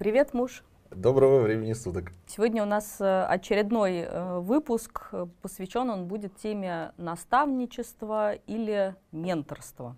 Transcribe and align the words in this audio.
Привет, 0.00 0.32
муж. 0.32 0.64
Доброго 0.90 1.42
времени 1.42 1.74
суток. 1.74 2.12
Сегодня 2.26 2.62
у 2.62 2.66
нас 2.66 3.02
э, 3.02 3.24
очередной 3.24 3.98
э, 3.98 4.38
выпуск. 4.38 5.10
Посвящен 5.42 5.90
он 5.90 6.08
будет 6.08 6.34
теме 6.36 6.92
наставничества 6.96 8.32
или 8.32 8.96
менторства. 9.12 9.96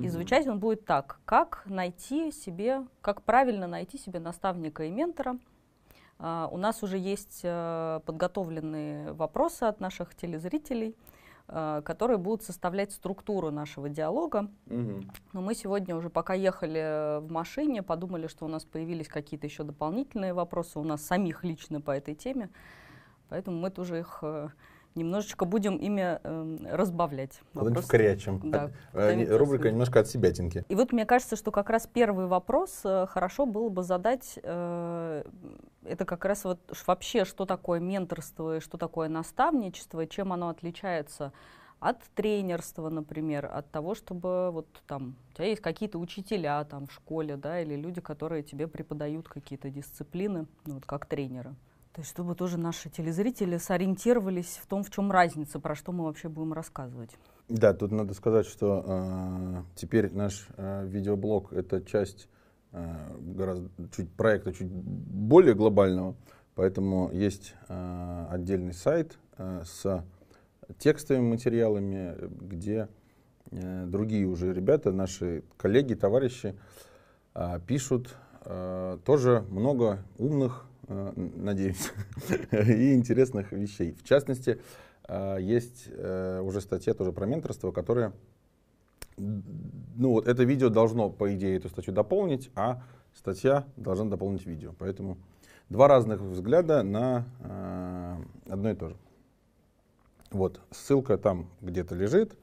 И 0.00 0.06
звучать 0.06 0.46
он 0.46 0.60
будет 0.60 0.84
так. 0.84 1.18
Как 1.24 1.64
найти 1.66 2.30
себе, 2.30 2.86
как 3.00 3.22
правильно 3.22 3.66
найти 3.66 3.98
себе 3.98 4.20
наставника 4.20 4.84
и 4.84 4.92
ментора. 4.92 5.40
Uh, 6.20 6.48
у 6.52 6.56
нас 6.56 6.84
уже 6.84 6.98
есть 6.98 7.40
uh, 7.42 7.98
подготовленные 8.02 9.12
вопросы 9.12 9.64
от 9.64 9.80
наших 9.80 10.14
телезрителей. 10.14 10.94
Э, 11.48 11.82
которые 11.84 12.18
будут 12.18 12.42
составлять 12.42 12.92
структуру 12.92 13.50
нашего 13.50 13.88
диалога. 13.88 14.48
Угу. 14.68 15.02
Но 15.32 15.40
мы 15.40 15.54
сегодня 15.54 15.96
уже, 15.96 16.08
пока 16.08 16.34
ехали 16.34 17.20
в 17.20 17.30
машине, 17.30 17.82
подумали, 17.82 18.26
что 18.26 18.44
у 18.46 18.48
нас 18.48 18.64
появились 18.64 19.08
какие-то 19.08 19.46
еще 19.46 19.64
дополнительные 19.64 20.34
вопросы 20.34 20.78
у 20.78 20.84
нас 20.84 21.04
самих 21.04 21.44
лично 21.44 21.80
по 21.80 21.90
этой 21.90 22.14
теме. 22.14 22.48
Поэтому 23.28 23.58
мы 23.58 23.70
тоже 23.70 23.98
их 23.98 24.20
э, 24.22 24.48
немножечко 24.94 25.44
будем 25.44 25.76
ими 25.76 26.18
э, 26.22 26.56
разбавлять. 26.70 27.40
Куда-нибудь 27.54 27.84
вкорячим. 27.84 28.40
Да, 28.50 28.70
э, 28.92 29.36
рубрика 29.36 29.70
немножко 29.70 30.00
от 30.00 30.08
себятинки. 30.08 30.64
И 30.68 30.74
вот 30.74 30.92
мне 30.92 31.06
кажется, 31.06 31.36
что 31.36 31.50
как 31.50 31.70
раз 31.70 31.86
первый 31.86 32.26
вопрос 32.26 32.80
э, 32.84 33.06
хорошо 33.08 33.46
было 33.46 33.68
бы 33.68 33.82
задать, 33.82 34.38
э, 34.42 35.24
это 35.84 36.04
как 36.04 36.24
раз 36.24 36.44
вот 36.44 36.60
вообще, 36.86 37.24
что 37.24 37.46
такое 37.46 37.80
менторство 37.80 38.56
и 38.56 38.60
что 38.60 38.78
такое 38.78 39.08
наставничество, 39.08 40.00
и 40.02 40.08
чем 40.08 40.32
оно 40.32 40.48
отличается 40.48 41.32
от 41.82 41.98
тренерства, 42.14 42.90
например, 42.90 43.50
от 43.52 43.68
того, 43.72 43.96
чтобы 43.96 44.50
вот 44.52 44.68
там 44.86 45.16
у 45.30 45.34
тебя 45.34 45.46
есть 45.46 45.60
какие-то 45.60 45.98
учителя 45.98 46.62
там 46.64 46.86
в 46.86 46.92
школе, 46.92 47.36
да, 47.36 47.60
или 47.60 47.74
люди, 47.74 48.00
которые 48.00 48.44
тебе 48.44 48.68
преподают 48.68 49.28
какие-то 49.28 49.68
дисциплины, 49.68 50.46
ну, 50.64 50.74
вот 50.74 50.86
как 50.86 51.06
тренеры. 51.06 51.56
То 51.92 52.00
есть, 52.00 52.10
чтобы 52.10 52.34
тоже 52.34 52.58
наши 52.58 52.88
телезрители 52.88 53.58
сориентировались 53.58 54.58
в 54.62 54.66
том, 54.66 54.82
в 54.82 54.90
чем 54.90 55.12
разница, 55.12 55.60
про 55.60 55.74
что 55.74 55.92
мы 55.92 56.04
вообще 56.04 56.30
будем 56.30 56.54
рассказывать. 56.54 57.10
Да, 57.48 57.74
тут 57.74 57.92
надо 57.92 58.14
сказать, 58.14 58.46
что 58.46 58.82
э, 58.86 59.62
теперь 59.74 60.10
наш 60.10 60.48
э, 60.56 60.86
видеоблог 60.86 61.52
это 61.52 61.82
часть 61.82 62.28
э, 62.72 63.14
гораздо 63.20 63.68
чуть 63.94 64.10
проекта 64.10 64.54
чуть 64.54 64.68
более 64.70 65.54
глобального, 65.54 66.14
поэтому 66.54 67.10
есть 67.12 67.54
э, 67.68 68.26
отдельный 68.30 68.72
сайт 68.72 69.18
э, 69.36 69.62
с 69.66 70.02
текстовыми 70.78 71.28
материалами, 71.28 72.16
где 72.40 72.88
э, 73.50 73.84
другие 73.84 74.26
уже 74.26 74.54
ребята, 74.54 74.92
наши 74.92 75.44
коллеги, 75.58 75.92
товарищи 75.92 76.56
э, 77.34 77.60
пишут 77.66 78.14
э, 78.46 78.96
тоже 79.04 79.44
много 79.50 80.02
умных 80.16 80.64
надеюсь, 80.88 81.92
и 82.50 82.94
интересных 82.94 83.52
вещей. 83.52 83.92
В 83.94 84.04
частности, 84.04 84.60
э, 85.08 85.38
есть 85.40 85.84
э, 85.88 86.40
уже 86.40 86.60
статья 86.60 86.94
тоже 86.94 87.12
про 87.12 87.26
менторство, 87.26 87.72
которая, 87.72 88.12
ну 89.16 90.10
вот 90.10 90.26
это 90.26 90.42
видео 90.44 90.68
должно, 90.68 91.10
по 91.10 91.34
идее, 91.34 91.56
эту 91.56 91.68
статью 91.68 91.92
дополнить, 91.92 92.50
а 92.54 92.82
статья 93.14 93.66
должна 93.76 94.06
дополнить 94.06 94.46
видео. 94.46 94.74
Поэтому 94.78 95.18
два 95.68 95.88
разных 95.88 96.20
взгляда 96.20 96.82
на 96.82 97.26
одно 98.48 98.70
и 98.70 98.74
то 98.74 98.88
же. 98.88 98.96
Вот, 100.30 100.60
ссылка 100.70 101.18
там 101.18 101.50
где-то 101.60 101.94
лежит, 101.94 102.36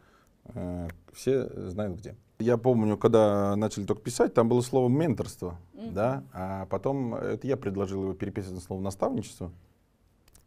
все 1.12 1.50
знают 1.70 1.98
где. 1.98 2.16
Я 2.40 2.58
помню, 2.58 2.98
когда 2.98 3.56
начали 3.58 3.84
только 3.84 4.02
писать, 4.02 4.34
там 4.34 4.48
было 4.48 4.62
слово 4.62 4.88
менторство, 4.88 5.58
mm-hmm. 5.74 5.92
да, 5.92 6.24
а 6.32 6.66
потом 6.68 7.14
это 7.14 7.46
я 7.46 7.58
предложил 7.58 8.04
его 8.04 8.14
переписать 8.14 8.54
на 8.54 8.62
слово 8.62 8.80
наставничество, 8.80 9.52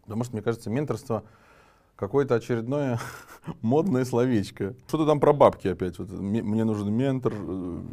потому 0.02 0.24
что 0.24 0.32
мне 0.32 0.42
кажется, 0.42 0.70
менторство 0.70 1.22
какое-то 1.96 2.34
очередное 2.34 2.98
модное 3.60 4.06
словечко. 4.06 4.74
Что-то 4.88 5.04
там 5.04 5.20
про 5.20 5.34
бабки 5.34 5.68
опять. 5.68 5.98
Вот, 5.98 6.10
мне 6.10 6.64
нужен 6.64 6.90
ментор, 6.92 7.34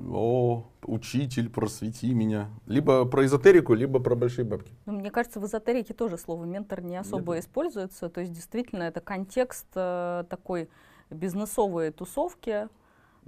о, 0.09 0.65
учитель, 0.83 1.49
просвети 1.49 2.13
меня. 2.13 2.49
Либо 2.67 3.03
про 3.03 3.25
эзотерику, 3.25 3.73
либо 3.73 3.99
про 3.99 4.15
большие 4.15 4.45
бабки. 4.45 4.71
Ну, 4.85 4.93
мне 4.93 5.11
кажется, 5.11 5.41
в 5.41 5.45
эзотерике 5.45 5.93
тоже 5.93 6.17
слово 6.17 6.45
ментор 6.45 6.81
не 6.81 6.95
особо 6.95 7.35
Нет. 7.35 7.43
используется. 7.43 8.09
То 8.09 8.21
есть 8.21 8.31
действительно 8.31 8.83
это 8.83 9.01
контекст 9.01 9.67
э, 9.75 10.23
такой 10.29 10.69
бизнесовой 11.09 11.91
тусовки, 11.91 12.69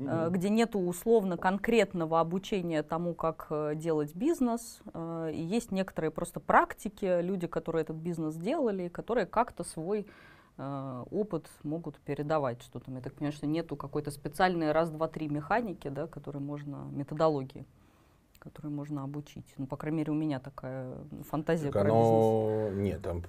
mm 0.07 0.31
где 0.31 0.49
нету 0.49 0.79
условно 0.79 1.37
конкретного 1.37 2.19
обучения 2.19 2.83
тому, 2.83 3.13
как 3.13 3.47
э, 3.49 3.73
делать 3.75 4.15
бизнес. 4.15 4.79
Э, 4.93 5.31
и 5.33 5.41
есть 5.41 5.71
некоторые 5.71 6.11
просто 6.11 6.39
практики, 6.39 7.21
люди, 7.21 7.47
которые 7.47 7.83
этот 7.83 7.97
бизнес 7.97 8.35
делали, 8.35 8.87
которые 8.87 9.25
как-то 9.25 9.63
свой 9.63 10.07
опыт 10.57 11.49
могут 11.63 11.97
передавать 11.99 12.61
что-то. 12.61 12.91
Я 12.91 13.01
так 13.01 13.13
понимаю, 13.13 13.31
что 13.31 13.47
нету 13.47 13.75
какой-то 13.75 14.11
специальной 14.11 14.73
раз, 14.73 14.91
два, 14.91 15.07
три 15.07 15.27
механики, 15.27 15.87
да, 15.87 16.05
которые 16.05 16.43
можно, 16.43 16.87
методологии 16.91 17.65
которые 18.41 18.71
можно 18.71 19.03
обучить. 19.03 19.45
Ну, 19.57 19.67
по 19.67 19.77
крайней 19.77 19.99
мере, 19.99 20.11
у 20.11 20.15
меня 20.15 20.39
такая 20.39 20.97
фантазия 21.29 21.71
так 21.71 21.83
про 21.83 21.91
оно... 21.91 22.69
бизнес. 22.69 22.83
Нет, 22.83 23.01
там 23.01 23.21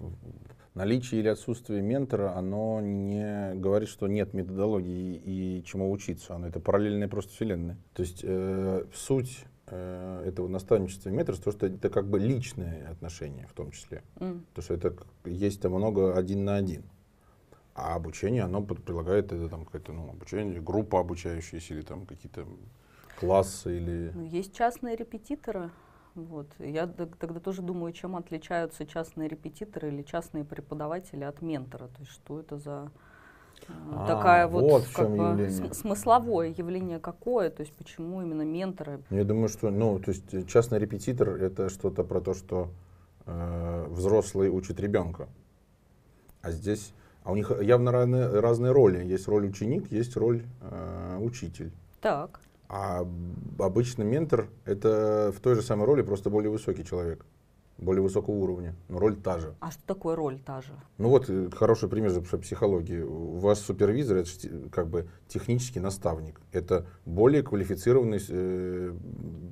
наличие 0.74 1.20
или 1.20 1.28
отсутствие 1.28 1.82
ментора, 1.82 2.36
оно 2.36 2.80
не 2.80 3.54
говорит, 3.54 3.88
что 3.88 4.06
нет 4.06 4.34
методологии 4.34 5.16
и 5.16 5.64
чему 5.64 5.90
учиться. 5.90 6.34
Оно 6.34 6.48
это 6.48 6.60
параллельная 6.60 7.08
просто 7.08 7.32
вселенная. 7.32 7.76
То 7.94 8.02
есть 8.02 8.20
э, 8.22 8.84
суть 8.94 9.44
э, 9.66 10.24
этого 10.26 10.48
наставничества 10.48 11.10
и 11.10 11.12
менторства, 11.12 11.52
то, 11.52 11.58
что 11.58 11.66
это 11.66 11.90
как 11.90 12.08
бы 12.08 12.18
личные 12.18 12.86
отношения 12.86 13.46
в 13.46 13.52
том 13.52 13.70
числе. 13.70 14.02
Mm. 14.16 14.42
То, 14.54 14.62
что 14.62 14.74
это 14.74 14.94
есть 15.24 15.60
там 15.60 15.72
много 15.72 16.16
один 16.16 16.44
на 16.44 16.56
один. 16.56 16.84
А 17.74 17.94
обучение, 17.94 18.42
оно 18.42 18.62
предлагает 18.62 19.32
это 19.32 19.48
там 19.48 19.64
какое-то 19.64 19.92
ну, 19.92 20.10
обучение, 20.10 20.60
группа 20.60 21.00
обучающаяся 21.00 21.72
или 21.72 21.80
там 21.80 22.04
какие-то 22.04 22.46
классы 23.18 23.76
или... 23.76 24.12
Ну, 24.14 24.24
есть 24.24 24.54
частные 24.54 24.94
репетиторы, 24.94 25.70
вот. 26.14 26.46
Я 26.58 26.86
тогда 26.86 27.40
тоже 27.40 27.62
думаю, 27.62 27.92
чем 27.92 28.16
отличаются 28.16 28.86
частные 28.86 29.28
репетиторы 29.28 29.88
или 29.88 30.02
частные 30.02 30.44
преподаватели 30.44 31.24
от 31.24 31.40
ментора. 31.40 31.88
То 31.88 32.00
есть 32.00 32.12
что 32.12 32.40
это 32.40 32.58
за 32.58 32.90
э, 33.66 33.72
а, 33.92 34.06
такая 34.06 34.46
вот, 34.46 34.62
вот 34.62 34.84
как 34.94 35.10
бы, 35.10 35.50
смысловое 35.72 36.48
явление 36.48 36.98
какое, 36.98 37.48
то 37.50 37.62
есть 37.62 37.72
почему 37.72 38.20
именно 38.20 38.42
менторы? 38.42 39.00
Я 39.10 39.24
думаю, 39.24 39.48
что 39.48 39.70
ну, 39.70 39.98
то 39.98 40.10
есть 40.10 40.48
частный 40.48 40.78
репетитор 40.78 41.30
это 41.30 41.70
что-то 41.70 42.04
про 42.04 42.20
то, 42.20 42.34
что 42.34 42.68
э, 43.24 43.86
взрослый 43.88 44.50
учит 44.50 44.80
ребенка. 44.80 45.28
А 46.42 46.50
здесь, 46.50 46.92
а 47.24 47.32
у 47.32 47.36
них 47.36 47.50
явно 47.62 47.90
разные, 47.90 48.40
разные 48.40 48.72
роли. 48.72 49.02
Есть 49.04 49.28
роль 49.28 49.46
ученик, 49.46 49.90
есть 49.90 50.16
роль 50.16 50.44
э, 50.60 51.18
учитель. 51.20 51.72
Так. 52.00 52.40
А 52.72 53.06
обычно 53.58 54.02
ментор— 54.02 54.48
это 54.64 55.30
в 55.36 55.40
той 55.40 55.56
же 55.56 55.60
самой 55.60 55.86
роли, 55.86 56.00
просто 56.00 56.30
более 56.30 56.50
высокий 56.50 56.86
человек, 56.86 57.26
более 57.76 58.02
высокого 58.02 58.34
уровня. 58.34 58.74
Но 58.88 58.98
роль 58.98 59.14
та 59.14 59.38
же. 59.38 59.54
А 59.60 59.70
что 59.70 59.82
такое 59.84 60.16
роль 60.16 60.40
та 60.40 60.62
же? 60.62 60.72
Ну 60.96 61.10
вот 61.10 61.28
э, 61.28 61.50
хороший 61.54 61.90
пример 61.90 62.12
же 62.12 62.22
психологии. 62.22 63.02
У 63.02 63.36
вас 63.36 63.60
супервизор— 63.60 64.16
это 64.18 64.30
как 64.70 64.88
бы 64.88 65.06
технический 65.28 65.80
наставник. 65.80 66.40
Это 66.50 66.86
более 67.04 67.42
квалифицированный 67.42 68.20
э, 68.26 68.94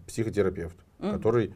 психотерапевт, 0.07 0.79
mm. 1.01 1.13
который 1.13 1.55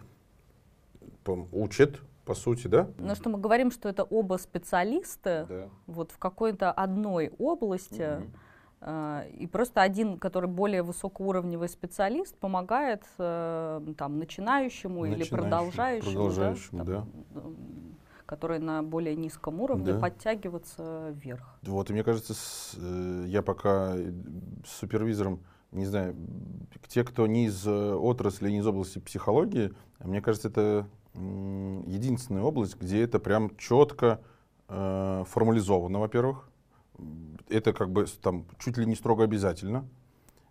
учит 1.50 1.98
по 2.26 2.34
сути, 2.34 2.66
да? 2.66 2.91
Но 2.98 3.14
что 3.14 3.31
мы 3.31 3.38
говорим, 3.38 3.70
что 3.70 3.88
это 3.88 4.02
оба 4.02 4.36
специалисты 4.36 5.46
да. 5.48 5.69
вот 5.86 6.12
в 6.12 6.19
какой-то 6.19 6.70
одной 6.70 7.32
области, 7.38 8.02
mm-hmm 8.02 8.31
и 8.86 9.46
просто 9.46 9.80
один, 9.80 10.18
который 10.18 10.48
более 10.48 10.82
высокоуровневый 10.82 11.68
специалист, 11.68 12.36
помогает 12.36 13.02
э, 13.18 13.80
там, 13.96 14.18
начинающему, 14.18 15.00
начинающему 15.00 15.06
или 15.06 15.24
продолжающему, 15.24 16.12
продолжающему 16.12 16.84
да, 16.84 17.06
да. 17.32 17.42
который 18.26 18.58
на 18.58 18.82
более 18.82 19.16
низком 19.16 19.62
уровне, 19.62 19.94
да. 19.94 20.00
подтягиваться 20.00 21.10
вверх. 21.12 21.58
Вот, 21.62 21.88
и 21.88 21.92
мне 21.94 22.04
кажется, 22.04 22.34
с, 22.34 22.75
э, 22.76 23.25
я 23.26 23.40
пока 23.40 23.94
с 23.94 24.78
супервизором, 24.81 25.40
не 25.72 25.87
знаю, 25.87 26.14
те, 26.87 27.04
кто 27.04 27.26
не 27.26 27.46
из 27.46 27.66
отрасли, 27.66 28.50
не 28.50 28.58
из 28.58 28.66
области 28.66 28.98
психологии, 28.98 29.72
мне 30.00 30.20
кажется, 30.20 30.48
это 30.48 30.87
единственная 31.14 32.42
область, 32.42 32.76
где 32.78 33.02
это 33.02 33.19
прям 33.19 33.56
четко 33.56 34.20
э, 34.69 35.25
формализовано, 35.26 36.00
во-первых 36.00 36.50
это 37.49 37.73
как 37.73 37.91
бы 37.91 38.06
там 38.23 38.46
чуть 38.58 38.79
ли 38.79 38.87
не 38.87 38.94
строго 38.94 39.25
обязательно 39.25 39.88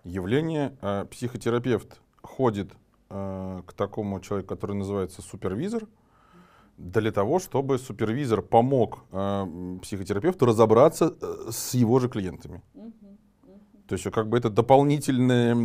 явление. 0.04 0.76
Э, 0.82 1.06
психотерапевт 1.10 2.02
ходит 2.22 2.72
э, 3.10 3.62
к 3.66 3.74
такому 3.74 4.20
человеку, 4.20 4.50
который 4.50 4.76
называется 4.76 5.22
супервизор, 5.22 5.88
для 6.78 7.12
того, 7.12 7.40
чтобы 7.40 7.78
супервизор 7.78 8.42
помог 8.42 9.04
э, 9.12 9.78
психотерапевту 9.82 10.46
разобраться 10.46 11.16
э, 11.22 11.52
с 11.52 11.74
его 11.74 12.00
же 12.00 12.10
клиентами. 12.10 12.62
То 13.88 13.96
есть 13.96 14.10
как 14.12 14.28
бы 14.28 14.38
это 14.38 14.50
дополнительное, 14.50 15.56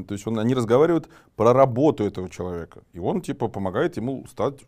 э, 0.00 0.04
то 0.04 0.14
есть 0.14 0.26
он, 0.26 0.38
они 0.38 0.54
разговаривают 0.54 1.08
про 1.36 1.52
работу 1.52 2.04
этого 2.04 2.28
человека. 2.28 2.82
И 2.92 2.98
он 2.98 3.20
типа 3.20 3.48
помогает 3.48 3.96
ему 3.96 4.26
стать, 4.26 4.60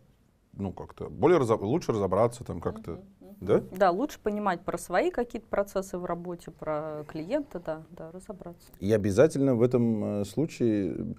ну 0.57 0.71
как-то, 0.71 1.09
более 1.09 1.39
разо- 1.39 1.61
лучше 1.63 1.91
разобраться 1.91 2.43
там 2.43 2.59
как-то. 2.61 2.91
Мгм, 2.91 3.01
мгм. 3.19 3.35
Да? 3.41 3.63
Да, 3.71 3.91
лучше 3.91 4.19
понимать 4.21 4.61
про 4.61 4.77
свои 4.77 5.11
какие-то 5.11 5.47
процессы 5.47 5.97
в 5.97 6.05
работе, 6.05 6.51
про 6.51 7.03
клиента, 7.07 7.59
да, 7.59 7.83
да, 7.91 8.11
разобраться. 8.11 8.67
И 8.79 8.91
обязательно 8.91 9.55
в 9.55 9.61
этом 9.61 10.21
э, 10.21 10.25
случае 10.25 11.15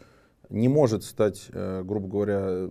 не 0.48 0.68
может 0.68 1.04
стать, 1.04 1.48
э, 1.52 1.82
грубо 1.84 2.08
говоря, 2.08 2.68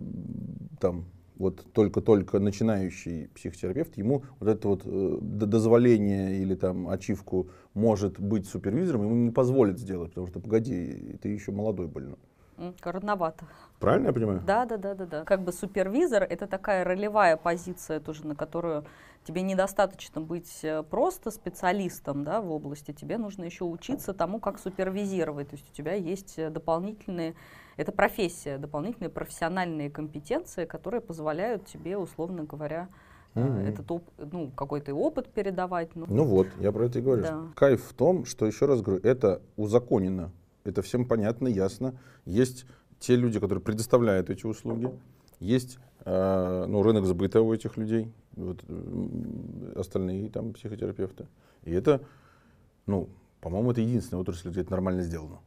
там 0.80 1.06
вот 1.36 1.64
только-только 1.72 2.38
начинающий 2.38 3.28
психотерапевт, 3.34 3.96
ему 3.96 4.22
вот 4.38 4.48
это 4.48 4.68
вот 4.68 4.82
э, 4.84 5.18
дозволение 5.20 6.38
или 6.38 6.54
там 6.54 6.88
ачивку 6.88 7.48
может 7.74 8.20
быть 8.20 8.46
супервизором, 8.46 9.02
ему 9.02 9.14
не 9.16 9.30
позволит 9.30 9.78
сделать, 9.78 10.10
потому 10.10 10.28
что, 10.28 10.40
погоди, 10.40 11.18
ты 11.20 11.28
еще 11.28 11.50
молодой 11.52 11.88
больно. 11.88 12.16
М, 12.58 12.74
Рановато. 12.82 13.44
Правильно 13.80 14.08
я 14.08 14.12
понимаю? 14.12 14.42
Да, 14.46 14.64
да, 14.64 14.76
да, 14.76 14.94
да, 14.94 15.06
да. 15.06 15.24
Как 15.24 15.42
бы 15.42 15.52
супервизор 15.52 16.22
это 16.22 16.46
такая 16.46 16.84
ролевая 16.84 17.36
позиция 17.36 18.00
тоже, 18.00 18.26
на 18.26 18.34
которую 18.34 18.84
тебе 19.24 19.42
недостаточно 19.42 20.20
быть 20.20 20.60
э, 20.62 20.82
просто 20.82 21.30
специалистом 21.30 22.24
да, 22.24 22.40
в 22.40 22.50
области, 22.50 22.92
тебе 22.92 23.18
нужно 23.18 23.44
еще 23.44 23.64
учиться 23.64 24.12
тому, 24.12 24.38
как 24.38 24.58
супервизировать. 24.58 25.48
То 25.50 25.56
есть 25.56 25.68
у 25.70 25.74
тебя 25.74 25.94
есть 25.94 26.38
э, 26.38 26.50
дополнительные, 26.50 27.34
это 27.76 27.90
профессия, 27.90 28.58
дополнительные 28.58 29.10
профессиональные 29.10 29.90
компетенции, 29.90 30.64
которые 30.66 31.00
позволяют 31.00 31.66
тебе, 31.66 31.96
условно 31.96 32.44
говоря, 32.44 32.88
Мгм. 33.34 33.58
этот 33.66 33.90
оп- 33.90 34.08
ну, 34.18 34.50
какой-то 34.52 34.94
опыт 34.94 35.28
передавать. 35.32 35.96
Ну, 35.96 36.04
Ну 36.08 36.24
вот, 36.24 36.46
я 36.60 36.70
про 36.70 36.84
это 36.86 37.00
и 37.00 37.02
говорю. 37.02 37.22
Да. 37.22 37.40
Кайф 37.56 37.82
в 37.82 37.92
том, 37.94 38.24
что, 38.26 38.46
еще 38.46 38.66
раз 38.66 38.80
говорю, 38.80 39.00
это 39.02 39.42
узаконено. 39.56 40.30
Это 40.64 40.80
всем 40.80 41.06
понятно, 41.06 41.46
ясно. 41.46 41.98
Есть 42.24 42.64
те 42.98 43.16
люди, 43.16 43.38
которые 43.38 43.62
предоставляют 43.62 44.30
эти 44.30 44.46
услуги. 44.46 44.90
Есть 45.38 45.78
э, 46.04 46.64
ну, 46.66 46.82
рынок 46.82 47.04
сбыта 47.04 47.42
у 47.42 47.52
этих 47.52 47.76
людей, 47.76 48.10
вот, 48.32 48.64
остальные 49.76 50.30
там 50.30 50.54
психотерапевты. 50.54 51.26
И 51.64 51.72
это, 51.72 52.00
ну, 52.86 53.10
по-моему, 53.42 53.72
это 53.72 53.82
единственная 53.82 54.22
отрасль, 54.22 54.48
где 54.50 54.62
это 54.62 54.70
нормально 54.70 55.02
сделано. 55.02 55.40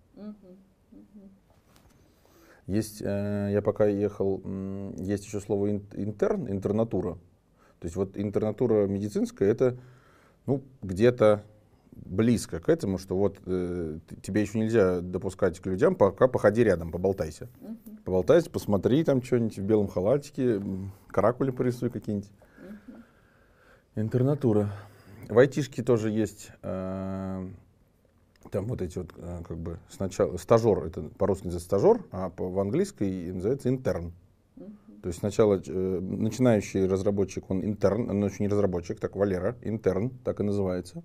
Есть, 2.67 3.01
э, 3.01 3.49
я 3.51 3.61
пока 3.63 3.87
ехал, 3.87 4.41
есть 4.97 5.25
еще 5.25 5.39
слово 5.39 5.71
ин- 5.71 5.85
интерн, 5.93 6.47
интернатура. 6.47 7.13
То 7.79 7.85
есть 7.85 7.95
вот 7.95 8.17
интернатура 8.17 8.87
медицинская 8.87 9.49
это 9.49 9.77
ну, 10.45 10.63
где-то 10.81 11.43
близко 12.05 12.59
к 12.59 12.69
этому, 12.69 12.97
что 12.97 13.17
вот 13.17 13.39
э, 13.45 13.99
тебе 14.21 14.41
еще 14.41 14.59
нельзя 14.59 15.01
допускать 15.01 15.59
к 15.59 15.65
людям, 15.65 15.95
пока 15.95 16.27
походи 16.27 16.63
рядом, 16.63 16.91
поболтайся. 16.91 17.49
Мгм. 17.61 17.97
Поболтайся, 18.03 18.49
посмотри 18.49 19.03
там 19.03 19.21
что-нибудь 19.21 19.57
в 19.57 19.63
белом 19.63 19.87
халатике, 19.87 20.61
каракули 21.07 21.51
порисуй 21.51 21.89
какие-нибудь. 21.89 22.29
Интернатура. 23.95 24.71
В 25.27 25.37
айтишке 25.39 25.83
тоже 25.83 26.11
есть 26.11 26.51
э, 26.61 27.47
там 28.51 28.65
вот 28.65 28.81
эти 28.81 28.97
вот 28.99 29.11
э, 29.17 29.41
как 29.47 29.57
бы 29.57 29.79
сначала 29.89 30.37
стажер, 30.37 30.85
это 30.85 31.01
по-русски 31.17 31.45
называется 31.45 31.67
стажер, 31.67 32.05
а 32.11 32.29
по, 32.29 32.47
в 32.49 32.59
английской 32.59 33.33
называется 33.33 33.69
интерн. 33.69 34.13
Мгм. 34.55 34.77
То 35.01 35.07
есть 35.07 35.19
сначала 35.19 35.61
э, 35.65 35.99
начинающий 35.99 36.85
разработчик, 36.85 37.49
он 37.49 37.65
интерн, 37.65 38.09
он 38.09 38.23
еще 38.23 38.43
не 38.43 38.47
разработчик, 38.47 38.99
так 38.99 39.15
Валера, 39.15 39.55
интерн, 39.63 40.11
так 40.23 40.39
и 40.39 40.43
называется. 40.43 41.03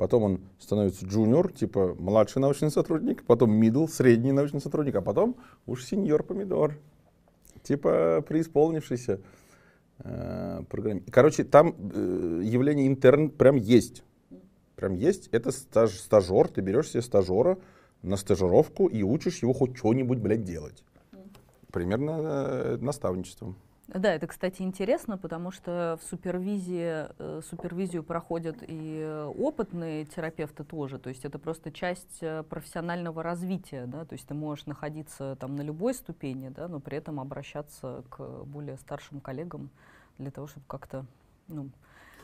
Потом 0.00 0.22
он 0.22 0.40
становится 0.58 1.04
джуниор, 1.04 1.52
типа 1.52 1.94
младший 1.98 2.40
научный 2.40 2.70
сотрудник, 2.70 3.22
потом 3.24 3.62
middle, 3.62 3.86
средний 3.86 4.32
научный 4.32 4.62
сотрудник, 4.62 4.94
а 4.94 5.02
потом 5.02 5.36
уж 5.66 5.84
сеньор 5.84 6.22
помидор, 6.22 6.78
типа 7.62 8.24
преисполнившийся 8.26 9.20
э, 9.98 10.62
программист. 10.70 11.10
Короче, 11.10 11.44
там 11.44 11.74
э, 11.92 12.40
явление 12.44 12.86
интерн 12.86 13.28
прям 13.28 13.56
есть. 13.56 14.02
Прям 14.74 14.94
есть. 14.94 15.28
Это 15.32 15.52
стаж, 15.52 15.90
стажер, 15.90 16.48
ты 16.48 16.62
берешь 16.62 16.88
себе 16.88 17.02
стажера 17.02 17.58
на 18.00 18.16
стажировку 18.16 18.86
и 18.86 19.02
учишь 19.02 19.42
его 19.42 19.52
хоть 19.52 19.76
что-нибудь, 19.76 20.16
блядь, 20.16 20.44
делать. 20.44 20.82
Примерно 21.70 22.20
э, 22.22 22.78
наставничеством. 22.80 23.54
Да, 23.92 24.14
это, 24.14 24.28
кстати, 24.28 24.62
интересно, 24.62 25.18
потому 25.18 25.50
что 25.50 25.98
в 26.00 26.06
супервизии, 26.06 27.06
э, 27.18 27.40
супервизию 27.42 28.04
проходят 28.04 28.58
и 28.62 29.00
э, 29.00 29.24
опытные 29.36 30.04
терапевты 30.04 30.62
тоже, 30.62 30.98
то 31.00 31.08
есть 31.08 31.24
это 31.24 31.40
просто 31.40 31.72
часть 31.72 32.18
э, 32.20 32.44
профессионального 32.44 33.24
развития, 33.24 33.86
да, 33.86 34.04
то 34.04 34.12
есть 34.12 34.28
ты 34.28 34.34
можешь 34.34 34.66
находиться 34.66 35.36
там 35.40 35.56
на 35.56 35.62
любой 35.62 35.94
ступени, 35.94 36.50
да, 36.50 36.68
но 36.68 36.78
при 36.78 36.98
этом 36.98 37.18
обращаться 37.18 38.04
к 38.10 38.44
более 38.44 38.76
старшим 38.78 39.20
коллегам 39.20 39.70
для 40.18 40.30
того, 40.30 40.46
чтобы 40.46 40.66
как-то, 40.68 41.04
ну, 41.48 41.68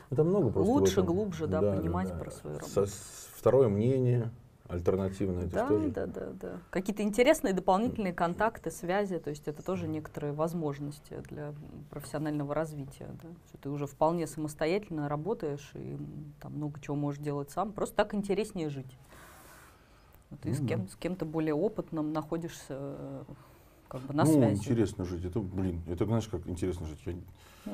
Это 0.09 0.23
много 0.23 0.49
просто. 0.51 0.71
Лучше, 0.71 1.01
глубже, 1.01 1.47
да, 1.47 1.61
понимать 1.61 2.17
про 2.17 2.31
свою 2.31 2.59
Со- 2.59 2.61
работу. 2.61 2.87
с- 2.93 3.29
второе 3.35 3.67
мнение, 3.67 4.31
альтернативное, 4.67 5.45
это 5.45 5.53
да, 5.55 5.65
что 5.65 5.79
же? 5.79 5.89
да, 5.91 6.05
да, 6.05 6.27
да. 6.41 6.51
Какие-то 6.69 7.03
интересные 7.03 7.53
дополнительные 7.53 8.13
контакты, 8.13 8.71
связи, 8.71 9.19
то 9.19 9.29
есть 9.29 9.47
это 9.47 9.63
тоже 9.63 9.87
некоторые 9.87 10.33
возможности 10.33 11.21
для 11.29 11.53
профессионального 11.89 12.53
развития. 12.53 13.07
Да? 13.21 13.29
Что 13.47 13.57
ты 13.57 13.69
уже 13.69 13.87
вполне 13.87 14.27
самостоятельно 14.27 15.07
работаешь 15.09 15.71
и 15.73 15.97
там 16.41 16.53
много 16.53 16.79
чего 16.81 16.95
можешь 16.95 17.21
делать 17.21 17.49
сам. 17.51 17.71
Просто 17.71 17.95
так 17.95 18.13
интереснее 18.13 18.69
жить. 18.69 18.97
Ты 20.41 20.53
с, 20.53 20.59
Ну 20.59 20.67
да. 20.67 20.75
кем, 20.75 20.89
с 20.89 20.95
кем-то 20.97 21.25
более 21.25 21.53
опытным 21.53 22.11
находишься 22.11 22.65
э, 22.69 23.23
как 23.89 24.01
бы 24.01 24.13
на 24.13 24.23
ну, 24.25 24.33
связи. 24.33 24.57
интересно 24.59 25.05
жить. 25.05 25.25
Это, 25.25 25.39
блин, 25.39 25.81
это 25.87 26.05
знаешь, 26.05 26.27
как 26.27 26.47
интересно 26.47 26.85
жить. 26.87 26.99
Я- 27.05 27.13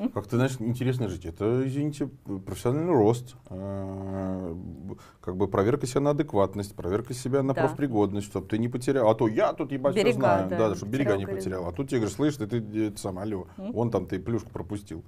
М? 0.00 0.08
Как 0.08 0.26
ты 0.26 0.36
знаешь, 0.36 0.56
интересно 0.58 1.08
жить. 1.08 1.24
Это, 1.24 1.62
извините, 1.66 2.08
профессиональный 2.46 2.92
рост, 2.92 3.36
э, 3.48 4.54
б- 4.54 4.96
как 5.20 5.36
бы 5.36 5.46
проверка 5.46 5.86
себя 5.86 6.00
на 6.00 6.10
адекватность, 6.10 6.74
проверка 6.74 7.14
себя 7.14 7.42
на 7.44 7.54
Да. 7.54 7.62
профпригодность, 7.66 8.26
чтобы 8.26 8.48
ты 8.48 8.58
не 8.58 8.68
потерял. 8.68 9.08
А 9.08 9.14
то 9.14 9.28
я 9.28 9.52
тут 9.52 9.70
ебать 9.70 9.94
Берега, 9.94 10.12
знаю, 10.18 10.50
да, 10.50 10.68
да, 10.70 10.74
чтобы 10.74 10.90
берега 10.92 11.16
не 11.16 11.26
потерял. 11.26 11.66
А 11.68 11.72
тут 11.72 11.88
тебе 11.90 12.00
говорят, 12.00 12.16
слышь, 12.16 12.36
ты, 12.36 12.46
ты 12.48 12.86
это 12.86 12.98
сам, 12.98 13.18
алло, 13.18 13.46
вон 13.56 13.90
там 13.90 14.06
ты 14.06 14.18
плюшку 14.18 14.50
пропустил. 14.50 15.04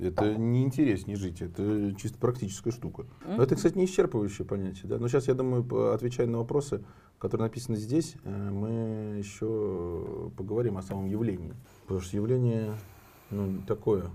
Это 0.00 0.34
не 0.34 0.64
интереснее 0.64 1.16
жить, 1.16 1.42
это 1.42 1.94
чисто 1.96 2.18
практическая 2.18 2.72
штука. 2.72 3.04
Но 3.24 3.42
это, 3.42 3.54
кстати, 3.54 3.76
не 3.78 3.84
исчерпывающее 3.84 4.44
понятие. 4.44 4.84
Да? 4.86 4.98
Но 4.98 5.06
сейчас, 5.08 5.28
я 5.28 5.34
думаю, 5.34 5.92
отвечая 5.92 6.26
на 6.26 6.38
вопросы, 6.38 6.82
которые 7.20 7.48
написаны 7.48 7.76
здесь, 7.76 8.16
э, 8.24 8.30
мы 8.30 9.18
еще 9.18 10.32
поговорим 10.36 10.78
о 10.78 10.82
самом 10.82 11.06
явлении. 11.06 11.54
Потому 11.82 12.00
что 12.00 12.16
явление 12.16 12.74
ну, 13.30 13.60
такое, 13.68 14.10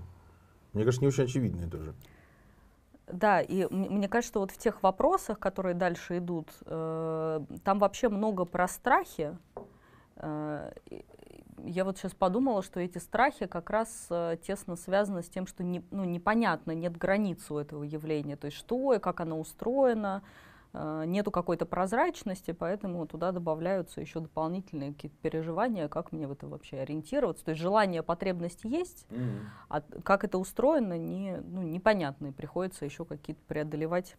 мне 0.72 0.84
кажется, 0.84 1.02
не 1.02 1.08
очень 1.08 1.24
очевидное 1.24 1.70
тоже. 1.70 1.94
Да, 3.06 3.40
и 3.40 3.66
мне 3.70 4.08
кажется, 4.08 4.32
что 4.32 4.40
вот 4.40 4.50
в 4.50 4.58
тех 4.58 4.82
вопросах, 4.82 5.38
которые 5.38 5.76
дальше 5.76 6.18
идут, 6.18 6.48
э, 6.64 7.40
там 7.62 7.78
вообще 7.78 8.08
много 8.08 8.44
про 8.44 8.66
страхи. 8.66 9.38
Э, 10.16 10.72
я 11.64 11.84
вот 11.84 11.98
сейчас 11.98 12.12
подумала, 12.12 12.62
что 12.62 12.80
эти 12.80 12.98
страхи 12.98 13.46
как 13.46 13.70
раз 13.70 14.08
э, 14.10 14.36
тесно 14.42 14.74
связаны 14.74 15.22
с 15.22 15.28
тем, 15.28 15.46
что 15.46 15.62
не, 15.62 15.84
ну, 15.92 16.04
непонятно, 16.04 16.72
нет 16.72 16.96
границ 16.96 17.48
у 17.52 17.58
этого 17.58 17.84
явления. 17.84 18.34
То 18.34 18.46
есть 18.46 18.56
что 18.56 18.94
и 18.94 18.98
как 18.98 19.20
оно 19.20 19.38
устроено, 19.38 20.22
э, 20.24 20.55
нету 21.06 21.30
какой-то 21.30 21.64
прозрачности, 21.66 22.52
поэтому 22.52 23.06
туда 23.06 23.32
добавляются 23.32 24.00
еще 24.00 24.20
дополнительные 24.20 24.92
какие-то 24.92 25.16
переживания, 25.22 25.88
как 25.88 26.12
мне 26.12 26.26
в 26.26 26.32
это 26.32 26.46
вообще 26.46 26.78
ориентироваться. 26.80 27.44
То 27.44 27.50
есть 27.52 27.60
желание, 27.62 28.02
потребность 28.02 28.64
есть, 28.64 29.06
а 29.68 29.80
т- 29.80 30.00
как 30.02 30.24
это 30.24 30.38
устроено, 30.38 30.98
не, 30.98 31.38
ну, 31.38 31.62
непонятно, 31.62 32.26
и 32.26 32.30
приходится 32.32 32.84
еще 32.84 33.04
какие-то 33.04 33.40
преодолевать 33.48 34.16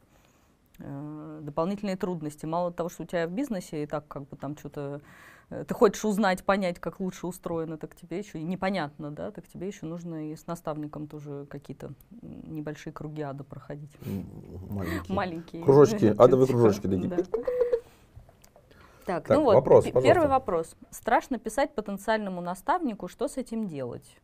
э, 0.80 1.40
дополнительные 1.44 1.98
трудности. 1.98 2.46
Мало 2.46 2.72
того, 2.72 2.90
что 2.90 3.04
у 3.04 3.06
тебя 3.06 3.28
в 3.28 3.32
бизнесе 3.32 3.84
и 3.84 3.86
так 3.86 4.08
как 4.08 4.28
бы 4.28 4.36
там 4.38 4.58
что-то 4.58 4.82
э, 4.82 5.00
ты 5.50 5.74
хочешь 5.74 6.04
узнать, 6.04 6.44
понять, 6.44 6.80
как 6.80 7.00
лучше 7.00 7.25
устроено, 7.27 7.77
так 7.77 7.96
тебе 7.96 8.18
еще 8.20 8.39
и 8.39 8.44
непонятно, 8.44 9.12
да, 9.12 9.32
так 9.32 9.48
тебе 9.48 9.68
еще 9.68 9.86
нужно 9.86 10.32
и 10.32 10.36
с 10.36 10.46
наставником 10.48 11.08
тоже 11.08 11.46
какие-то 11.50 11.94
небольшие 12.22 12.92
круги 12.92 13.22
ада 13.22 13.44
проходить. 13.44 13.92
М, 14.06 14.25
Маленький. 14.70 15.13
Маленькие. 15.13 15.63
Кружочки, 15.63 16.06
адовые 16.18 16.48
кружочки 16.48 16.88
такие. 16.88 17.08
да. 17.08 17.18
Так, 19.06 19.25
Так, 19.25 19.30
ну 19.38 19.44
вот, 19.46 19.54
вопрос, 19.56 19.86
пожалуйста. 19.86 20.01
первый 20.13 20.27
вопрос. 20.27 20.75
Страшно 20.92 21.39
писать 21.39 21.74
потенциальному 21.74 22.42
наставнику, 22.42 23.08
что 23.08 23.30
с 23.30 23.38
этим 23.38 23.68
делать? 23.68 24.18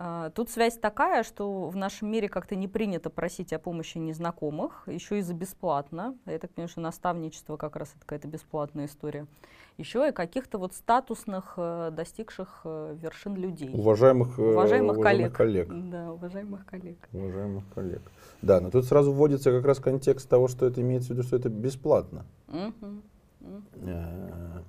А, 0.00 0.30
тут 0.30 0.48
связь 0.48 0.78
такая, 0.78 1.24
что 1.24 1.68
в 1.68 1.74
нашем 1.74 2.08
мире 2.08 2.28
как-то 2.28 2.54
не 2.54 2.68
принято 2.68 3.10
просить 3.10 3.52
о 3.52 3.58
помощи 3.58 3.98
незнакомых, 3.98 4.84
еще 4.86 5.18
и 5.18 5.22
за 5.22 5.34
бесплатно. 5.34 6.16
Я 6.24 6.38
так 6.38 6.52
понимаю, 6.52 6.68
что 6.68 6.80
наставничество 6.80 7.56
как 7.56 7.74
раз 7.74 7.88
это 7.90 8.00
какая-то 8.00 8.28
бесплатная 8.28 8.86
история. 8.86 9.26
Еще 9.76 10.08
и 10.08 10.12
каких-то 10.12 10.58
вот 10.58 10.74
статусных, 10.74 11.54
э, 11.56 11.90
достигших 11.92 12.60
э, 12.64 12.96
вершин 13.00 13.34
людей. 13.34 13.70
Уважаемых, 13.74 14.38
э, 14.38 14.42
уважаемых, 14.42 14.98
уважаемых 14.98 15.32
коллег. 15.32 15.66
коллег. 15.68 15.90
Да, 15.90 16.12
уважаемых 16.12 16.64
коллег. 16.64 17.08
Уважаемых 17.12 17.64
коллег. 17.74 18.02
Да, 18.40 18.60
но 18.60 18.70
тут 18.70 18.84
сразу 18.84 19.12
вводится 19.12 19.50
как 19.50 19.64
раз 19.64 19.80
контекст 19.80 20.28
того, 20.28 20.46
что 20.46 20.66
это 20.66 20.80
имеется 20.80 21.08
в 21.08 21.10
виду, 21.16 21.24
что 21.24 21.34
это 21.34 21.48
бесплатно. 21.48 22.24
Мгм. 22.46 23.02
Мгм. 23.40 24.64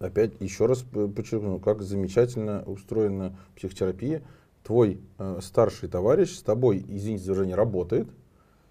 Опять 0.00 0.32
еще 0.40 0.64
раз 0.64 0.82
подчеркну, 0.82 1.60
как 1.60 1.82
замечательно 1.82 2.62
устроена 2.62 3.36
психотерапия. 3.54 4.22
Твой 4.62 4.98
э, 5.18 5.38
старший 5.42 5.90
товарищ 5.90 6.36
с 6.36 6.42
тобой, 6.42 6.84
извините 6.88 7.24
за 7.24 7.32
выражение, 7.32 7.56
работает, 7.56 8.08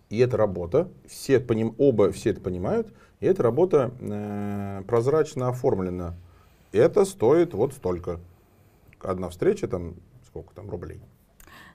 и 0.09 0.17
эта 0.17 0.37
работа, 0.37 0.89
все 1.07 1.35
это 1.35 1.45
поним, 1.45 1.75
оба 1.77 2.11
все 2.11 2.31
это 2.31 2.41
понимают, 2.41 2.91
и 3.19 3.27
эта 3.27 3.43
работа 3.43 3.91
э, 3.99 4.83
прозрачно 4.87 5.49
оформлена. 5.49 6.15
Это 6.71 7.05
стоит 7.05 7.53
вот 7.53 7.73
столько. 7.73 8.19
Одна 8.99 9.29
встреча, 9.29 9.67
там, 9.67 9.95
сколько 10.25 10.53
там 10.53 10.69
рублей. 10.69 10.99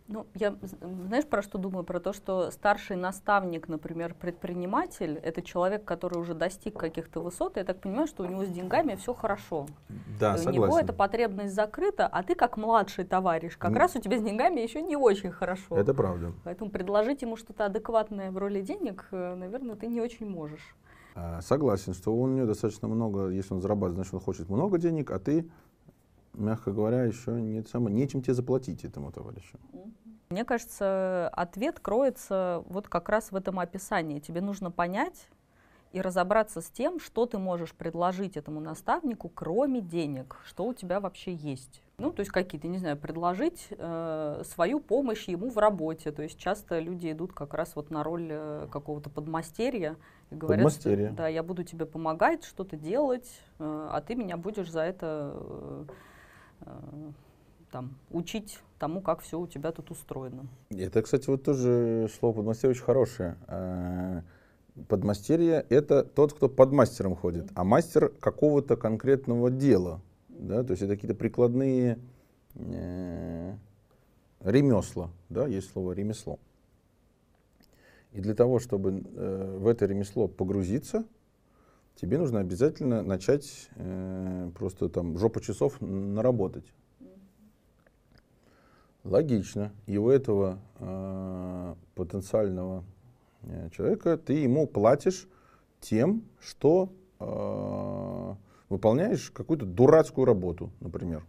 Ну, 0.07 0.27
я, 0.35 0.55
знаешь, 0.83 1.25
про 1.27 1.41
что 1.41 1.57
думаю? 1.57 1.83
Про 1.83 1.99
то, 1.99 2.13
что 2.13 2.51
старший 2.51 2.97
наставник, 2.97 3.69
например, 3.69 4.15
предприниматель, 4.15 5.19
это 5.23 5.41
человек, 5.41 5.85
который 5.87 6.19
уже 6.19 6.35
достиг 6.35 6.79
каких-то 6.79 7.21
высот, 7.21 7.57
и 7.57 7.61
я 7.61 7.65
так 7.65 7.81
понимаю, 7.81 8.07
что 8.07 8.23
у 8.23 8.27
него 8.27 8.45
с 8.45 8.49
деньгами 8.49 8.97
все 8.97 9.15
хорошо. 9.15 9.67
Да, 10.21 10.35
у 10.35 10.37
согласен. 10.37 10.53
него 10.53 10.79
эта 10.79 10.93
потребность 10.93 11.55
закрыта, 11.55 12.07
а 12.07 12.23
ты 12.23 12.35
как 12.35 12.59
младший 12.59 13.05
товарищ, 13.05 13.57
как 13.57 13.71
М. 13.71 13.79
раз 13.79 13.97
у 13.97 14.01
тебя 14.01 14.19
с 14.19 14.23
деньгами 14.23 14.61
еще 14.61 14.83
не 14.83 14.95
очень 14.97 15.31
хорошо. 15.31 15.75
Это 15.77 15.95
правда. 15.95 16.33
Поэтому 16.45 16.71
предложить 16.71 17.23
ему 17.23 17.37
что-то 17.37 17.65
адекватное 17.65 18.31
в 18.31 18.37
роли 18.37 18.61
денег, 18.61 19.07
э, 19.11 19.35
наверное, 19.35 19.75
ты 19.75 19.87
не 19.87 20.03
очень 20.03 20.29
можешь. 20.29 20.77
А, 21.17 21.41
Согласен, 21.41 21.95
что 21.95 22.13
у 22.15 22.27
него 22.27 22.47
достаточно 22.47 22.89
много, 22.89 23.29
если 23.29 23.55
он 23.55 23.63
зарабатывает, 23.63 23.95
значит, 23.95 24.15
он 24.15 24.21
хочет 24.21 24.51
много 24.51 24.77
денег, 24.79 25.13
а 25.13 25.19
ты, 25.19 25.49
мягко 26.35 26.73
говоря, 26.73 27.05
еще 27.05 27.33
не, 27.33 27.63
самое, 27.65 27.95
нечем 27.95 28.23
тебе 28.23 28.35
заплатить 28.35 28.85
этому 28.85 29.13
товарищу. 29.13 29.59
Мне 30.31 30.45
кажется, 30.45 31.29
ответ 31.33 31.81
кроется 31.81 32.65
вот 32.67 32.89
как 32.89 33.09
раз 33.09 33.31
в 33.31 33.37
этом 33.37 33.61
описании. 33.61 34.21
Тебе 34.21 34.41
нужно 34.41 34.71
понять 34.71 35.29
и 35.93 36.01
разобраться 36.01 36.61
с 36.61 36.69
тем, 36.71 36.99
что 36.99 37.25
ты 37.25 37.39
можешь 37.39 37.73
предложить 37.73 38.37
этому 38.37 38.59
наставнику, 38.59 39.29
кроме 39.29 39.81
денег, 39.81 40.37
что 40.45 40.65
у 40.65 40.75
тебя 40.75 40.99
вообще 40.99 41.35
есть. 41.35 41.83
Ну, 41.99 42.11
то 42.11 42.21
есть 42.21 42.33
какие-то, 42.33 42.67
не 42.67 42.79
знаю, 42.79 42.97
предложить 42.97 43.69
э, 43.71 44.43
свою 44.45 44.81
помощь 44.81 45.29
ему 45.29 45.51
в 45.51 45.59
работе. 45.59 46.11
То 46.11 46.23
есть 46.23 46.37
часто 46.37 46.81
люди 46.81 47.13
идут 47.13 47.33
как 47.33 47.55
раз 47.55 47.77
вот 47.77 47.91
на 47.91 48.03
роль 48.03 48.27
э, 48.29 48.67
какого-то 48.73 49.09
подмастерья 49.09 49.95
и 50.31 50.35
говорят, 50.35 50.73
что, 50.73 50.83
Подмастерья. 50.83 51.11
да, 51.13 51.29
я 51.29 51.45
буду 51.45 51.63
тебе 51.63 51.87
помогать, 51.87 52.43
что-то 52.43 52.77
делать, 52.77 53.31
э, 53.61 53.89
а 53.93 54.01
ты 54.01 54.17
меня 54.17 54.37
будешь 54.37 54.73
за 54.73 54.81
это 54.81 55.33
э, 55.37 55.85
там, 57.71 57.95
учить 58.11 58.59
тому, 58.79 59.01
как 59.01 59.21
все 59.21 59.39
у 59.39 59.47
тебя 59.47 59.73
тут 59.73 59.91
устроено. 59.91 60.47
Это, 60.71 61.03
кстати, 61.03 61.29
вот 61.29 61.43
тоже 61.43 62.09
слово 62.19 62.37
подмастерье 62.37 62.73
очень 62.73 62.85
хорошее. 62.85 63.37
А, 63.47 64.23
Подмастерье— 64.89 65.65
это 65.69 66.03
тот, 66.03 66.33
кто 66.33 66.49
под 66.49 66.73
мастером 66.73 67.15
ходит, 67.15 67.49
а 67.55 67.63
мастер 67.63 68.09
какого-то 68.09 68.77
конкретного 68.77 69.49
дела. 69.49 70.01
Да? 70.29 70.65
То 70.65 70.73
есть 70.73 70.83
это 70.83 70.97
какие-то 70.97 71.15
прикладные 71.15 71.99
э, 72.57 73.55
ремесла. 74.41 75.11
Да? 75.29 75.47
Есть 75.47 75.71
слово 75.71 75.93
ремесло. 75.93 76.41
И 78.13 78.21
для 78.21 78.35
того, 78.35 78.59
чтобы 78.59 79.05
э, 79.15 79.59
в 79.61 79.69
это 79.69 79.87
ремесло 79.87 80.27
погрузиться, 80.27 81.05
тебе 81.95 82.19
нужно 82.19 82.41
обязательно 82.41 83.03
начать 83.03 83.69
э, 83.77 84.51
просто 84.55 84.89
там 84.89 85.19
жопу 85.19 85.41
часов 85.41 85.81
наработать. 85.81 86.65
Логично. 89.05 89.73
И 89.87 89.99
у 89.99 90.09
этого 90.09 90.59
э, 90.79 91.75
потенциального 91.95 92.85
э, 93.43 93.69
человека 93.71 94.17
ты 94.17 94.33
ему 94.33 94.67
платишь 94.67 95.29
тем, 95.81 96.25
что 96.41 96.91
э, 97.21 98.35
выполняешь 98.71 99.31
какую-то 99.31 99.67
дурацкую 99.67 100.25
работу, 100.25 100.71
например, 100.81 101.25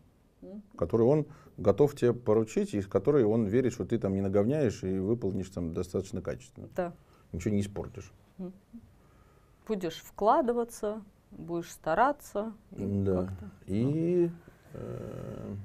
которую 0.77 1.09
он 1.09 1.25
готов 1.57 1.95
тебе 1.95 2.13
поручить, 2.13 2.73
и 2.73 2.81
с 2.81 2.87
которой 2.87 3.25
он 3.25 3.45
верит, 3.45 3.73
что 3.73 3.85
ты 3.85 3.99
там 3.99 4.13
не 4.13 4.21
наговняешь 4.21 4.83
и 4.83 4.97
выполнишь 4.97 5.49
там 5.49 5.73
достаточно 5.73 6.21
качественно. 6.21 6.69
Да. 6.75 6.93
Ничего 7.33 7.53
не 7.53 7.61
испортишь. 7.61 8.11
Будешь 9.67 9.95
вкладываться, 9.97 11.01
будешь 11.31 11.71
стараться. 11.71 12.53
и 12.71 13.03
Да. 13.03 13.29
И 13.65 14.29
э, 14.73 15.55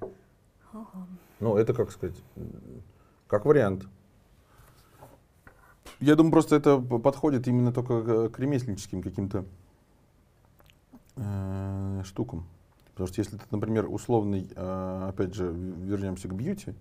Ага. 0.72 1.06
Ну, 1.40 1.56
это, 1.56 1.74
как 1.74 1.90
сказать, 1.90 2.16
как 3.26 3.44
вариант. 3.44 3.86
Я 5.98 6.14
думаю, 6.16 6.32
просто 6.32 6.56
это 6.56 6.78
подходит 6.78 7.48
именно 7.48 7.72
только 7.72 8.28
к- 8.28 8.38
ремесленническим 8.38 9.02
каким-то 9.02 9.44
э, 11.16 12.02
штукам. 12.04 12.46
Потому 12.92 13.08
что 13.08 13.20
если 13.20 13.36
ты, 13.36 13.44
например, 13.50 13.86
условный, 13.90 14.48
э, 14.54 15.06
опять 15.08 15.34
же, 15.34 15.50
вернемся 15.52 16.28
к 16.28 16.34
бьюти, 16.34 16.74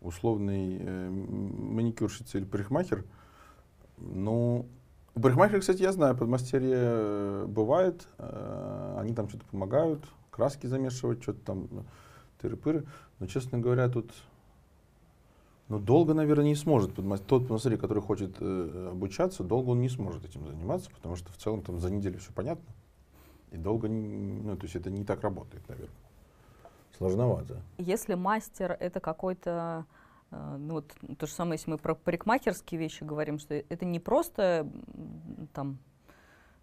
условный 0.00 0.78
э, 0.80 1.10
маникюрщица 1.10 2.38
или 2.38 2.44
парикмахер, 2.44 3.04
ну, 3.98 4.66
у 5.14 5.20
парикмахера, 5.20 5.60
кстати, 5.60 5.82
я 5.82 5.92
знаю, 5.92 6.16
подмастерье 6.16 6.76
э, 6.76 7.46
бывает, 7.46 8.06
э, 8.18 8.96
они 8.98 9.14
там 9.14 9.28
что-то 9.28 9.44
помогают, 9.46 10.04
краски 10.30 10.66
замешивать, 10.66 11.22
что-то 11.22 11.40
там, 11.40 11.68
э, 11.70 11.82
тыры-пыры. 12.42 12.86
Но, 13.20 13.26
честно 13.26 13.58
говоря, 13.58 13.88
тут 13.88 14.10
ну, 15.68 15.78
долго, 15.78 16.14
наверное, 16.14 16.44
не 16.44 16.56
сможет. 16.56 16.94
Тот 16.94 17.42
подмастерье, 17.42 17.78
который 17.78 18.02
хочет 18.02 18.36
э, 18.40 18.88
обучаться, 18.92 19.44
долго 19.44 19.70
он 19.70 19.80
не 19.80 19.88
сможет 19.88 20.24
этим 20.24 20.46
заниматься, 20.46 20.90
потому 20.90 21.16
что 21.16 21.32
в 21.32 21.36
целом 21.36 21.62
там 21.62 21.80
за 21.80 21.90
неделю 21.90 22.18
все 22.18 22.32
понятно. 22.32 22.66
И 23.52 23.56
долго, 23.56 23.88
не- 23.88 24.40
ну, 24.42 24.56
то 24.56 24.64
есть 24.64 24.76
это 24.76 24.90
не 24.90 25.04
так 25.04 25.22
работает, 25.22 25.66
наверное. 25.68 25.94
Сложновато. 26.98 27.56
Если 27.78 28.14
мастер 28.14 28.76
это 28.78 29.00
какой-то, 29.00 29.84
ну 30.58 30.74
вот 30.74 30.92
то 31.18 31.26
же 31.26 31.32
самое, 31.32 31.54
если 31.54 31.70
мы 31.70 31.78
про 31.78 31.94
парикмахерские 31.94 32.78
вещи 32.78 33.04
говорим, 33.04 33.38
что 33.38 33.54
это 33.54 33.84
не 33.84 34.00
просто 34.00 34.70
там, 35.52 35.78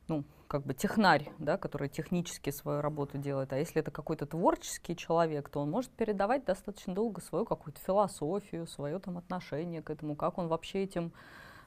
ну, 0.08 0.24
как 0.48 0.66
бы 0.66 0.74
технарь, 0.74 1.30
да, 1.40 1.58
который 1.58 1.88
технически 1.88 2.50
свою 2.50 2.82
работу 2.82 3.18
делает, 3.18 3.54
а 3.54 3.58
если 3.58 3.80
это 3.80 3.92
какой-то 3.92 4.26
творческий 4.26 4.96
человек, 4.96 5.50
то 5.50 5.62
он 5.62 5.70
может 5.70 5.92
передавать 5.92 6.44
достаточно 6.44 6.94
долго 6.94 7.22
свою 7.22 7.46
какую-то 7.46 7.80
философию, 7.80 8.68
свое 8.68 9.00
там 9.00 9.18
отношение 9.18 9.82
к 9.82 9.90
этому, 9.90 10.16
как 10.16 10.38
он 10.38 10.48
вообще 10.48 10.84
этим 10.84 11.14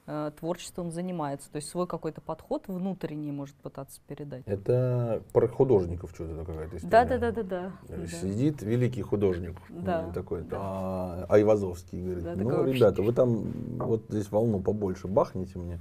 э, 0.07 0.31
творчеством 0.39 0.91
занимается, 0.91 1.51
то 1.51 1.57
есть 1.57 1.69
свой 1.69 1.87
какой-то 1.87 2.21
подход 2.21 2.63
внутренний 2.67 3.31
может 3.31 3.55
пытаться 3.55 3.99
передать. 4.07 4.43
Это 4.45 5.21
про 5.33 5.47
художников 5.47 6.11
что-то 6.13 6.45
какая-то 6.45 6.77
история. 6.77 6.89
Да, 6.89 7.05
да, 7.05 7.31
да, 7.31 7.43
да, 7.43 7.71
да. 7.87 8.07
Сидит 8.07 8.61
великий 8.61 9.01
художник 9.01 9.55
Да, 9.69 10.07
э, 10.09 10.13
такой, 10.13 10.43
да. 10.43 10.57
«А, 10.59 11.25
Айвазовский, 11.29 12.01
говорит, 12.01 12.23
Да, 12.23 12.35
ну, 12.35 12.49
такой, 12.49 12.73
ребята, 12.73 13.01
вы 13.01 13.13
там 13.13 13.43
вот 13.77 14.03
здесь 14.09 14.31
волну 14.31 14.59
побольше 14.59 15.07
бахните 15.07 15.59
мне. 15.59 15.79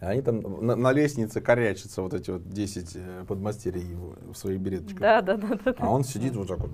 Они 0.00 0.22
там 0.22 0.64
на, 0.64 0.76
на 0.76 0.92
лестнице 0.92 1.40
корячатся, 1.40 2.02
вот 2.02 2.14
эти 2.14 2.30
вот 2.30 2.48
10 2.48 2.92
э, 2.94 3.24
подмастерий 3.26 3.96
в 4.32 4.34
своих 4.34 4.60
береточках. 4.60 5.00
Да, 5.00 5.20
да, 5.22 5.36
да, 5.36 5.58
да. 5.64 5.74
А 5.78 5.90
он 5.90 6.04
сидит 6.04 6.36
вот 6.36 6.48
так 6.48 6.58
вот, 6.60 6.70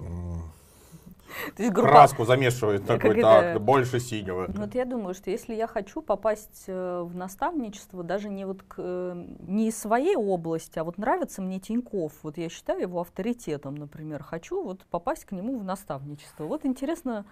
То 1.56 1.62
есть 1.62 1.74
группа- 1.74 1.90
краску 1.90 2.24
замешивает, 2.24 2.86
такой, 2.86 3.10
это- 3.18 3.52
так, 3.54 3.60
больше 3.62 4.00
синего. 4.00 4.46
Ну, 4.48 4.62
Вот 4.62 4.74
я 4.74 4.84
думаю, 4.84 5.14
что 5.14 5.30
если 5.30 5.54
я 5.54 5.66
хочу 5.66 6.02
попасть 6.02 6.64
э, 6.66 7.00
в 7.02 7.14
наставничество, 7.16 8.02
даже 8.02 8.28
не 8.28 8.44
вот 8.46 8.62
к, 8.62 8.74
э, 8.78 9.26
не 9.46 9.68
из 9.68 9.78
своей 9.78 10.16
области, 10.16 10.78
а 10.78 10.84
вот 10.84 10.98
нравится 10.98 11.42
мне 11.42 11.58
Тиньков, 11.60 12.12
вот 12.22 12.38
я 12.38 12.48
считаю 12.48 12.80
его 12.82 13.00
авторитетом, 13.00 13.74
например, 13.74 14.22
хочу 14.22 14.62
вот 14.62 14.84
попасть 14.90 15.24
к 15.24 15.32
нему 15.32 15.58
в 15.58 15.64
наставничество. 15.64 16.44
Вот 16.44 16.64
интересно, 16.64 17.24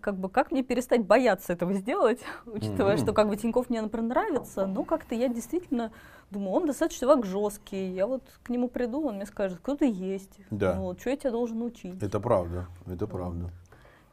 как 0.00 0.16
бы 0.16 0.28
как 0.28 0.50
мне 0.50 0.62
перестать 0.62 1.04
бояться 1.06 1.52
этого 1.52 1.74
сделать, 1.74 2.20
учитывая, 2.46 2.94
Мгм. 2.94 3.02
что 3.02 3.12
как 3.12 3.28
бы 3.28 3.36
Тиньков 3.36 3.68
мне, 3.70 3.82
например, 3.82 4.08
нравится, 4.08 4.66
но 4.66 4.84
как-то 4.84 5.14
я 5.14 5.28
действительно 5.28 5.92
думаю, 6.30 6.52
он 6.52 6.66
достаточно 6.66 7.00
человек 7.06 7.26
жесткий, 7.26 7.90
я 7.92 8.06
вот 8.06 8.22
к 8.42 8.48
нему 8.50 8.68
приду, 8.68 9.06
он 9.06 9.16
мне 9.16 9.26
скажет, 9.26 9.58
кто 9.60 9.76
ты 9.76 9.90
есть, 9.90 10.38
Да. 10.50 10.74
ну, 10.74 10.96
что 10.98 11.10
я 11.10 11.16
тебя 11.16 11.30
должен 11.30 11.60
учить. 11.62 12.02
Это 12.02 12.18
правда, 12.20 12.66
это 12.86 13.06
правда. 13.06 13.50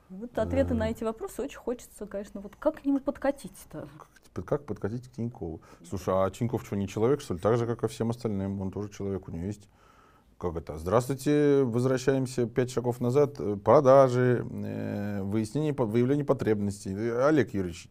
Вот 0.10 0.38
ответы 0.38 0.74
Э. 0.74 0.78
на 0.78 0.90
эти 0.90 1.04
вопросы 1.06 1.42
очень 1.42 1.58
хочется, 1.58 2.06
конечно, 2.06 2.42
вот 2.42 2.54
как 2.60 2.82
к 2.82 2.86
нему 2.86 3.00
подкатить-то? 3.00 3.88
Как, 4.34 4.46
как 4.46 4.66
подкатить 4.66 5.08
к 5.08 5.12
Тинькову? 5.14 5.62
Слушай, 5.88 6.14
а 6.16 6.30
Тиньков 6.30 6.66
что, 6.66 6.76
не 6.76 6.88
человек, 6.88 7.22
что 7.22 7.34
ли? 7.34 7.40
Так 7.40 7.58
же, 7.58 7.66
как 7.66 7.84
и 7.84 7.88
всем 7.88 8.10
остальным. 8.10 8.62
Он 8.62 8.72
тоже 8.72 8.90
человек, 8.90 9.28
у 9.28 9.32
него 9.32 9.46
есть 9.46 9.70
как 10.42 10.58
это? 10.58 10.80
Здравствуйте, 10.80 11.64
возвращаемся 11.64 12.48
пять 12.48 12.72
шагов 12.72 13.00
назад. 13.00 13.36
Э, 13.38 13.56
продажи, 13.64 14.44
э, 14.50 15.22
выяснение, 15.22 15.72
выявление 15.74 16.26
потребностей. 16.26 16.96
Олег 17.24 17.54
Юрьевич, 17.54 17.88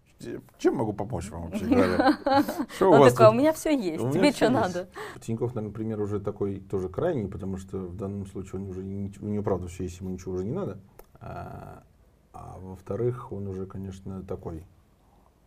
чем 0.59 0.75
могу 0.75 0.93
помочь 0.93 1.31
вам 1.31 1.45
вообще 1.45 1.65
говоря? 1.65 2.19
Что 2.75 2.91
у 2.91 2.99
вас 2.99 3.15
такой, 3.15 3.29
у 3.29 3.39
меня 3.39 3.53
все 3.53 3.71
есть, 3.71 4.03
тебе 4.11 4.33
что 4.33 4.51
надо? 4.51 4.89
Тиньков, 5.21 5.55
например, 5.55 6.01
уже 6.01 6.19
такой 6.19 6.59
тоже 6.59 6.89
крайний, 6.89 7.29
потому 7.29 7.57
что 7.57 7.79
в 7.79 7.97
данном 7.97 8.27
случае 8.27 8.61
он 8.61 8.69
уже, 8.69 8.81
у 8.81 9.29
него 9.29 9.45
правда 9.45 9.69
все 9.69 9.85
есть, 9.85 10.01
ему 10.01 10.11
ничего 10.11 10.35
уже 10.35 10.45
не 10.45 10.53
надо. 10.53 10.81
А, 11.21 11.85
а 12.33 12.59
во-вторых, 12.61 13.31
он 13.31 13.47
уже, 13.47 13.67
конечно, 13.67 14.23
такой 14.25 14.67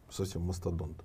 совсем 0.10 0.44
мастодонт. 0.44 1.04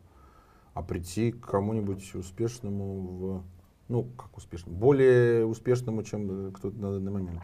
А 0.75 0.83
прийти 0.83 1.33
к 1.33 1.41
кому-нибудь 1.41 2.15
успешному 2.15 3.01
в 3.01 3.43
ну, 3.89 4.05
как 4.05 4.37
успешному, 4.37 4.77
более 4.79 5.47
успешному, 5.47 6.03
чем 6.03 6.53
кто-то 6.53 6.77
на 6.77 6.93
данный 6.93 7.11
момент. 7.11 7.43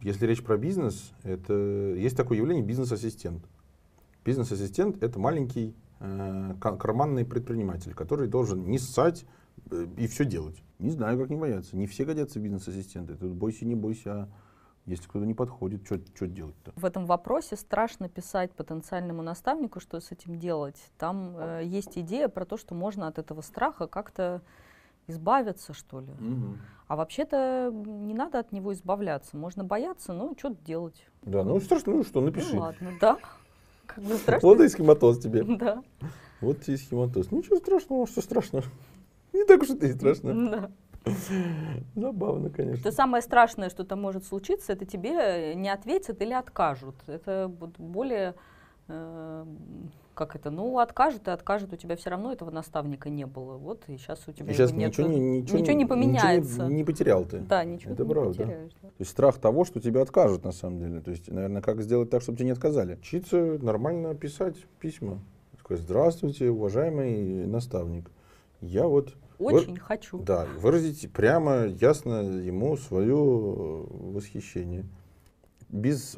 Если 0.00 0.26
речь 0.26 0.42
про 0.42 0.58
бизнес, 0.58 1.12
это 1.22 1.54
есть 1.96 2.16
такое 2.16 2.38
явление 2.38 2.64
бизнес-ассистент. 2.64 3.42
Бизнес-ассистент 4.24 5.02
это 5.02 5.18
маленький 5.18 5.74
э, 6.00 6.54
карманный 6.60 7.24
предприниматель, 7.24 7.94
который 7.94 8.28
должен 8.28 8.64
не 8.68 8.78
ссать 8.78 9.24
э, 9.70 9.86
и 9.96 10.06
все 10.06 10.26
делать. 10.26 10.62
Не 10.78 10.90
знаю, 10.90 11.18
как 11.18 11.30
не 11.30 11.36
бояться. 11.36 11.76
Не 11.76 11.86
все 11.86 12.04
годятся 12.04 12.38
бизнес-ассистенты. 12.38 13.14
Тут 13.14 13.32
бойся, 13.32 13.64
не 13.64 13.74
бойся, 13.74 14.10
а 14.12 14.28
если 14.86 15.08
кто-то 15.08 15.24
не 15.24 15.34
подходит, 15.34 15.86
что 15.86 16.26
делать-то? 16.26 16.72
В 16.76 16.84
этом 16.84 17.06
вопросе 17.06 17.56
страшно 17.56 18.08
писать 18.08 18.52
потенциальному 18.52 19.22
наставнику, 19.22 19.80
что 19.80 19.98
с 20.00 20.12
этим 20.12 20.38
делать. 20.38 20.76
Там 20.98 21.34
э, 21.38 21.62
есть 21.64 21.96
идея 21.96 22.28
про 22.28 22.44
то, 22.44 22.58
что 22.58 22.74
можно 22.74 23.06
от 23.06 23.18
этого 23.18 23.40
страха 23.40 23.86
как-то 23.86 24.42
избавиться, 25.06 25.72
что 25.72 26.00
ли. 26.00 26.12
Угу. 26.12 26.56
А 26.88 26.96
вообще-то 26.96 27.70
не 27.72 28.14
надо 28.14 28.38
от 28.38 28.52
него 28.52 28.72
избавляться. 28.72 29.36
Можно 29.36 29.64
бояться, 29.64 30.12
но 30.12 30.34
что-то 30.36 30.62
делать. 30.64 31.06
Да, 31.22 31.42
ну 31.42 31.58
страшно, 31.60 31.94
ну 31.94 32.04
что, 32.04 32.20
напиши. 32.20 32.54
Ну 32.54 32.60
ладно, 32.60 32.92
да. 33.00 33.18
Как 33.86 34.04
бы 34.04 34.14
страшно. 34.14 34.48
Вот 34.48 34.60
и 34.60 34.68
схематоз 34.68 35.18
тебе. 35.18 35.44
Да. 35.44 35.82
Вот 36.40 36.60
тебе 36.60 36.76
схематоз. 36.76 37.30
Ничего 37.30 37.56
страшного, 37.56 38.06
что 38.06 38.20
страшно. 38.20 38.62
Не 39.32 39.44
так 39.44 39.62
уж 39.62 39.70
это 39.70 39.86
и 39.86 39.92
страшно. 39.92 40.50
Да. 40.50 40.70
Забавно, 41.94 42.50
конечно. 42.50 42.82
То 42.82 42.92
самое 42.92 43.22
страшное, 43.22 43.68
что 43.70 43.84
там 43.84 44.00
может 44.00 44.24
случиться, 44.24 44.72
это 44.72 44.86
тебе 44.86 45.54
не 45.54 45.68
ответят 45.68 46.20
или 46.22 46.32
откажут. 46.32 46.96
Это 47.06 47.50
более 47.78 48.30
э, 48.30 48.34
как 48.86 50.36
это, 50.36 50.50
ну, 50.50 50.78
откажет 50.78 51.26
и 51.26 51.30
откажет, 51.30 51.72
у 51.72 51.76
тебя 51.76 51.96
все 51.96 52.10
равно 52.10 52.32
этого 52.32 52.50
наставника 52.50 53.10
не 53.10 53.26
было. 53.26 53.56
Вот, 53.56 53.84
и 53.88 53.96
сейчас 53.96 54.22
у 54.28 54.32
тебя 54.32 54.52
и 54.52 54.54
сейчас 54.54 54.72
нет. 54.72 54.90
Ничего, 54.90 55.08
не, 55.08 55.40
ничего, 55.40 55.58
ничего 55.58 55.76
не 55.76 55.86
поменяется. 55.86 56.52
Ничего 56.52 56.68
не, 56.68 56.74
не 56.76 56.84
потерял 56.84 57.24
ты. 57.24 57.38
Да, 57.40 57.64
ничего 57.64 57.94
это 57.94 58.04
не 58.04 58.10
правда. 58.10 58.30
потеряешь. 58.30 58.72
Да. 58.82 58.88
То 58.88 58.94
есть 58.98 59.10
страх 59.10 59.38
того, 59.38 59.64
что 59.64 59.80
тебя 59.80 60.02
откажут 60.02 60.44
на 60.44 60.52
самом 60.52 60.78
деле. 60.78 61.00
То 61.00 61.10
есть, 61.10 61.30
наверное, 61.30 61.62
как 61.62 61.82
сделать 61.82 62.10
так, 62.10 62.22
чтобы 62.22 62.38
тебе 62.38 62.46
не 62.46 62.52
отказали? 62.52 62.94
Учиться 62.94 63.58
нормально 63.60 64.14
писать 64.14 64.56
письма. 64.78 65.18
Такой, 65.56 65.78
здравствуйте, 65.78 66.50
уважаемый 66.50 67.46
наставник. 67.46 68.10
Я 68.60 68.86
вот... 68.86 69.14
Очень 69.38 69.74
вы, 69.74 69.80
хочу. 69.80 70.18
Да, 70.18 70.46
выразить 70.58 71.10
прямо, 71.12 71.64
ясно 71.64 72.22
ему 72.22 72.76
свое 72.76 73.16
восхищение 73.16 74.84
без 75.74 76.16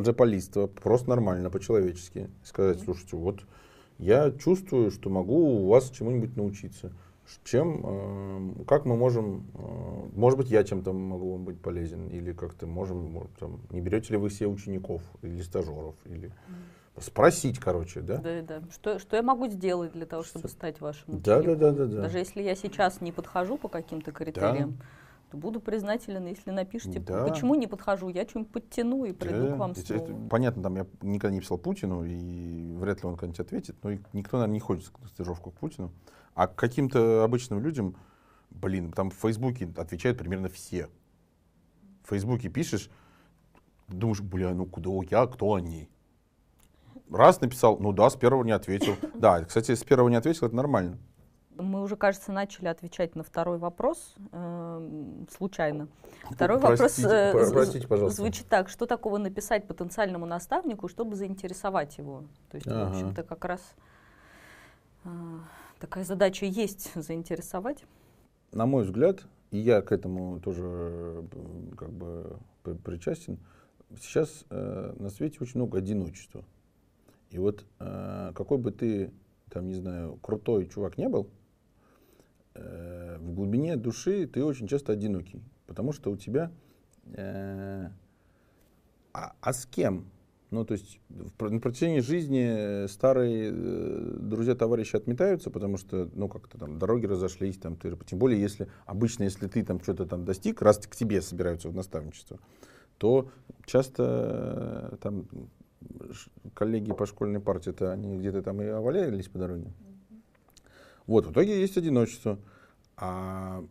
джапалиства, 0.00 0.66
просто 0.66 1.10
нормально, 1.10 1.50
по-человечески. 1.50 2.30
Сказать, 2.42 2.80
слушайте, 2.80 3.16
вот 3.16 3.40
я 3.98 4.32
чувствую, 4.32 4.90
что 4.90 5.10
могу 5.10 5.64
у 5.64 5.68
вас 5.68 5.90
чему-нибудь 5.90 6.36
научиться. 6.36 6.92
Чем, 7.44 7.82
э, 7.84 8.64
как 8.66 8.84
мы 8.84 8.96
можем, 8.96 9.46
э, 9.54 10.08
может 10.14 10.38
быть, 10.38 10.48
я 10.48 10.62
чем-то 10.62 10.92
могу 10.92 11.32
вам 11.32 11.44
быть 11.44 11.60
полезен, 11.60 12.08
или 12.08 12.32
как-то 12.32 12.66
можем, 12.66 12.98
может, 13.10 13.32
там, 13.38 13.60
не 13.70 13.80
берете 13.80 14.12
ли 14.12 14.16
вы 14.16 14.30
себе 14.30 14.48
учеников 14.48 15.02
или 15.22 15.42
стажеров, 15.42 15.96
или 16.04 16.32
спросить, 16.98 17.58
короче, 17.58 18.00
да? 18.00 18.18
Да, 18.18 18.42
да. 18.42 18.62
Что, 18.70 19.00
что 19.00 19.16
я 19.16 19.22
могу 19.22 19.48
сделать 19.48 19.92
для 19.92 20.06
того, 20.06 20.22
чтобы 20.22 20.48
стать 20.48 20.80
вашим 20.80 21.16
учеником? 21.16 21.22
Да, 21.22 21.42
да, 21.42 21.54
да, 21.56 21.72
да, 21.72 21.86
да. 21.86 22.02
Даже 22.02 22.18
если 22.18 22.42
я 22.42 22.54
сейчас 22.54 23.00
не 23.00 23.10
подхожу 23.10 23.58
по 23.58 23.68
каким-то 23.68 24.12
критериям, 24.12 24.76
да 24.78 24.84
то 25.30 25.36
буду 25.36 25.60
признателен, 25.60 26.26
если 26.26 26.50
напишите, 26.50 27.00
да. 27.00 27.24
почему 27.24 27.54
не 27.54 27.66
подхожу, 27.66 28.08
я 28.08 28.26
что-нибудь 28.26 28.52
подтяну 28.52 29.04
и 29.04 29.12
приду 29.12 29.48
да. 29.48 29.54
к 29.54 29.58
вам 29.58 29.70
это, 29.72 29.80
снова. 29.80 30.02
Это, 30.02 30.14
понятно, 30.30 30.62
там 30.62 30.76
я 30.76 30.86
никогда 31.02 31.34
не 31.34 31.40
писал 31.40 31.58
Путину, 31.58 32.04
и 32.04 32.76
вряд 32.76 33.02
ли 33.02 33.08
он 33.08 33.14
когда-нибудь 33.14 33.40
ответит, 33.40 33.76
но 33.82 33.92
никто, 34.12 34.36
наверное, 34.36 34.54
не 34.54 34.60
ходит 34.60 34.90
на 35.00 35.08
стажировку 35.08 35.50
к 35.50 35.54
Путину. 35.54 35.92
А 36.34 36.46
к 36.46 36.54
каким-то 36.54 37.24
обычным 37.24 37.60
людям, 37.60 37.96
блин, 38.50 38.92
там 38.92 39.10
в 39.10 39.14
Фейсбуке 39.14 39.68
отвечают 39.76 40.18
примерно 40.18 40.48
все. 40.48 40.88
В 42.04 42.10
Фейсбуке 42.10 42.48
пишешь, 42.48 42.88
думаешь, 43.88 44.20
бля, 44.20 44.54
ну 44.54 44.66
куда 44.66 44.90
я, 45.10 45.26
кто 45.26 45.54
они? 45.54 45.88
Раз 47.10 47.40
написал, 47.40 47.78
ну 47.78 47.92
да, 47.92 48.10
с 48.10 48.16
первого 48.16 48.44
не 48.44 48.52
ответил. 48.52 48.96
Да, 49.14 49.44
кстати, 49.44 49.74
с 49.74 49.82
первого 49.82 50.08
не 50.08 50.16
ответил, 50.16 50.46
это 50.46 50.54
нормально. 50.54 50.98
Мы 51.58 51.82
уже, 51.82 51.96
кажется, 51.96 52.32
начали 52.32 52.68
отвечать 52.68 53.16
на 53.16 53.22
второй 53.22 53.58
вопрос 53.58 54.14
э, 54.32 55.24
случайно. 55.36 55.88
Второй 56.30 56.60
простите, 56.60 57.08
вопрос 57.08 57.48
э, 57.48 57.52
простите, 57.52 57.88
пожалуйста. 57.88 58.22
звучит 58.22 58.46
так: 58.48 58.68
что 58.68 58.86
такого 58.86 59.18
написать 59.18 59.66
потенциальному 59.66 60.26
наставнику, 60.26 60.88
чтобы 60.88 61.16
заинтересовать 61.16 61.96
его? 61.98 62.24
То 62.50 62.56
есть, 62.56 62.66
ага. 62.66 62.86
в 62.86 62.90
общем-то, 62.90 63.22
как 63.22 63.44
раз 63.46 63.74
э, 65.04 65.08
такая 65.80 66.04
задача 66.04 66.44
есть 66.44 66.92
заинтересовать. 66.94 67.84
На 68.52 68.66
мой 68.66 68.84
взгляд, 68.84 69.24
и 69.50 69.58
я 69.58 69.80
к 69.80 69.92
этому 69.92 70.40
тоже 70.40 70.62
э, 70.64 71.22
как 71.76 71.90
бы 71.90 72.38
причастен. 72.84 73.38
Сейчас 74.00 74.44
э, 74.50 74.94
на 74.98 75.08
свете 75.08 75.38
очень 75.40 75.60
много 75.60 75.78
одиночества. 75.78 76.44
И 77.30 77.38
вот 77.38 77.64
э, 77.78 78.32
какой 78.34 78.58
бы 78.58 78.72
ты 78.72 79.10
там, 79.50 79.68
не 79.68 79.74
знаю, 79.74 80.18
крутой 80.20 80.66
чувак 80.66 80.98
не 80.98 81.08
был, 81.08 81.30
э, 82.56 83.18
в 83.18 83.34
глубине 83.34 83.76
души 83.76 84.26
ты 84.26 84.44
очень 84.44 84.66
часто 84.66 84.92
одинокий, 84.92 85.42
потому 85.66 85.92
что 85.92 86.10
у 86.10 86.16
тебя... 86.16 86.50
Э, 87.14 87.88
а, 89.12 89.32
а 89.40 89.52
с 89.52 89.66
кем? 89.66 90.10
Ну, 90.50 90.64
то 90.64 90.72
есть 90.72 91.00
в, 91.08 91.50
на 91.50 91.60
протяжении 91.60 92.00
жизни 92.00 92.86
старые 92.86 93.50
э, 93.52 94.16
друзья, 94.20 94.54
товарищи 94.54 94.94
отметаются, 94.94 95.50
потому 95.50 95.76
что, 95.76 96.08
ну, 96.14 96.28
как-то 96.28 96.56
там 96.58 96.78
дороги 96.78 97.06
разошлись, 97.06 97.56
там, 97.58 97.76
ты, 97.76 97.96
тем 98.06 98.18
более, 98.18 98.40
если 98.40 98.68
обычно, 98.84 99.24
если 99.24 99.48
ты 99.48 99.64
там 99.64 99.80
что-то 99.82 100.06
там 100.06 100.24
достиг, 100.24 100.62
раз 100.62 100.78
к 100.78 100.94
тебе 100.94 101.20
собираются 101.20 101.68
в 101.68 101.74
наставничество, 101.74 102.38
то 102.98 103.28
часто 103.64 104.92
э, 104.92 104.96
там 105.02 105.26
коллеги 106.54 106.92
по 106.92 107.06
школьной 107.06 107.40
партии-то 107.40 107.92
они 107.92 108.16
где-то 108.16 108.42
там 108.42 108.62
и 108.62 108.66
овалялись 108.66 109.28
по 109.28 109.38
дороге. 109.38 109.72
Вот, 111.06 111.26
в 111.26 111.32
итоге 111.32 111.60
есть 111.60 111.76
одиночество. 111.76 112.38
А, 112.96 113.64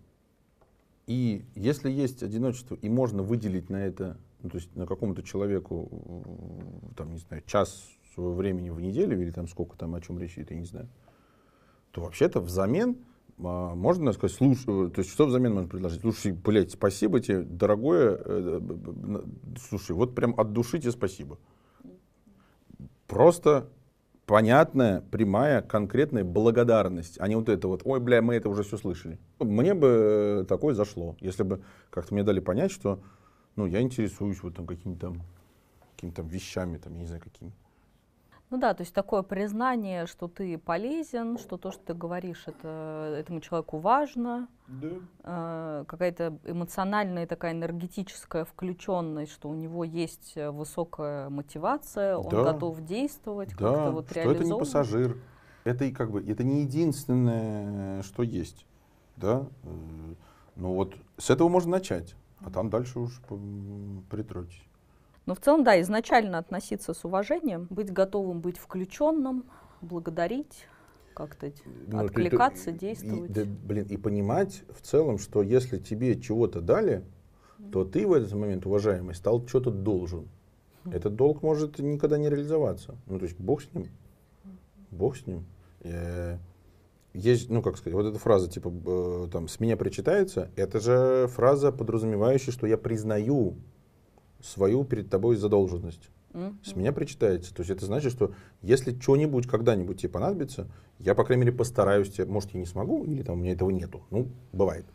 и 1.08 1.46
если 1.56 1.90
есть 1.90 2.24
одиночество, 2.24 2.76
и 2.76 2.90
можно 2.90 3.24
выделить 3.24 3.70
на 3.70 3.86
это, 3.86 4.18
ну, 4.42 4.50
то 4.50 4.58
есть 4.58 4.76
на 4.76 4.86
какому-то 4.86 5.24
человеку, 5.24 6.24
там, 6.96 7.12
не 7.12 7.20
знаю, 7.20 7.44
час 7.46 7.90
своего 8.14 8.34
времени 8.34 8.70
в 8.70 8.80
неделю, 8.80 9.22
или 9.22 9.32
там 9.32 9.48
сколько 9.48 9.78
там, 9.78 9.96
о 9.96 10.02
чем 10.02 10.20
речь 10.20 10.38
идет, 10.38 10.52
я 10.52 10.58
не 10.58 10.66
знаю, 10.66 10.88
то 11.92 12.02
вообще-то 12.02 12.40
взамен 12.40 12.98
а, 13.44 13.76
можно 13.76 14.14
сказать, 14.14 14.36
слушай, 14.36 14.90
то 14.90 15.00
есть 15.00 15.12
что 15.12 15.26
взамен 15.26 15.54
можно 15.54 15.70
предложить? 15.70 16.02
Слушай, 16.02 16.32
блядь, 16.32 16.72
спасибо 16.72 17.20
тебе, 17.20 17.42
дорогое, 17.42 18.20
э, 18.24 18.62
слушай, 19.68 19.92
вот 19.92 20.16
прям 20.16 20.40
от 20.40 20.54
души 20.54 20.80
тебе 20.80 20.92
спасибо. 20.92 21.38
Просто 23.08 23.70
понятная, 24.26 25.02
прямая, 25.02 25.62
конкретная 25.62 26.24
благодарность, 26.24 27.18
а 27.20 27.28
не 27.28 27.36
вот 27.36 27.50
это 27.50 27.68
вот, 27.68 27.82
ой, 27.86 28.00
бля, 28.00 28.22
мы 28.22 28.36
это 28.36 28.50
уже 28.50 28.64
все 28.64 28.78
слышали. 28.78 29.20
Мне 29.40 29.74
бы 29.74 30.42
э, 30.42 30.46
такое 30.48 30.74
зашло, 30.74 31.16
если 31.20 31.44
бы 31.44 31.62
как-то 31.90 32.14
мне 32.14 32.24
дали 32.24 32.40
понять, 32.40 32.72
что 32.72 33.02
ну, 33.56 33.66
я 33.66 33.82
интересуюсь 33.82 34.42
вот 34.44 34.56
там 34.56 34.66
какими-то 34.66 35.16
какими-то 35.96 36.24
вещами, 36.24 36.78
там, 36.78 36.94
я 36.94 37.00
не 37.00 37.06
знаю, 37.06 37.22
какими. 37.22 37.54
Ну 38.56 38.62
да, 38.62 38.74
то 38.74 38.84
есть 38.84 38.94
такое 38.94 39.22
признание, 39.22 40.06
что 40.06 40.30
ты 40.30 40.58
полезен, 40.58 41.38
что 41.38 41.58
то, 41.58 41.72
что 41.72 41.88
ты 41.88 41.94
говоришь, 41.94 42.44
это 42.46 43.14
этому 43.20 43.42
человеку 43.42 43.80
важно. 43.80 44.48
Да. 44.68 44.92
Э, 45.24 45.84
какая-то 45.86 46.38
эмоциональная 46.46 47.28
такая 47.28 47.52
энергетическая 47.52 48.46
включенность, 48.46 49.34
что 49.34 49.50
у 49.50 49.56
него 49.56 49.84
есть 49.84 50.38
высокая 50.38 51.28
мотивация, 51.28 52.16
он 52.16 52.30
да. 52.30 52.54
готов 52.54 52.82
действовать, 52.86 53.50
да. 53.50 53.56
как-то 53.58 53.92
вот 53.92 54.10
что 54.10 54.20
это 54.22 54.46
не 54.46 54.58
пассажир. 54.58 55.18
Это 55.66 55.84
и 55.84 55.92
как 55.92 56.12
бы 56.12 56.24
это 56.26 56.46
не 56.46 56.62
единственное, 56.62 58.04
что 58.04 58.24
есть. 58.24 58.66
Да? 59.18 59.48
Э, 59.64 60.14
ну 60.56 60.76
вот 60.76 60.96
с 61.18 61.30
этого 61.30 61.50
можно 61.50 61.72
начать, 61.72 62.16
а 62.40 62.50
там 62.50 62.70
дальше 62.70 63.00
уж 63.02 63.20
притройтесь. 64.10 64.64
Но 65.26 65.34
в 65.36 65.40
целом, 65.40 65.64
да, 65.64 65.80
изначально 65.82 66.38
относиться 66.38 66.94
с 66.94 67.04
уважением, 67.04 67.68
быть 67.70 67.92
готовым 67.92 68.42
быть 68.42 68.58
включенным, 68.58 69.46
благодарить. 69.82 70.68
как-то 71.14 71.52
Ну, 71.88 72.00
откликаться, 72.06 72.66
ты- 72.66 72.72
действовать. 72.74 73.30
И, 73.32 73.34
да, 73.34 73.42
блин, 73.46 73.88
и 73.90 73.98
понимать 73.98 74.64
в 74.70 74.82
целом, 74.82 75.18
что 75.18 75.42
если 75.42 75.78
тебе 75.80 76.20
чего-то 76.20 76.62
дали, 76.62 77.04
то 77.72 77.86
ты 77.86 78.06
в 78.06 78.14
этот 78.14 78.34
момент, 78.34 78.66
уважаемый, 78.66 79.16
стал 79.16 79.48
что-то 79.48 79.72
должен. 79.72 80.28
Этот 80.92 81.16
долг 81.16 81.42
может 81.42 81.80
никогда 81.80 82.18
не 82.18 82.30
реализоваться. 82.30 82.96
Ну, 83.08 83.18
то 83.18 83.26
есть 83.26 83.40
бог 83.40 83.62
с 83.64 83.74
ним. 83.74 83.88
Бог 84.92 85.16
с 85.18 85.26
ним. 85.26 85.46
Э, 85.82 86.38
Есть, 87.14 87.50
ну, 87.50 87.62
как 87.62 87.78
сказать, 87.78 87.94
вот 87.94 88.06
эта 88.06 88.20
фраза, 88.20 88.50
типа, 88.50 88.70
э, 88.86 89.28
там, 89.32 89.48
с 89.48 89.62
меня 89.62 89.78
причитается, 89.78 90.52
это 90.58 90.82
же 90.82 91.28
фраза, 91.30 91.72
подразумевающая, 91.72 92.52
что 92.52 92.68
я 92.68 92.78
признаю 92.78 93.56
свою 94.46 94.84
перед 94.84 95.10
тобой 95.10 95.36
задолженность. 95.36 96.10
С 96.64 96.76
меня 96.76 96.92
причитается. 96.92 97.54
То 97.54 97.62
есть 97.62 97.72
это 97.72 97.86
значит, 97.86 98.12
что 98.12 98.34
если 98.62 98.98
что-нибудь 99.00 99.48
когда-нибудь 99.48 100.02
тебе 100.02 100.10
понадобится, 100.10 100.68
я, 101.00 101.16
по 101.16 101.24
крайней 101.24 101.46
мере, 101.46 101.56
постараюсь 101.56 102.12
тебе, 102.12 102.26
может, 102.26 102.54
я 102.54 102.60
не 102.60 102.66
смогу, 102.66 103.06
или 103.06 103.24
там 103.24 103.40
у 103.40 103.42
меня 103.42 103.54
этого 103.54 103.70
нету. 103.70 104.04
Ну, 104.12 104.28
бывает. 104.52 104.86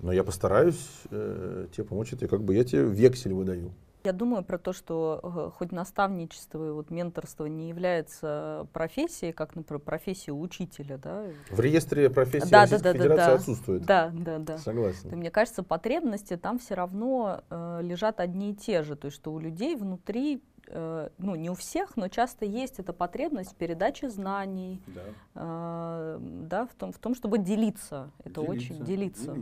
Но 0.00 0.12
я 0.12 0.22
постараюсь 0.22 0.80
э, 1.10 1.66
тебе 1.72 1.84
помочь. 1.84 2.12
Это 2.12 2.28
как 2.28 2.42
бы 2.42 2.54
я 2.54 2.64
тебе 2.64 2.82
вексель 2.84 3.32
выдаю. 3.32 3.72
Я 4.02 4.12
думаю 4.12 4.42
про 4.42 4.58
то, 4.58 4.72
что 4.72 5.20
э, 5.22 5.50
хоть 5.56 5.72
наставничество 5.72 6.68
и 6.68 6.70
вот 6.70 6.90
менторство 6.90 7.44
не 7.46 7.68
является 7.68 8.66
профессией, 8.72 9.32
как, 9.32 9.54
например, 9.54 9.80
профессия 9.80 10.32
учителя, 10.32 10.96
да? 10.96 11.24
В 11.50 11.60
реестре 11.60 12.08
профессии 12.08 12.50
Да, 12.50 12.62
Российской 12.62 12.82
да, 12.82 12.92
да, 12.92 12.98
Федерации 12.98 13.26
да. 13.26 13.34
отсутствует. 13.34 13.82
Да, 13.84 14.10
да, 14.14 14.38
да. 14.38 14.58
Согласен. 14.58 15.10
мне 15.10 15.30
кажется, 15.30 15.62
потребности 15.62 16.36
там 16.36 16.58
все 16.58 16.74
равно 16.74 17.42
э, 17.50 17.80
лежат 17.82 18.20
одни 18.20 18.52
и 18.52 18.54
те 18.54 18.82
же. 18.82 18.96
То 18.96 19.06
есть, 19.06 19.16
что 19.16 19.32
у 19.34 19.38
людей 19.38 19.76
внутри, 19.76 20.42
э, 20.68 21.08
ну, 21.18 21.34
не 21.34 21.50
у 21.50 21.54
всех, 21.54 21.96
но 21.96 22.08
часто 22.08 22.46
есть 22.46 22.78
эта 22.78 22.94
потребность 22.94 23.52
в 23.52 23.56
передаче 23.56 24.08
знаний, 24.08 24.80
Да. 24.86 25.02
э, 25.34 26.18
да, 26.20 26.66
в 26.66 26.74
том, 26.74 26.92
в 26.92 26.98
том, 26.98 27.14
чтобы 27.14 27.36
делиться. 27.38 28.10
Это 28.24 28.40
очень 28.40 28.82
делиться. 28.84 29.36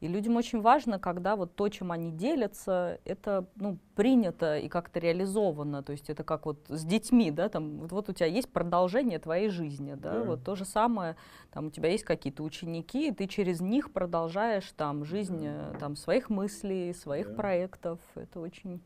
И 0.00 0.08
людям 0.08 0.36
очень 0.36 0.60
важно, 0.60 0.98
когда 0.98 1.36
вот 1.36 1.54
то, 1.54 1.68
чем 1.70 1.90
они 1.90 2.10
делятся, 2.12 3.00
это 3.06 3.46
ну, 3.56 3.78
принято 3.94 4.58
и 4.58 4.68
как-то 4.68 5.00
реализовано. 5.00 5.82
То 5.82 5.92
есть 5.92 6.10
это 6.10 6.22
как 6.22 6.44
вот 6.44 6.58
с 6.68 6.84
детьми, 6.84 7.30
да, 7.30 7.48
там 7.48 7.78
вот, 7.78 7.92
вот 7.92 8.08
у 8.10 8.12
тебя 8.12 8.26
есть 8.26 8.50
продолжение 8.50 9.18
твоей 9.18 9.48
жизни, 9.48 9.94
да, 9.94 10.20
Да. 10.20 10.24
вот 10.24 10.44
то 10.44 10.54
же 10.54 10.66
самое, 10.66 11.16
там 11.50 11.66
у 11.68 11.70
тебя 11.70 11.88
есть 11.90 12.04
какие-то 12.04 12.42
ученики, 12.42 13.08
и 13.08 13.12
ты 13.12 13.26
через 13.26 13.62
них 13.62 13.90
продолжааешь 13.90 14.70
там 14.76 15.04
жизнь 15.06 15.42
э, 15.46 15.72
там 15.80 15.96
своих 15.96 16.28
мыслей, 16.28 16.92
своих 16.92 17.28
Да. 17.28 17.34
проектов. 17.34 17.98
Это 18.16 18.40
очень 18.40 18.82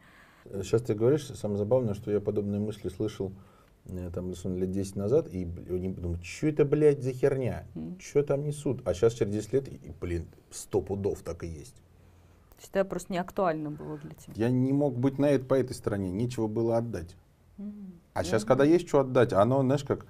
Сейчас 0.62 0.82
ты 0.82 0.94
говоришь, 0.94 1.26
самое 1.26 1.58
забавное, 1.58 1.94
что 1.94 2.10
я 2.10 2.20
подобные 2.20 2.60
мысли 2.60 2.88
слышал 2.88 3.28
э, 3.28 3.32
там, 4.12 4.30
условно, 4.30 4.58
лет 4.58 4.70
10 4.70 4.96
назад, 4.96 5.28
и 5.32 5.44
бл- 5.44 5.94
думаю, 6.00 6.22
что 6.22 6.46
это, 6.46 6.64
блядь, 6.64 7.02
за 7.02 7.12
херня? 7.12 7.66
Что 7.98 8.22
там 8.22 8.44
несут? 8.44 8.86
А 8.86 8.94
сейчас 8.94 9.14
через 9.14 9.32
10 9.32 9.52
лет, 9.52 9.68
и, 9.68 9.92
блин, 10.00 10.26
сто 10.50 10.80
пудов 10.80 11.22
так 11.22 11.42
и 11.44 11.46
есть. 11.46 11.74
то 11.74 12.60
есть 12.60 12.70
это 12.72 12.84
просто 12.84 13.12
не 13.12 13.18
актуально 13.18 13.70
было 13.70 13.98
для 13.98 14.10
тебя. 14.10 14.34
Я 14.36 14.50
не 14.50 14.72
мог 14.72 14.96
быть 14.98 15.18
на 15.18 15.26
это, 15.26 15.44
по 15.44 15.54
этой 15.54 15.74
стороне, 15.74 16.10
нечего 16.10 16.46
было 16.46 16.76
отдать. 16.76 17.16
Мгм. 17.56 17.92
А 18.14 18.20
Я 18.20 18.24
сейчас, 18.24 18.44
когда 18.44 18.64
есть 18.64 18.86
что 18.88 19.00
отдать, 19.00 19.32
оно, 19.32 19.62
знаешь, 19.62 19.84
как, 19.84 20.06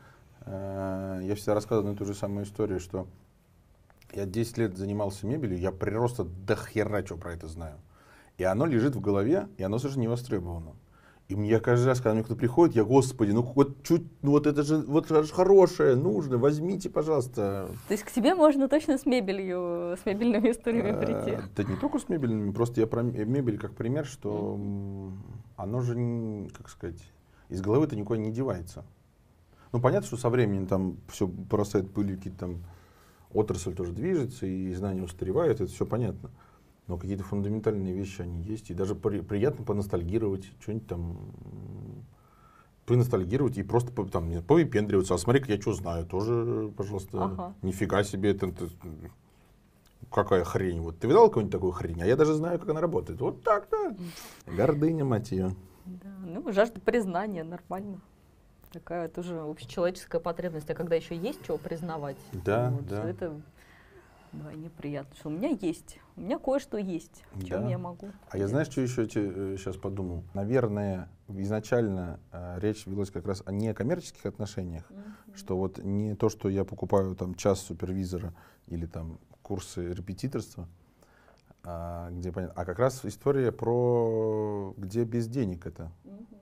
э, 0.47 1.21
я 1.25 1.35
всегда 1.37 1.55
рассказываю 1.55 1.95
и 1.95 1.97
ту 1.97 2.05
же 2.05 2.15
самую 2.15 2.45
историю, 2.45 2.81
что 2.81 3.07
я 4.13 4.27
10 4.27 4.59
лет 4.59 4.77
занимался 4.77 5.27
мебелью, 5.27 5.59
я 5.59 5.71
прироста 5.73 6.25
до 6.25 6.57
хера 6.57 7.05
что 7.05 7.17
про 7.17 7.33
это 7.33 7.47
знаю. 7.49 7.77
И 8.39 8.45
оно 8.45 8.67
лежит 8.67 8.97
в 8.97 9.01
голове, 9.01 9.49
и 9.59 9.63
оно 9.63 9.79
совершенно 9.79 10.03
не 10.03 10.09
востребовано. 10.09 10.73
И 11.31 11.37
мне 11.37 11.61
каждый 11.61 11.87
раз, 11.87 11.99
когда 12.01 12.15
мне 12.15 12.25
кто-то 12.25 12.41
приходит, 12.41 12.75
я, 12.75 12.83
господи, 12.83 13.31
ну 13.31 13.43
вот 13.43 13.85
чуть, 13.85 14.03
ну 14.21 14.33
вот 14.33 14.49
это 14.49 14.65
же, 14.65 14.79
вот 14.79 15.05
это 15.05 15.23
же 15.23 15.33
хорошее, 15.33 15.95
нужно, 15.95 16.39
возьмите, 16.39 16.91
пожалуйста. 16.91 17.71
То 17.87 17.95
есть 17.95 18.03
к 18.03 18.11
тебе 18.11 18.35
можно 18.35 18.69
точно 18.69 18.99
с 18.99 19.07
мебелью, 19.07 19.97
с 19.97 20.05
мебельными 20.05 20.51
историями 20.51 20.99
прийти. 20.99 21.31
Э, 21.31 21.43
Да 21.55 21.63
не 21.63 21.77
только 21.77 22.01
с 22.01 22.09
мебельными, 22.09 22.51
просто 22.51 22.81
я 22.81 22.89
про 22.89 23.03
мебель 23.03 23.59
как 23.59 23.77
пример, 23.77 24.07
что 24.07 24.59
оно 25.57 25.81
же, 25.83 26.49
как 26.53 26.69
сказать, 26.69 27.01
из 27.49 27.61
головы-то 27.61 27.95
никуда 27.95 28.19
не 28.19 28.33
девается. 28.33 28.85
Ну, 29.71 29.81
понятно, 29.81 30.09
что 30.09 30.17
со 30.17 30.31
временем 30.31 30.67
там 30.67 30.97
все 31.13 31.29
бросает 31.29 31.93
пылью, 31.93 32.17
какие-то 32.17 32.41
там 32.41 32.65
отрасль 33.33 33.73
тоже 33.73 33.93
движется, 33.93 34.47
и 34.47 34.75
знания 34.75 35.05
устаревают, 35.05 35.61
это 35.61 35.71
все 35.71 35.87
понятно. 35.87 36.31
Но 36.91 36.99
какие-то 36.99 37.23
фундаментальные 37.23 37.95
вещи, 37.95 38.21
они 38.23 38.43
есть, 38.43 38.69
и 38.71 38.75
даже 38.75 38.97
при- 38.97 39.21
приятно 39.21 39.65
поностальгировать, 39.65 40.51
что-нибудь 40.61 40.89
там 40.89 41.19
поностальгировать 42.85 43.57
и 43.59 43.63
просто 43.63 43.93
там, 44.07 44.29
не- 44.29 44.43
повыпендриваться. 44.43 45.15
А 45.15 45.19
смотри, 45.19 45.45
я 45.47 45.61
что 45.61 45.73
знаю, 45.73 46.05
тоже, 46.05 46.73
пожалуйста, 46.77 47.25
Ага. 47.27 47.55
нифига 47.63 48.03
себе, 48.03 48.33
это, 48.33 48.49
это, 48.49 48.69
какая 50.11 50.43
хрень. 50.43 50.81
Вот 50.81 50.99
ты 50.99 51.07
видал 51.07 51.29
какую-нибудь 51.29 51.53
такую 51.53 51.71
хрень? 51.71 52.03
А 52.03 52.07
я 52.07 52.17
даже 52.17 52.35
знаю, 52.35 52.59
как 52.59 52.69
она 52.71 52.81
работает. 52.81 53.21
Вот 53.21 53.45
так, 53.45 53.69
да. 53.71 53.95
Гордыня, 54.53 55.05
мать 55.05 55.31
ее. 55.31 55.55
Да, 55.85 56.09
ну, 56.25 56.53
жажда 56.53 56.81
признания, 56.81 57.45
нормально. 57.45 58.01
Такая 58.73 59.07
тоже 59.09 59.39
общечеловеческая 59.39 60.21
потребность. 60.21 60.69
А 60.71 60.75
когда 60.75 60.97
еще 60.97 61.17
есть 61.17 61.39
чего 61.47 61.57
признавать, 61.57 62.17
Да, 62.33 62.71
вот, 62.71 62.89
да. 62.89 63.09
это 63.09 63.41
вдвойне 64.33 64.71
приятно. 64.71 65.15
Что 65.17 65.29
у 65.29 65.33
меня 65.33 65.57
есть, 65.61 65.99
у 66.17 66.21
меня 66.21 66.39
кое-что 66.39 66.79
есть, 66.79 67.25
в 67.33 67.45
чем 67.45 67.63
Да. 67.63 67.69
я 67.69 67.79
могу. 67.79 68.11
А 68.29 68.39
я 68.39 68.49
знаешь, 68.49 68.69
что 68.69 68.81
еще 68.81 69.09
сейчас 69.09 69.77
подумал? 69.77 70.25
Наверное, 70.35 71.09
изначально 71.29 72.21
э, 72.33 72.59
речь 72.61 72.87
велась 72.87 73.11
как 73.11 73.27
раз 73.27 73.43
о 73.47 73.53
некоммерческих 73.53 74.27
отношениях, 74.27 74.91
что 75.35 75.57
вот 75.57 75.79
не 75.79 76.15
то, 76.15 76.29
что 76.29 76.49
я 76.49 76.65
покупаю 76.65 77.15
там 77.15 77.35
час 77.35 77.61
супервизора 77.61 78.35
или 78.67 78.87
там 78.87 79.19
курсы 79.43 79.93
репетиторства, 79.93 80.69
а, 81.63 82.11
где 82.11 82.33
понятно, 82.33 82.61
а 82.61 82.65
как 82.65 82.79
раз 82.79 83.05
история 83.05 83.53
про 83.53 84.75
где 84.77 85.05
без 85.05 85.29
денег 85.29 85.67
эта 85.67 85.93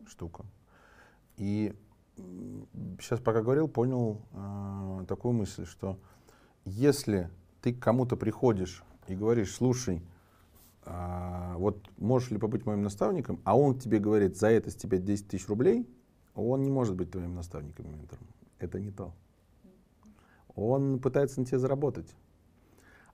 штука. 0.07 0.45
И 1.37 1.75
сейчас 3.01 3.21
пока 3.21 3.43
говорил, 3.43 3.69
понял 3.69 4.21
э, 4.33 5.05
такую 5.09 5.33
мысль, 5.35 5.65
что 5.67 5.99
если 6.65 7.31
ты 7.61 7.73
к 7.73 7.81
кому-то 7.81 8.17
приходишь 8.17 8.83
и 9.07 9.15
говоришь, 9.15 9.55
слушай, 9.55 10.03
а, 10.85 11.57
вот 11.59 11.79
можешь 11.99 12.31
ли 12.31 12.39
побыть 12.39 12.65
моим 12.67 12.83
наставником, 12.83 13.41
а 13.45 13.59
он 13.59 13.79
тебе 13.79 13.99
говорит, 13.99 14.37
за 14.37 14.49
это 14.49 14.71
с 14.71 14.75
тебя 14.75 14.99
10 14.99 15.29
тысяч 15.29 15.49
рублей, 15.49 15.87
он 16.35 16.63
не 16.63 16.71
может 16.71 16.95
быть 16.95 17.11
твоим 17.11 17.35
наставником 17.35 17.87
и 17.87 17.91
ментором. 17.91 18.27
Это 18.59 18.81
не 18.81 18.91
то. 18.91 19.13
Он 20.55 20.99
пытается 20.99 21.41
на 21.41 21.47
тебе 21.47 21.59
заработать. 21.59 22.15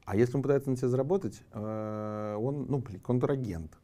А 0.04 0.16
если 0.16 0.36
он 0.36 0.42
пытается 0.42 0.70
на 0.70 0.76
тебя 0.76 0.88
заработать, 0.88 1.42
э, 1.52 2.36
он, 2.38 2.66
ну, 2.68 2.78
блин, 2.78 3.00
контрагент. 3.00 3.78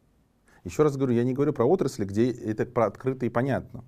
Еще 0.65 0.83
раз 0.83 0.97
говорю, 0.97 1.15
я 1.15 1.25
не 1.25 1.33
говорю 1.33 1.53
про 1.53 1.65
отрасли, 1.65 2.05
где 2.05 2.31
это 2.31 2.67
про 2.67 2.87
открыто 2.87 3.25
и 3.25 3.31
понятно. 3.31 3.85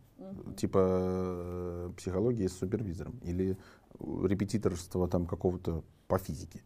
Типа 0.56 0.78
э, 0.80 1.90
психология 1.96 2.48
с 2.48 2.58
супервизором 2.58 3.18
или 3.22 3.58
репетиторство 4.00 5.08
там 5.08 5.26
какого-то 5.26 5.84
по 6.08 6.18
физике. 6.18 6.62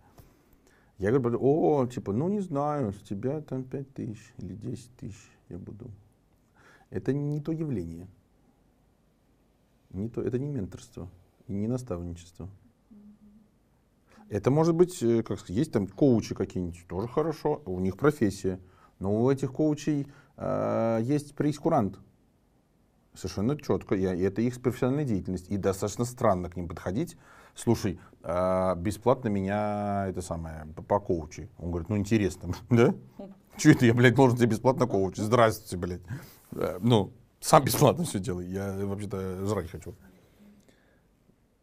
Я 0.98 1.12
говорю, 1.12 1.38
о, 1.42 1.86
типа, 1.86 2.12
ну 2.12 2.28
не 2.28 2.40
знаю, 2.40 2.92
с 2.92 3.02
тебя 3.02 3.40
там 3.42 3.64
5 3.64 3.92
тысяч 3.92 4.34
или 4.38 4.54
10 4.54 4.96
тысяч 4.96 5.30
я 5.48 5.58
буду. 5.58 5.90
Это 6.90 7.12
не 7.12 7.40
то 7.40 7.52
явление. 7.52 8.08
Не 9.90 10.08
то, 10.08 10.22
это 10.22 10.38
не 10.38 10.48
менторство 10.48 11.08
и 11.46 11.52
не 11.52 11.68
наставничество. 11.68 12.48
Это 14.28 14.50
может 14.50 14.74
быть, 14.74 15.02
э, 15.02 15.22
как 15.22 15.38
сказать, 15.38 15.56
есть 15.56 15.72
там 15.72 15.86
коучи 15.86 16.34
какие-нибудь, 16.34 16.84
тоже 16.88 17.08
хорошо, 17.08 17.62
у 17.64 17.78
них 17.78 17.96
профессия. 17.96 18.58
Но 18.98 19.22
у 19.22 19.30
этих 19.30 19.52
коучей 19.52 20.08
э, 20.36 20.98
есть 21.02 21.34
прейскурант. 21.34 21.98
Совершенно 23.16 23.56
четко. 23.60 23.94
И 23.94 24.02
это 24.02 24.42
их 24.42 24.60
профессиональная 24.60 25.04
деятельность. 25.04 25.48
И 25.50 25.56
достаточно 25.56 26.04
странно 26.04 26.50
к 26.50 26.56
ним 26.56 26.68
подходить. 26.68 27.16
Слушай, 27.54 27.98
а, 28.22 28.74
бесплатно 28.74 29.28
меня 29.28 30.06
это 30.08 30.20
самое 30.20 30.66
по- 30.86 31.00
коучи. 31.00 31.48
Он 31.58 31.70
говорит, 31.70 31.88
ну 31.88 31.96
интересно, 31.96 32.52
да? 32.70 32.94
Че 33.56 33.72
это 33.72 33.86
я, 33.86 33.94
блядь, 33.94 34.14
должен 34.14 34.36
тебе 34.36 34.48
бесплатно 34.50 34.86
коучить? 34.86 35.24
Здравствуйте, 35.24 35.76
блядь. 35.78 36.02
Э, 36.52 36.78
Ну, 36.82 37.12
сам 37.40 37.64
бесплатно 37.64 38.04
все 38.04 38.18
делаю. 38.18 38.48
Я 38.50 38.74
вообще-то 38.86 39.46
жрать 39.46 39.70
хочу. 39.70 39.94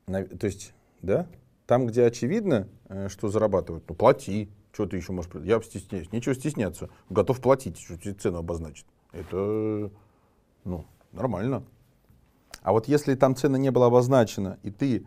То 0.06 0.48
есть, 0.48 0.74
да? 1.02 1.28
Там, 1.66 1.88
где 1.88 2.06
очевидно, 2.06 2.68
э, 2.89 3.08
что 3.10 3.30
зарабатывают, 3.30 3.86
ну 3.88 3.96
плати. 3.96 4.50
Что 4.74 4.88
ты 4.88 4.98
еще 4.98 5.12
можешь... 5.12 5.30
Я 5.44 5.62
стесняюсь. 5.62 6.12
Нечего 6.12 6.34
стесняться. 6.34 6.89
Готов 7.12 7.39
платить, 7.39 7.78
что 7.78 7.96
тебе 7.96 8.16
цену 8.16 8.39
обозначит. 8.39 8.88
Это, 9.12 9.92
ну, 10.63 10.86
нормально. 11.13 11.63
А 12.62 12.71
вот 12.71 12.88
если 12.88 13.15
там 13.15 13.36
цена 13.36 13.58
не 13.58 13.71
была 13.71 13.88
обозначена, 13.88 14.58
и 14.63 14.71
ты 14.71 15.06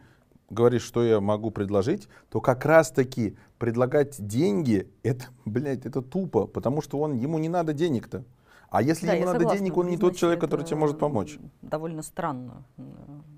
говоришь, 0.51 0.83
что 0.83 1.03
я 1.03 1.21
могу 1.21 1.51
предложить, 1.51 2.09
то 2.31 2.40
как 2.40 2.64
раз-таки 2.64 3.37
предлагать 3.59 4.16
деньги, 4.19 4.90
это, 5.03 5.27
блядь, 5.45 5.87
это 5.87 6.03
тупо, 6.03 6.47
потому 6.47 6.81
что 6.83 6.99
он, 6.99 7.14
ему 7.14 7.38
не 7.38 7.49
надо 7.49 7.73
денег-то. 7.73 8.25
А 8.69 8.83
если 8.83 9.07
Да, 9.07 9.14
ему 9.14 9.27
надо 9.27 9.38
согласна, 9.38 9.59
денег, 9.59 9.77
он 9.77 9.88
не 9.88 9.97
тот 9.97 10.16
человек, 10.16 10.40
который 10.40 10.64
тебе 10.64 10.77
может 10.77 10.99
помочь. 10.99 11.38
Довольно 11.62 12.03
странно 12.03 12.64
э, 12.77 12.83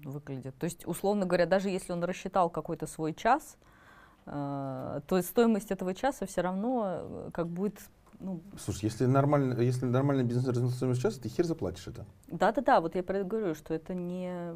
выглядит. 0.05 0.57
То 0.59 0.65
есть, 0.65 0.87
условно 0.87 1.27
говоря, 1.27 1.47
даже 1.47 1.69
если 1.69 1.93
он 1.93 2.03
рассчитал 2.03 2.49
какой-то 2.49 2.87
свой 2.87 3.13
час, 3.13 3.59
э, 4.25 5.01
то 5.07 5.23
стоимость 5.23 5.71
этого 5.71 5.95
часа 5.95 6.25
все 6.25 6.41
равно 6.41 6.87
э, 6.87 7.31
как 7.33 7.47
будет 7.47 7.79
ну, 8.21 8.41
Слушай, 8.59 8.87
если 8.87 9.07
нормально, 9.07 9.61
если 9.61 9.87
нормальный 9.87 10.25
бизнес 10.25 10.47
развернулся 10.47 10.95
сейчас, 10.95 11.15
ты 11.19 11.29
хер 11.29 11.45
заплатишь 11.47 11.87
это. 11.87 12.05
да-да-да, 12.29 12.81
вот 12.81 12.95
я 12.95 13.03
про 13.03 13.19
это 13.19 13.29
говорю, 13.29 13.55
что 13.55 13.75
это 13.75 13.95
не... 13.95 14.53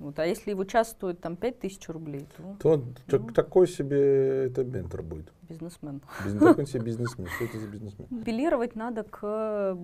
Вот, 0.00 0.18
а 0.18 0.26
если 0.26 0.50
его 0.50 0.64
час 0.64 0.90
стоит 0.90 1.20
там 1.20 1.36
5000 1.36 1.88
рублей, 1.90 2.26
то 2.36 2.56
То 2.58 2.82
так- 3.06 3.20
Ну. 3.22 3.28
такой 3.28 3.68
себе 3.68 4.46
это 4.46 4.64
ментор 4.64 5.02
будет. 5.02 5.32
бизнесмен. 5.48 6.02
Бизнес, 6.24 6.42
такой 6.42 6.66
себе 6.66 6.80
бизнесмен. 6.84 7.28
Что 7.28 7.44
это 7.44 7.58
за 7.60 7.68
бизнесмен? 7.68 8.08
Апеллировать 8.20 8.74
надо 8.74 9.04
к, 9.04 9.78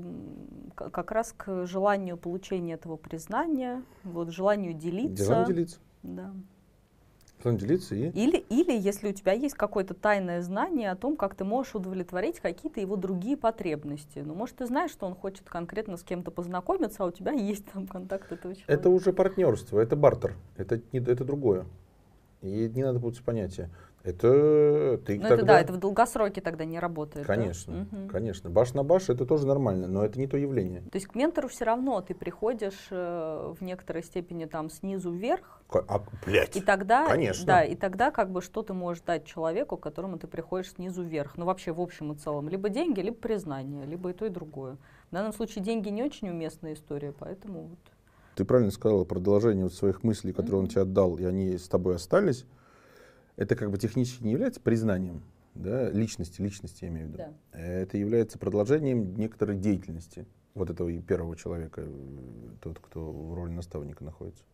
как 0.75 1.13
раз 1.13 1.33
к 1.37 1.65
желанию 1.67 2.17
получения 2.17 2.75
этого 2.75 2.97
признания, 2.97 3.85
вот, 4.03 4.31
желанию 4.31 4.75
делиться. 4.75 5.25
Желание 5.25 5.47
делиться. 5.55 5.79
Да. 6.03 6.35
Желание 7.43 7.61
делиться 7.61 7.95
и... 7.95 8.11
Или, 8.11 8.39
или 8.49 8.73
если 8.73 9.11
у 9.11 9.13
тебя 9.13 9.33
есть 9.33 9.55
какое-то 9.55 9.95
тайное 9.95 10.43
знание 10.43 10.91
о 10.91 10.97
том, 10.97 11.17
как 11.17 11.35
ты 11.35 11.45
можешь 11.45 11.75
удовлетворить 11.75 12.41
какие-то 12.41 12.81
его 12.81 12.97
другие 12.97 13.37
потребности. 13.37 14.21
Ну, 14.21 14.35
может, 14.35 14.57
ты 14.57 14.67
знаешь, 14.67 14.91
что 14.91 15.07
он 15.07 15.15
хочет 15.15 15.49
конкретно 15.49 15.97
с 15.97 16.03
кем-то 16.03 16.31
познакомиться, 16.31 17.03
а 17.03 17.07
у 17.07 17.11
тебя 17.11 17.33
есть 17.33 17.67
там 17.67 17.87
контакт 17.87 18.33
этого 18.33 18.55
человека. 18.55 18.73
Это 18.73 18.91
уже 18.91 19.13
партнерство, 19.13 19.81
это 19.81 19.97
бартер, 19.97 20.35
это, 20.57 20.81
не, 20.93 21.01
это 21.01 21.25
другое. 21.25 21.67
И 22.43 22.71
не 22.75 22.83
надо 22.83 23.01
путать 23.01 23.23
понятия. 23.23 23.71
Это 24.03 24.99
ты 25.05 25.17
Ну, 25.19 25.23
тогда... 25.23 25.35
это 25.35 25.45
да, 25.45 25.61
это 25.61 25.73
в 25.75 25.77
долгосроке 25.77 26.41
тогда 26.41 26.65
не 26.65 26.79
работает. 26.79 27.27
да? 27.27 27.35
Конечно, 27.35 27.87
Мгм. 27.93 28.09
конечно. 28.09 28.49
Баш 28.49 28.73
на 28.73 28.83
баш 28.83 29.11
это 29.11 29.27
тоже 29.27 29.47
нормально, 29.47 29.89
но 29.89 30.05
это 30.05 30.19
не 30.19 30.27
то 30.27 30.39
явление. 30.39 30.81
То 30.91 30.97
есть 30.97 31.07
к 31.07 31.15
ментору 31.15 31.49
все 31.49 31.65
равно 31.67 32.01
ты 32.01 32.15
приходишь 32.15 32.89
э, 32.91 33.55
в 33.59 33.63
некоторой 33.63 34.03
степени 34.03 34.47
там 34.47 34.71
снизу 34.71 35.11
вверх, 35.13 35.63
А, 35.71 36.03
блядь. 36.25 36.57
и 36.57 36.61
тогда, 36.63 37.07
Конечно. 37.07 37.45
да, 37.45 37.65
и 37.65 37.75
тогда 37.75 38.11
как 38.11 38.31
бы 38.33 38.41
что 38.41 38.63
ты 38.63 38.73
можешь 38.73 39.03
дать 39.03 39.27
человеку, 39.27 39.77
к 39.77 39.83
которому 39.83 40.19
ты 40.19 40.27
приходишь 40.27 40.73
снизу 40.73 41.03
вверх, 41.03 41.37
ну 41.37 41.45
вообще 41.45 41.73
в 41.73 41.81
общем 41.81 42.13
и 42.13 42.17
целом, 42.17 42.49
либо 42.49 42.71
деньги, 42.71 43.01
либо 43.01 43.17
признание, 43.17 43.85
либо 43.85 44.11
и 44.11 44.13
то 44.15 44.25
и 44.25 44.31
другое. 44.31 44.79
В 45.11 45.15
данном 45.15 45.33
случае 45.35 45.63
деньги 45.63 45.91
не 45.91 46.03
очень 46.03 46.31
уместная 46.31 46.73
история, 46.73 47.13
поэтому 47.13 47.65
вот. 47.65 47.79
Ты 48.35 48.45
правильно 48.47 48.71
сказала 48.71 49.05
про 49.05 49.19
доложение 49.21 49.65
вот 49.65 49.75
своих 49.75 50.03
мыслей, 50.03 50.33
которые 50.33 50.61
он 50.61 50.65
Мгм. 50.65 50.71
тебе 50.71 50.83
отдал, 50.83 51.19
и 51.19 51.25
они 51.25 51.59
с 51.59 51.69
тобой 51.69 51.97
остались. 51.97 52.47
Это 53.41 53.57
как 53.57 53.71
бы 53.71 53.79
технически 53.79 54.23
не 54.23 54.33
является 54.33 54.61
признанием 54.61 55.23
да, 55.55 55.91
личности, 55.91 56.43
личности 56.43 56.85
я 56.85 56.91
имею 56.91 57.07
в 57.07 57.13
виду. 57.13 57.19
Да. 57.19 57.59
Это 57.59 57.97
является 57.97 58.39
продолжением 58.39 59.15
некоторой 59.17 59.57
деятельности 59.57 60.27
вот 60.53 60.69
этого 60.69 60.93
первого 61.01 61.35
человека, 61.37 61.89
тот, 62.61 62.79
кто 62.81 63.11
в 63.11 63.33
роли 63.33 63.53
наставника 63.53 64.05
находится. 64.05 64.45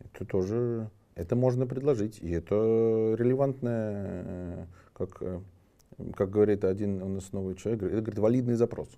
Это 0.00 0.26
тоже, 0.26 0.90
это 1.14 1.36
можно 1.36 1.66
предложить, 1.66 2.18
и 2.20 2.30
это 2.32 3.14
релевантное, 3.18 4.24
э, 4.26 4.66
как, 4.92 5.22
э, 5.22 5.40
как 6.14 6.28
говорит 6.28 6.64
один 6.64 7.02
у 7.02 7.08
нас 7.08 7.32
новый 7.32 7.54
человек, 7.54 7.82
это 7.82 8.02
говорит, 8.02 8.18
валидный 8.18 8.56
запрос. 8.56 8.90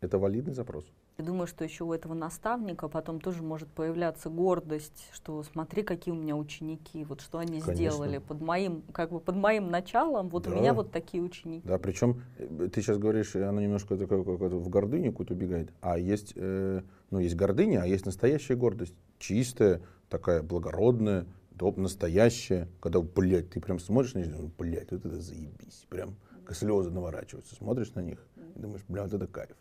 Это 0.00 0.18
валидный 0.18 0.54
запрос. 0.54 0.84
Я 1.18 1.24
думаю, 1.24 1.46
что 1.46 1.64
еще 1.64 1.84
у 1.84 1.92
этого 1.92 2.14
наставника 2.14 2.88
потом 2.88 3.20
тоже 3.20 3.42
может 3.42 3.68
появляться 3.68 4.30
гордость, 4.30 5.06
что 5.12 5.42
смотри, 5.42 5.82
какие 5.82 6.14
у 6.14 6.16
меня 6.16 6.34
ученики, 6.34 7.04
вот 7.04 7.20
что 7.20 7.38
они 7.38 7.60
Конечно. 7.60 7.74
сделали 7.74 8.18
под 8.18 8.40
моим, 8.40 8.82
как 8.92 9.10
бы 9.12 9.20
под 9.20 9.36
моим 9.36 9.70
началом, 9.70 10.28
вот 10.30 10.46
у 10.46 10.50
Да. 10.50 10.56
меня 10.56 10.72
вот 10.72 10.92
такие 10.92 11.22
ученики. 11.22 11.66
Да, 11.68 11.78
причем 11.78 12.22
э, 12.38 12.68
ты 12.72 12.80
сейчас 12.80 12.96
говоришь, 12.96 13.34
э, 13.36 13.44
оно 13.44 13.60
немножко 13.60 13.98
такое, 13.98 14.24
какое-то 14.24 14.56
в 14.56 14.68
гордыню 14.70 15.10
какую-то 15.12 15.34
убегает, 15.34 15.72
а 15.82 15.98
есть, 15.98 16.32
э, 16.36 16.80
ну, 17.10 17.18
есть 17.18 17.36
гордыня, 17.36 17.82
а 17.82 17.86
есть 17.86 18.06
настоящая 18.06 18.54
гордость, 18.56 18.94
чистая, 19.18 19.82
такая 20.08 20.42
благородная, 20.42 21.26
доп, 21.50 21.76
настоящая, 21.76 22.66
когда, 22.80 23.02
блядь, 23.02 23.50
ты 23.50 23.60
прям 23.60 23.78
смотришь 23.78 24.14
на 24.14 24.20
них, 24.20 24.34
блядь, 24.56 24.90
вот 24.90 25.04
это 25.04 25.20
заебись, 25.20 25.84
прям 25.90 26.16
слезы 26.50 26.90
наворачиваются, 26.90 27.54
смотришь 27.54 27.92
на 27.94 28.00
них 28.00 28.26
и 28.56 28.58
думаешь, 28.58 28.82
бля, 28.88 29.02
вот 29.02 29.12
это 29.12 29.26
кайф. 29.26 29.54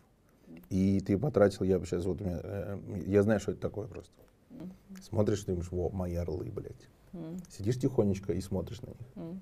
И 0.70 1.00
ты 1.00 1.18
потратил, 1.18 1.66
я 1.66 1.80
сейчас 1.80 2.06
вот, 2.06 2.22
меня, 2.22 2.40
э, 2.44 2.80
я 3.08 3.24
знаю, 3.24 3.40
что 3.40 3.52
это 3.52 3.62
такое 3.62 3.88
просто. 3.88 4.14
Смотришь, 5.02 5.46
думаешь, 5.46 5.72
во, 5.72 5.90
мои 5.90 6.16
орлы, 6.16 6.52
блядь. 6.52 6.88
М, 7.14 7.38
Сидишь 7.50 7.80
тихонечко 7.80 8.34
и 8.34 8.42
смотришь 8.42 8.82
на 8.82 8.88
них. 8.88 8.98
м. 9.16 9.42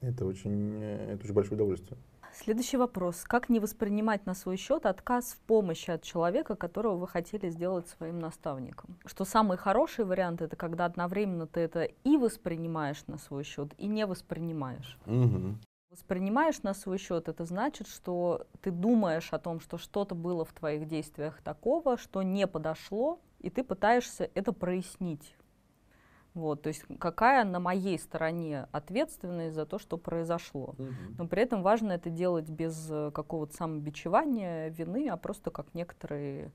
Это 0.00 0.26
очень, 0.26 0.80
э, 0.80 1.12
это 1.14 1.24
очень 1.24 1.34
большое 1.34 1.56
удовольствие. 1.56 1.98
Следующий 2.34 2.76
вопрос. 2.76 3.24
Как 3.24 3.48
не 3.48 3.58
воспринимать 3.58 4.26
на 4.26 4.34
свой 4.34 4.56
счет 4.56 4.86
отказ 4.86 5.32
в 5.32 5.38
помощи 5.40 5.90
от 5.90 6.02
человека, 6.02 6.56
которого 6.56 6.96
вы 6.96 7.08
хотели 7.08 7.48
сделать 7.48 7.88
своим 7.88 8.18
наставником? 8.20 8.96
Что 9.06 9.24
самый 9.24 9.56
хороший 9.56 10.04
вариант 10.04 10.42
это 10.42 10.54
когда 10.54 10.84
одновременно 10.84 11.46
ты 11.46 11.60
это 11.60 11.82
и 11.82 12.16
воспринимаешь 12.16 13.02
на 13.06 13.18
свой 13.18 13.44
счет, 13.44 13.72
и 13.78 13.86
не 13.86 14.06
воспринимаешь. 14.06 14.98
Мгм. 15.06 15.58
Воспринимаешь 15.98 16.62
на 16.62 16.74
свой 16.74 16.96
счет, 16.96 17.28
это 17.28 17.44
значит, 17.44 17.88
что 17.88 18.46
ты 18.60 18.70
думаешь 18.70 19.32
о 19.32 19.38
том, 19.40 19.58
что 19.58 19.78
что-то 19.78 20.14
было 20.14 20.44
в 20.44 20.52
твоих 20.52 20.86
действиях 20.86 21.42
такого, 21.42 21.98
что 21.98 22.22
не 22.22 22.46
подошло, 22.46 23.18
и 23.40 23.50
ты 23.50 23.64
пытаешься 23.64 24.30
это 24.34 24.52
прояснить. 24.52 25.34
Вот, 26.34 26.62
то 26.62 26.68
есть 26.68 26.84
какая 27.00 27.44
на 27.44 27.58
моей 27.58 27.98
стороне 27.98 28.68
ответственность 28.70 29.56
за 29.56 29.66
то, 29.66 29.80
что 29.80 29.98
произошло. 29.98 30.76
Но 31.18 31.26
при 31.26 31.42
этом 31.42 31.62
важно 31.64 31.90
это 31.90 32.10
делать 32.10 32.48
без 32.48 32.88
э, 32.88 33.10
какого-то 33.12 33.56
самобичевания, 33.56 34.68
вины, 34.68 35.08
а 35.08 35.16
просто 35.16 35.50
как 35.50 35.74
некоторый 35.74 36.52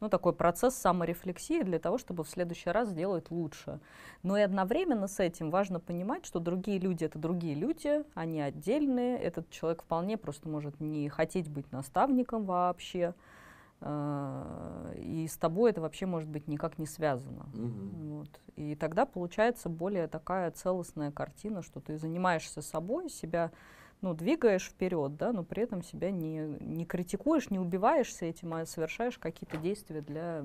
ну, 0.00 0.08
такой 0.08 0.32
процесс 0.32 0.74
саморефлексии 0.74 1.62
для 1.62 1.78
того, 1.78 1.98
чтобы 1.98 2.24
в 2.24 2.28
следующий 2.28 2.70
раз 2.70 2.88
сделать 2.88 3.30
лучше. 3.30 3.80
Но 4.22 4.36
и 4.36 4.42
одновременно 4.42 5.08
с 5.08 5.20
этим 5.20 5.50
важно 5.50 5.80
понимать, 5.80 6.26
что 6.26 6.40
другие 6.40 6.78
люди— 6.78 7.04
это 7.06 7.18
другие 7.18 7.54
люди, 7.54 8.02
они 8.14 8.40
отдельные. 8.40 9.18
Этот 9.18 9.48
человек 9.50 9.82
вполне 9.82 10.16
просто 10.18 10.48
может 10.48 10.80
не 10.80 11.08
хотеть 11.08 11.48
быть 11.48 11.70
наставником 11.72 12.44
вообще. 12.44 13.14
э, 13.80 14.94
И 14.98 15.26
с 15.26 15.36
тобой 15.36 15.70
это 15.70 15.80
вообще 15.80 16.06
может 16.06 16.28
быть 16.28 16.48
никак 16.48 16.78
не 16.78 16.86
связано. 16.86 17.46
Вот. 17.54 18.40
И 18.56 18.74
тогда 18.74 19.06
получается 19.06 19.68
более 19.68 20.06
такая 20.06 20.50
целостная 20.50 21.10
картина, 21.12 21.62
что 21.62 21.80
ты 21.80 21.98
занимаешься 21.98 22.62
собой, 22.62 23.08
себя 23.08 23.50
ну, 24.04 24.12
двигаешь 24.12 24.66
вперед, 24.68 25.16
да, 25.16 25.32
но 25.32 25.42
при 25.44 25.62
этом 25.62 25.82
себя 25.82 26.10
не, 26.10 26.58
не 26.60 26.84
критикуешь, 26.84 27.48
не 27.48 27.58
убиваешься 27.58 28.26
этим, 28.26 28.52
а 28.52 28.66
совершаешь 28.66 29.16
какие-то 29.16 29.56
действия 29.56 30.02
для 30.02 30.44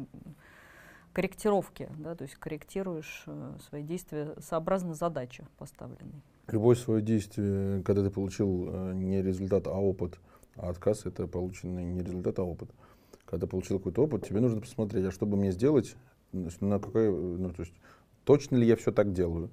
корректировки, 1.11 1.89
да, 1.97 2.15
то 2.15 2.23
есть 2.23 2.35
корректируешь 2.35 3.23
э, 3.27 3.57
свои 3.67 3.83
действия 3.83 4.35
сообразно 4.39 4.93
задаче 4.93 5.45
поставленной. 5.57 6.23
Любое 6.47 6.77
свое 6.77 7.01
действие, 7.01 7.83
когда 7.83 8.01
ты 8.01 8.09
получил 8.09 8.69
э, 8.69 8.93
не 8.93 9.21
результат, 9.21 9.67
а 9.67 9.73
опыт, 9.73 10.19
а 10.55 10.69
отказ 10.69 11.05
это 11.05 11.27
полученный 11.27 11.83
не 11.83 12.01
результат, 12.01 12.39
а 12.39 12.43
опыт. 12.43 12.69
Когда 13.25 13.45
ты 13.45 13.51
получил 13.51 13.79
какой-то 13.79 14.03
опыт, 14.03 14.25
тебе 14.25 14.39
нужно 14.39 14.61
посмотреть, 14.61 15.05
а 15.05 15.11
что 15.11 15.25
бы 15.25 15.35
мне 15.35 15.51
сделать, 15.51 15.97
на 16.31 16.79
какой, 16.79 17.11
ну, 17.11 17.49
то 17.49 17.63
есть, 17.63 17.73
точно 18.23 18.55
ли 18.55 18.65
я 18.65 18.77
все 18.77 18.93
так 18.93 19.11
делаю. 19.11 19.49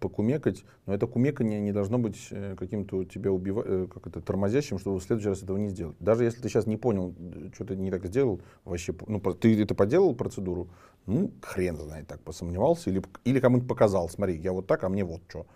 Покумекать, 0.00 0.64
но 0.86 0.94
это 0.94 1.06
кумекание 1.06 1.60
не 1.60 1.72
должно 1.72 1.98
быть 1.98 2.28
э, 2.30 2.56
каким-то 2.56 3.04
тебя 3.04 3.30
убива- 3.30 3.64
э, 3.64 3.86
как 3.86 4.06
это, 4.06 4.20
тормозящим, 4.20 4.78
чтобы 4.78 4.98
в 4.98 5.02
следующий 5.02 5.28
раз 5.28 5.42
этого 5.42 5.56
не 5.56 5.68
сделать. 5.68 5.96
Даже 6.00 6.24
если 6.24 6.40
ты 6.40 6.48
сейчас 6.48 6.66
не 6.66 6.76
понял, 6.76 7.14
э, 7.18 7.50
что 7.54 7.64
ты 7.64 7.76
не 7.76 7.90
так 7.90 8.06
сделал, 8.06 8.40
вообще, 8.64 8.94
ну, 9.06 9.20
ты 9.20 9.60
это 9.62 9.74
поделал 9.74 10.14
процедуру, 10.14 10.68
ну, 11.06 11.30
хрен 11.42 11.76
знает, 11.76 12.06
так 12.06 12.20
посомневался, 12.20 12.90
или, 12.90 13.02
или 13.24 13.40
кому-нибудь 13.40 13.68
показал, 13.68 14.08
смотри, 14.08 14.36
я 14.38 14.52
вот 14.52 14.66
так, 14.66 14.84
а 14.84 14.88
мне 14.88 15.04
вот 15.04 15.22
что. 15.28 15.46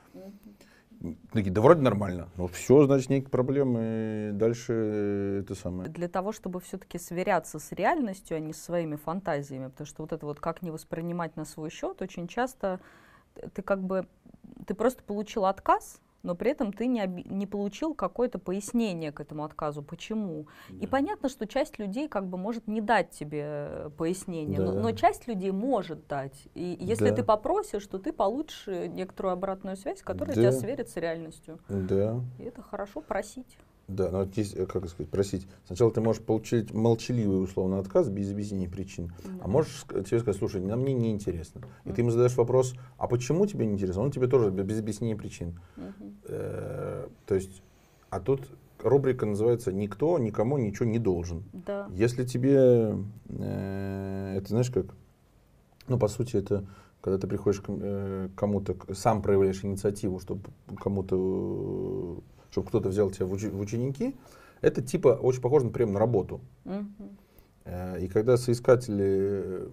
Такие, 1.33 1.53
да 1.53 1.61
вроде 1.61 1.81
нормально. 1.81 2.29
Ну 2.37 2.49
все, 2.49 2.85
значит, 2.87 3.09
никаких 3.09 3.31
проблем. 3.31 3.77
И 3.79 4.31
дальше 4.33 5.43
это 5.43 5.55
самое. 5.55 5.89
Для 5.89 6.09
того, 6.09 6.33
чтобы 6.33 6.61
все-таки 6.61 6.99
сверяться 6.99 7.61
с 7.61 7.71
реальностью, 7.71 8.37
а 8.37 8.41
не 8.41 8.53
с 8.53 8.61
своими 8.61 8.97
фантазиями, 8.97 9.69
потому 9.69 9.87
что 9.87 10.03
вот 10.03 10.13
это 10.13 10.27
вот 10.27 10.41
как 10.41 10.63
не 10.63 10.73
воспринимать 10.73 11.37
на 11.37 11.45
свой 11.45 11.71
счет, 11.71 12.03
очень 12.03 12.27
часто 12.27 12.81
ты 13.55 13.63
как 13.63 13.83
бы, 13.83 14.07
ты 14.67 14.75
просто 14.75 15.03
получил 15.03 15.45
отказ, 15.47 16.01
но 16.25 16.35
при 16.35 16.51
этом 16.51 16.73
ты 16.73 16.89
не, 16.89 17.01
оби- 17.01 17.25
не 17.29 17.47
получил 17.47 17.95
какое-то 17.95 18.39
пояснение 18.41 19.13
к 19.13 19.21
этому 19.21 19.45
отказу, 19.45 19.83
почему. 19.83 20.49
И 20.81 20.87
понятно, 20.87 21.29
что 21.29 21.47
часть 21.47 21.79
людей 21.79 22.09
как 22.09 22.27
бы 22.27 22.37
может 22.37 22.67
не 22.67 22.81
дать 22.81 23.11
тебе 23.11 23.43
э, 23.45 23.91
пояснение, 23.97 24.59
но, 24.61 24.73
Да. 24.73 24.81
но 24.81 24.93
часть 24.93 25.29
людей 25.29 25.53
может 25.53 26.07
дать. 26.09 26.49
И 26.55 26.77
если 26.81 27.11
Да. 27.11 27.17
ты 27.17 27.23
попросишь, 27.23 27.87
то 27.87 27.99
ты 27.99 28.13
получишь 28.13 28.65
э, 28.67 28.89
некоторую 28.89 29.33
обратную 29.33 29.77
связь, 29.77 30.03
которая 30.03 30.35
Да. 30.35 30.41
тебя 30.43 30.53
сверит 30.53 30.89
с 30.91 30.97
реальностью. 30.97 31.61
Да, 31.69 32.21
И 32.39 32.43
это 32.43 32.63
хорошо 32.63 33.01
просить. 33.01 33.57
Да. 33.89 34.11
Но 34.11 34.23
э, 34.23 34.67
как 34.67 34.89
сказать, 34.89 35.11
просить. 35.11 35.49
Сначала 35.67 35.91
ты 35.91 36.01
можешь 36.01 36.23
получить 36.23 36.73
молчаливый 36.73 37.43
условно 37.43 37.79
отказ 37.79 38.09
без 38.09 38.31
объяснения 38.31 38.69
причин. 38.69 39.13
А 39.41 39.49
можешь 39.49 39.85
тебе 39.89 40.21
сказать, 40.21 40.37
слушай, 40.37 40.61
на 40.61 40.77
мне 40.77 40.93
не 40.93 41.11
интересно. 41.11 41.63
И 41.85 41.93
ты 41.93 42.03
ему 42.03 42.11
задаешь 42.11 42.37
вопрос, 42.37 42.75
а 42.99 43.09
почему 43.09 43.47
тебе 43.47 43.67
не 43.67 43.75
интересно? 43.75 44.03
Он 44.03 44.11
тебе 44.11 44.27
тоже 44.27 44.51
без 44.51 44.79
объяснения 44.79 45.17
причин. 45.17 45.59
Мгм. 45.77 46.17
Э, 46.25 47.09
То 47.27 47.35
есть, 47.35 47.63
а 48.11 48.21
тут 48.21 48.49
рубрика 48.83 49.27
называется 49.27 49.73
«Никто 49.73 50.19
никому 50.19 50.59
ничего 50.59 50.87
не 50.87 50.99
должен». 50.99 51.45
Да. 51.53 51.89
Если 51.91 52.25
тебе, 52.25 52.95
э, 53.29 54.35
это 54.37 54.49
знаешь 54.49 54.71
как, 54.71 54.87
ну, 55.89 55.99
по 55.99 56.09
сути, 56.09 56.37
это 56.37 56.67
когда 57.01 57.19
ты 57.19 57.27
приходишь 57.27 57.61
к 57.61 57.67
э, 57.69 58.29
кому-то, 58.37 58.77
сам 58.93 59.23
проявляешь 59.23 59.65
инициативу, 59.65 60.19
чтобы 60.19 60.43
кому-то, 60.77 62.21
чтобы 62.59 62.69
кто-то 62.69 62.89
взял 62.89 63.11
тебя 63.11 63.27
в, 63.27 63.33
учи- 63.33 63.51
в 63.51 63.61
ученики, 63.61 64.17
это 64.61 64.83
типа 64.83 65.09
очень 65.23 65.41
похоже, 65.41 65.67
например, 65.67 65.93
на 65.95 65.99
работу. 66.01 66.41
Э, 67.65 68.01
И 68.01 68.09
когда 68.09 68.37
соискатели 68.37 69.05
э, 69.05 69.69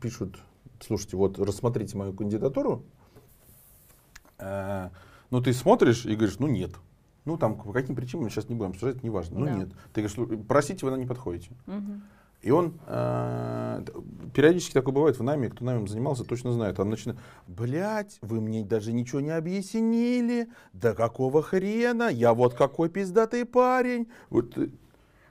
пишут, 0.00 0.38
слушайте, 0.80 1.16
вот 1.16 1.38
рассмотрите 1.38 1.96
мою 1.96 2.12
кандидатуру, 2.12 2.82
э, 4.38 4.88
ну 5.30 5.40
ты 5.42 5.52
смотришь 5.52 6.06
и 6.06 6.14
говоришь, 6.16 6.38
ну 6.38 6.46
нет. 6.46 6.70
Ну 7.24 7.36
там 7.36 7.56
по 7.60 7.72
каким 7.72 7.94
причинам 7.94 8.24
мы 8.24 8.30
сейчас 8.30 8.48
не 8.48 8.54
будем 8.54 8.70
обсуждать, 8.70 9.02
неважно. 9.02 9.38
Ну 9.40 9.46
Да. 9.46 9.52
нет. 9.52 9.68
Ты 9.92 10.00
говоришь, 10.02 10.16
«Слу- 10.16 10.44
простите, 10.48 10.86
вы 10.86 10.90
нам 10.92 11.00
не 11.00 11.06
подходите. 11.06 11.50
Мгм. 11.66 12.02
И 12.40 12.50
он 12.50 12.78
э, 12.86 13.82
периодически 14.32 14.72
такое 14.72 14.94
бывает 14.94 15.18
в 15.18 15.22
нами, 15.22 15.48
кто 15.48 15.64
нами 15.64 15.86
занимался, 15.86 16.24
точно 16.24 16.52
знает. 16.52 16.78
Он 16.78 16.88
начинает, 16.88 17.18
блядь, 17.48 18.18
вы 18.22 18.40
мне 18.40 18.64
даже 18.64 18.92
ничего 18.92 19.20
не 19.20 19.30
объяснили, 19.30 20.48
да 20.72 20.94
какого 20.94 21.42
хрена, 21.42 22.08
я 22.08 22.34
вот 22.34 22.54
какой 22.54 22.90
пиздатый 22.90 23.44
парень. 23.44 24.08
Вот 24.30 24.54
ты 24.54 24.70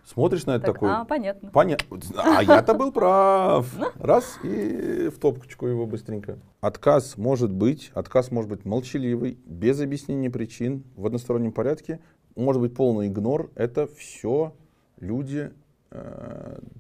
смотришь 0.04 0.46
на 0.46 0.52
это 0.52 0.68
Так, 0.68 0.76
такой, 0.76 0.90
а, 0.92 1.06
понятно. 1.06 1.50
понятно, 1.52 2.00
а 2.18 2.42
я-то 2.44 2.74
был 2.74 2.92
прав. 2.92 3.74
Раз 3.96 4.40
и 4.44 5.10
в 5.10 5.20
топочку 5.20 5.68
его 5.68 5.86
быстренько. 5.86 6.40
Отказ 6.62 7.18
может 7.18 7.52
быть, 7.52 7.92
отказ 7.94 8.32
может 8.32 8.50
быть 8.50 8.66
молчаливый, 8.66 9.38
без 9.46 9.80
объяснения 9.80 10.30
причин, 10.30 10.84
в 10.96 11.06
одностороннем 11.06 11.52
порядке, 11.52 12.00
может 12.36 12.62
быть 12.62 12.76
полный 12.76 13.08
игнор. 13.08 13.52
Это 13.56 13.88
все 13.88 14.54
люди, 15.00 15.52
э, 15.52 15.67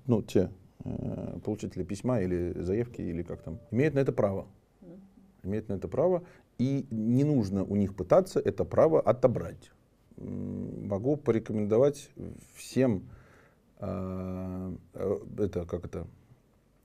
ну, 0.07 0.21
те 0.21 0.51
э, 0.83 1.39
получатели 1.43 1.83
письма 1.83 2.21
или 2.21 2.53
заявки, 2.59 3.01
или 3.01 3.23
как 3.23 3.41
там, 3.41 3.59
имеют 3.71 3.93
на 3.93 3.99
это 3.99 4.11
право. 4.11 4.47
Имеют 5.43 5.69
на 5.69 5.73
это 5.73 5.87
право, 5.87 6.23
и 6.57 6.87
не 6.89 7.23
нужно 7.23 7.63
у 7.63 7.75
них 7.75 7.95
пытаться 7.95 8.39
это 8.39 8.65
право 8.65 8.99
отобрать. 8.99 9.71
Могу 10.17 11.15
порекомендовать 11.15 12.09
всем, 12.55 13.09
э, 13.79 14.75
э, 14.93 15.17
это 15.37 15.65
как 15.65 15.85
это, 15.85 16.07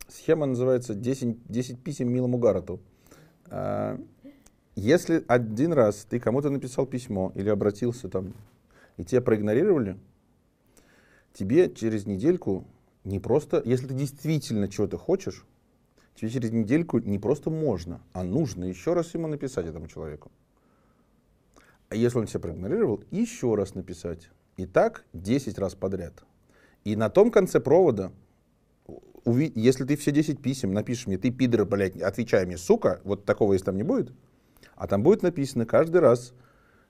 схема 0.09 0.47
называется 0.47 0.95
10, 0.95 1.47
10 1.49 1.83
писем 1.83 2.13
Милому 2.13 2.39
Гаррету. 2.39 2.81
Если 4.75 5.23
один 5.29 5.75
раз 5.75 6.07
ты 6.09 6.19
кому-то 6.19 6.49
написал 6.49 6.87
письмо 6.87 7.31
или 7.35 7.51
обратился 7.51 8.09
там, 8.09 8.33
и 8.97 9.05
тебя 9.05 9.21
проигнорировали, 9.21 9.99
тебе 11.33 11.73
через 11.73 12.07
недельку 12.07 12.65
не 13.05 13.19
просто, 13.19 13.63
если 13.65 13.87
ты 13.87 13.95
действительно 13.95 14.69
чего-то 14.69 14.99
хочешь, 14.99 15.45
тебе 16.15 16.31
через 16.31 16.51
недельку 16.51 16.99
не 16.99 17.19
просто 17.19 17.51
можно, 17.51 18.01
а 18.13 18.23
нужно 18.23 18.65
еще 18.65 18.93
раз 18.93 19.15
ему 19.15 19.27
написать 19.27 19.67
этому 19.67 19.89
человеку. 19.89 20.31
А 21.89 21.95
если 21.95 22.19
он 22.19 22.27
тебя 22.27 22.41
проигнорировал, 22.41 23.03
еще 23.11 23.55
раз 23.55 23.75
написать. 23.75 24.31
И 24.57 24.67
так 24.67 25.05
10 25.13 25.59
раз 25.59 25.75
подряд. 25.75 26.25
И 26.85 26.97
на 26.97 27.11
том 27.11 27.31
конце 27.31 27.61
провода, 27.61 28.13
если 29.25 29.85
ты 29.85 29.97
все 29.97 30.11
10 30.11 30.41
писем 30.41 30.73
напишешь 30.73 31.07
мне, 31.07 31.19
ты 31.19 31.31
пидор, 31.31 31.65
блядь, 31.65 32.01
отвечай 32.01 32.45
мне, 32.47 32.59
сука, 32.59 33.01
вот 33.05 33.25
такого 33.25 33.53
если 33.53 33.67
там 33.67 33.77
не 33.77 33.83
будет, 33.83 34.13
а 34.75 34.87
там 34.87 35.03
будет 35.03 35.23
написано 35.23 35.65
каждый 35.65 36.01
раз 36.01 36.33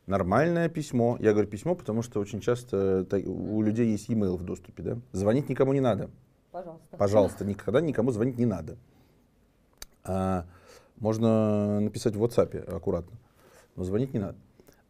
нормальное 0.07 0.69
письмо. 0.69 1.17
Я 1.21 1.33
говорю 1.33 1.49
письмо, 1.49 1.75
потому 1.75 2.03
что 2.03 2.21
очень 2.21 2.41
часто 2.41 3.05
та- 3.05 3.19
у 3.19 3.63
людей 3.63 3.91
есть 3.93 4.09
e-mail 4.09 4.37
в 4.37 4.45
доступе, 4.45 4.83
да. 4.83 4.99
Звонить 5.13 5.49
никому 5.49 5.73
не 5.73 5.81
надо. 5.81 6.11
Пожалуйста. 6.51 6.97
Пожалуйста, 6.97 7.45
никогда 7.45 7.81
никому 7.81 8.11
звонить 8.11 8.39
не 8.39 8.47
надо. 8.47 8.77
А, 10.05 10.47
можно 10.99 11.81
написать 11.81 12.17
в 12.17 12.23
WhatsApp 12.23 12.59
аккуратно, 12.75 13.17
но 13.77 13.85
звонить 13.85 14.13
не 14.13 14.21
надо, 14.21 14.37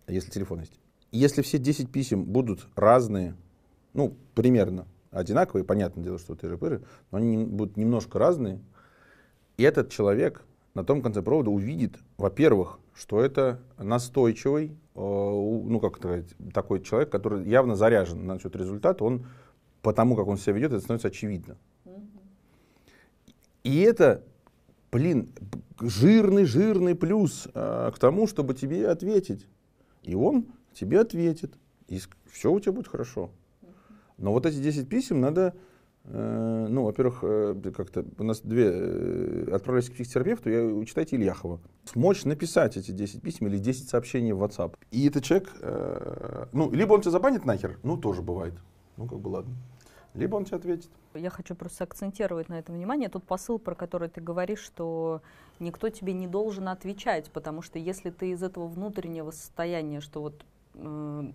если 0.09 0.31
телефон 0.31 0.61
есть. 0.61 0.79
Если 1.13 1.43
все 1.43 1.59
10 1.59 1.93
писем 1.93 2.25
будут 2.25 2.67
разные, 2.75 3.37
ну, 3.93 4.17
примерно 4.35 4.87
одинаковые, 5.11 5.65
понятное 5.65 6.03
дело, 6.03 6.19
что 6.19 6.35
ты 6.35 6.57
пыры, 6.57 6.83
но 7.11 7.19
они 7.19 7.45
будут 7.45 7.77
немножко 7.77 8.19
разные, 8.19 8.61
и 9.59 9.63
этот 9.63 9.91
человек 9.91 10.43
на 10.75 10.85
том 10.85 11.03
конце 11.03 11.23
провода 11.23 11.51
увидит, 11.51 11.99
во-первых, 12.17 12.79
что 12.95 13.21
это 13.21 13.61
настойчивый, 13.79 14.71
э, 14.95 15.01
ну, 15.01 15.81
как 15.81 15.97
сказать, 15.99 16.27
такой 16.53 16.83
человек, 16.83 17.11
который 17.11 17.49
явно 17.49 17.77
заряжен 17.77 18.27
насчет 18.27 18.55
результата, 18.57 19.05
он, 19.05 19.27
потому 19.83 20.17
как 20.17 20.27
он 20.27 20.37
себя 20.37 20.55
ведет, 20.55 20.73
это 20.73 20.81
становится 20.81 21.09
очевидно. 21.09 21.57
И 23.65 23.81
это, 23.83 24.25
блин, 24.91 25.31
жирный-жирный 25.81 26.95
плюс 26.95 27.49
э, 27.55 27.91
к 27.95 27.99
тому, 27.99 28.27
чтобы 28.27 28.55
тебе 28.55 28.89
ответить. 28.89 29.47
И 30.03 30.15
он 30.15 30.47
тебе 30.73 31.01
ответит. 31.01 31.55
И 31.87 32.01
все 32.31 32.51
у 32.51 32.59
тебя 32.59 32.73
будет 32.73 32.89
хорошо. 32.89 33.31
Но 34.19 34.33
вот 34.33 34.47
эти 34.47 34.57
10 34.57 34.89
писем 34.89 35.21
надо, 35.21 35.55
ну, 36.05 36.85
во-первых, 36.85 37.21
э, 37.23 37.55
как-то 37.75 38.05
у 38.19 38.25
нас 38.25 38.41
две, 38.41 38.71
э, 38.73 39.49
отправляйся 39.53 39.93
к 39.93 39.95
психотерапевту, 39.95 40.51
я, 40.51 40.85
читайте 40.85 41.17
Ильяхова. 41.17 41.61
Смочь 41.85 42.25
написать 42.25 42.77
эти 42.77 42.91
10 42.91 43.23
писем 43.23 43.47
или 43.47 43.59
10 43.59 43.89
сообщений 43.89 44.33
в 44.33 44.43
WhatsApp. 44.43 44.75
И 44.91 45.07
этот 45.07 45.23
человек, 45.23 45.51
э, 45.61 46.47
ну, 46.53 46.71
либо 46.73 46.95
он 46.95 47.03
тебя 47.03 47.13
забанит 47.13 47.45
нахер, 47.45 47.79
ну, 47.85 47.97
тоже 47.97 48.21
бывает. 48.21 48.55
Ну, 48.97 49.07
как 49.07 49.21
бы 49.21 49.29
ладно. 49.29 49.55
Либо 50.15 50.37
он 50.37 50.45
тебе 50.45 50.59
ответит. 50.59 50.91
Я 51.15 51.31
хочу 51.31 51.55
просто 51.55 51.85
акцентировать 51.85 52.49
на 52.49 52.59
этом 52.59 52.75
внимание. 52.75 53.09
Тут 53.09 53.25
посыл, 53.25 53.59
про 53.59 53.75
который 53.75 54.09
ты 54.09 54.21
говоришь, 54.21 54.61
что 54.61 55.23
никто 55.59 55.89
тебе 55.89 56.13
не 56.13 56.27
должен 56.27 56.69
отвечать, 56.69 57.31
потому 57.31 57.63
что 57.63 57.79
если 57.79 58.11
ты 58.11 58.31
из 58.31 58.43
этого 58.43 58.67
внутреннего 58.67 59.31
состояния, 59.31 60.01
что 60.01 60.21
вот 60.21 60.45
э, 60.75 61.33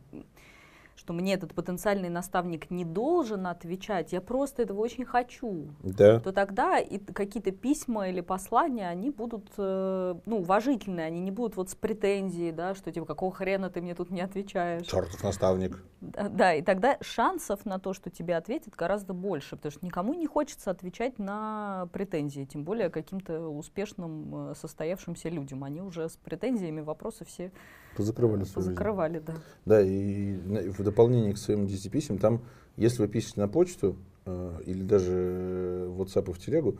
что 0.97 1.13
мне 1.13 1.35
этот 1.35 1.53
потенциальный 1.53 2.09
наставник 2.09 2.71
не 2.71 2.83
должен 2.83 3.45
отвечать, 3.47 4.11
я 4.13 4.19
просто 4.19 4.63
этого 4.63 4.79
очень 4.81 5.05
хочу, 5.05 5.67
Да. 5.83 6.19
то 6.19 6.31
тогда 6.31 6.79
какие-то 7.13 7.51
письма 7.51 8.09
или 8.09 8.21
послания, 8.21 8.89
они 8.89 9.11
будут, 9.11 9.51
э, 9.57 10.15
ну, 10.25 10.39
уважительные, 10.39 11.05
они 11.05 11.19
не 11.21 11.31
будут 11.31 11.55
вот 11.55 11.69
с 11.69 11.75
претензией, 11.75 12.51
да, 12.51 12.73
что 12.73 12.91
типа, 12.91 13.05
какого 13.05 13.31
хрена 13.31 13.69
ты 13.69 13.81
мне 13.81 13.93
тут 13.93 14.09
не 14.09 14.21
отвечаешь. 14.21 14.85
Чертов 14.87 15.23
наставник. 15.23 15.83
Да, 16.01 16.29
да, 16.29 16.53
и 16.53 16.61
тогда 16.61 16.97
шансов 17.01 17.65
на 17.65 17.79
то, 17.79 17.93
что 17.93 18.09
тебе 18.09 18.35
ответят, 18.35 18.75
гораздо 18.75 19.13
больше, 19.13 19.55
потому 19.55 19.71
что 19.71 19.85
никому 19.85 20.13
не 20.15 20.25
хочется 20.25 20.71
отвечать 20.71 21.19
на 21.19 21.87
претензии, 21.93 22.45
тем 22.45 22.63
более 22.63 22.89
каким-то 22.89 23.47
успешным, 23.49 24.51
э, 24.51 24.55
состоявшимся 24.55 25.29
людям. 25.29 25.63
Они 25.63 25.81
уже 25.81 26.09
с 26.09 26.17
претензиями 26.17 26.81
вопросы 26.81 27.23
все 27.25 27.51
Позакрывали 27.97 28.43
свою 28.43 28.65
жизнь. 28.65 28.75
закрывали, 28.75 29.19
да. 29.19 29.33
Да, 29.65 29.81
и 29.81 30.35
в 30.35 30.83
дополнение 30.83 31.33
к 31.33 31.37
своим 31.37 31.67
10 31.67 31.91
писем, 31.91 32.17
там, 32.19 32.41
если 32.75 33.01
вы 33.01 33.07
пишете 33.07 33.39
на 33.41 33.47
почту 33.47 33.97
э, 34.25 34.59
или 34.65 34.83
даже 34.83 35.87
в 35.89 36.01
WhatsApp 36.01 36.29
и 36.29 36.33
в 36.33 36.39
телегу, 36.39 36.77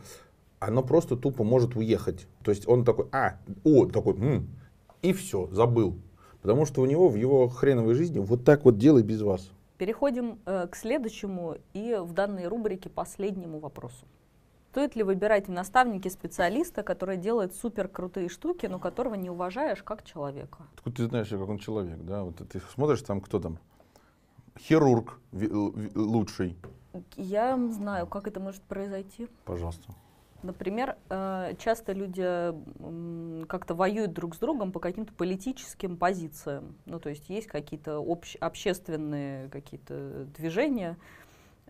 оно 0.60 0.82
просто 0.82 1.16
тупо 1.16 1.44
может 1.44 1.76
уехать. 1.76 2.26
То 2.44 2.50
есть 2.50 2.66
он 2.68 2.84
такой, 2.84 3.06
а, 3.12 3.38
о, 3.64 3.86
такой, 3.86 4.14
«М», 4.14 4.48
и 5.02 5.12
все, 5.12 5.48
забыл. 5.52 5.96
Потому 6.42 6.66
что 6.66 6.82
у 6.82 6.86
него 6.86 7.08
в 7.08 7.16
его 7.16 7.48
хреновой 7.48 7.94
жизни 7.94 8.18
вот 8.18 8.44
так 8.44 8.64
вот 8.64 8.78
делай 8.78 9.02
без 9.02 9.22
вас. 9.22 9.50
Переходим 9.76 10.38
э, 10.46 10.66
к 10.68 10.76
следующему 10.76 11.56
и 11.74 11.96
в 12.00 12.12
данной 12.12 12.46
рубрике 12.48 12.88
последнему 12.88 13.58
вопросу. 13.60 14.06
Стоит 14.70 14.96
ли 14.96 15.02
выбирать 15.02 15.48
в 15.48 15.50
наставнике 15.50 16.10
специалиста, 16.10 16.82
который 16.82 17.16
делает 17.16 17.54
супер 17.54 17.88
крутые 17.88 18.28
штуки, 18.28 18.66
но 18.66 18.78
которого 18.78 19.14
не 19.14 19.30
уважаешь 19.30 19.82
как 19.82 20.04
человека? 20.04 20.58
Откуда 20.74 20.96
ты 20.96 21.06
знаешь, 21.06 21.28
как 21.28 21.48
он 21.48 21.58
человек, 21.58 21.98
да? 22.02 22.22
Вот 22.22 22.36
ты 22.36 22.60
смотришь 22.74 23.00
там, 23.02 23.22
кто 23.22 23.40
там? 23.40 23.58
Хирург 24.58 25.20
лучший. 25.32 26.56
Я 27.16 27.56
знаю, 27.70 28.06
как 28.06 28.26
это 28.26 28.40
может 28.40 28.62
произойти. 28.62 29.28
Пожалуйста. 29.46 29.94
Например, 30.42 30.96
э, 31.08 31.54
часто 31.58 31.92
люди 31.92 32.22
как-то 33.46 33.74
воюют 33.74 34.12
друг 34.12 34.36
с 34.36 34.38
другом 34.38 34.70
по 34.70 34.80
каким-то 34.80 35.12
политическим 35.14 35.96
позициям. 35.96 36.76
Ну, 36.84 37.00
то 37.00 37.08
есть 37.08 37.28
есть 37.28 37.46
какие-то 37.46 38.02
общ- 38.02 38.36
общественные 38.38 39.48
какие-то 39.48 40.26
движения. 40.36 40.96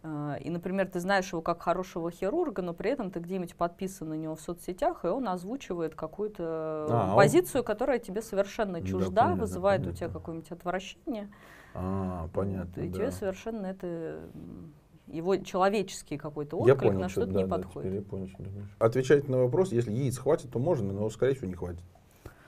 Э, 0.02 0.37
И, 0.40 0.50
например, 0.50 0.88
ты 0.88 1.00
знаешь 1.00 1.32
его 1.32 1.42
как 1.42 1.62
хорошего 1.62 2.11
хирурга, 2.11 2.62
но 2.62 2.72
при 2.74 2.90
этом 2.90 3.11
ты 3.11 3.20
где-нибудь 3.20 3.56
подписан 3.56 4.08
на 4.11 4.14
него 4.14 4.37
в 4.37 4.40
соцсетях, 4.40 5.04
и 5.04 5.08
он 5.08 5.28
озвучивает 5.28 5.94
какую-то 5.94 6.87
А, 6.90 7.11
он- 7.11 7.16
позицию, 7.16 7.64
которая 7.64 7.98
тебе 7.98 8.22
совершенно 8.22 8.80
Да, 8.80 8.87
чужда, 8.87 9.22
понятно, 9.24 9.40
вызывает 9.42 9.80
у 9.80 9.84
понятно. 9.84 9.98
тебя 9.98 10.08
какое-нибудь 10.11 10.50
отвращение. 10.52 11.28
А, 11.74 12.28
понятно, 12.32 12.80
и 12.80 12.88
да. 12.88 12.94
тебе 12.94 13.11
совершенно 13.11 13.66
это 13.66 14.20
его 15.06 15.37
человеческий 15.37 16.18
какой-то 16.18 16.56
Я 16.66 16.74
отклик 16.74 16.90
понял, 16.90 17.00
на 17.00 17.08
что- 17.08 17.20
что-то 17.22 17.32
да, 17.34 17.40
не 17.42 17.46
да, 17.46 17.56
подходит. 17.56 17.94
я 17.94 18.02
понял, 18.02 18.28
что. 18.28 18.44
Отвечать 18.78 19.28
на 19.28 19.38
вопрос, 19.38 19.72
если 19.72 19.90
яиц 19.92 20.18
хватит, 20.18 20.50
то 20.50 20.58
можно, 20.58 20.92
но, 20.92 21.08
скорее 21.11 21.34
всего, 21.34 21.48
не 21.48 21.54
хватит. 21.54 21.82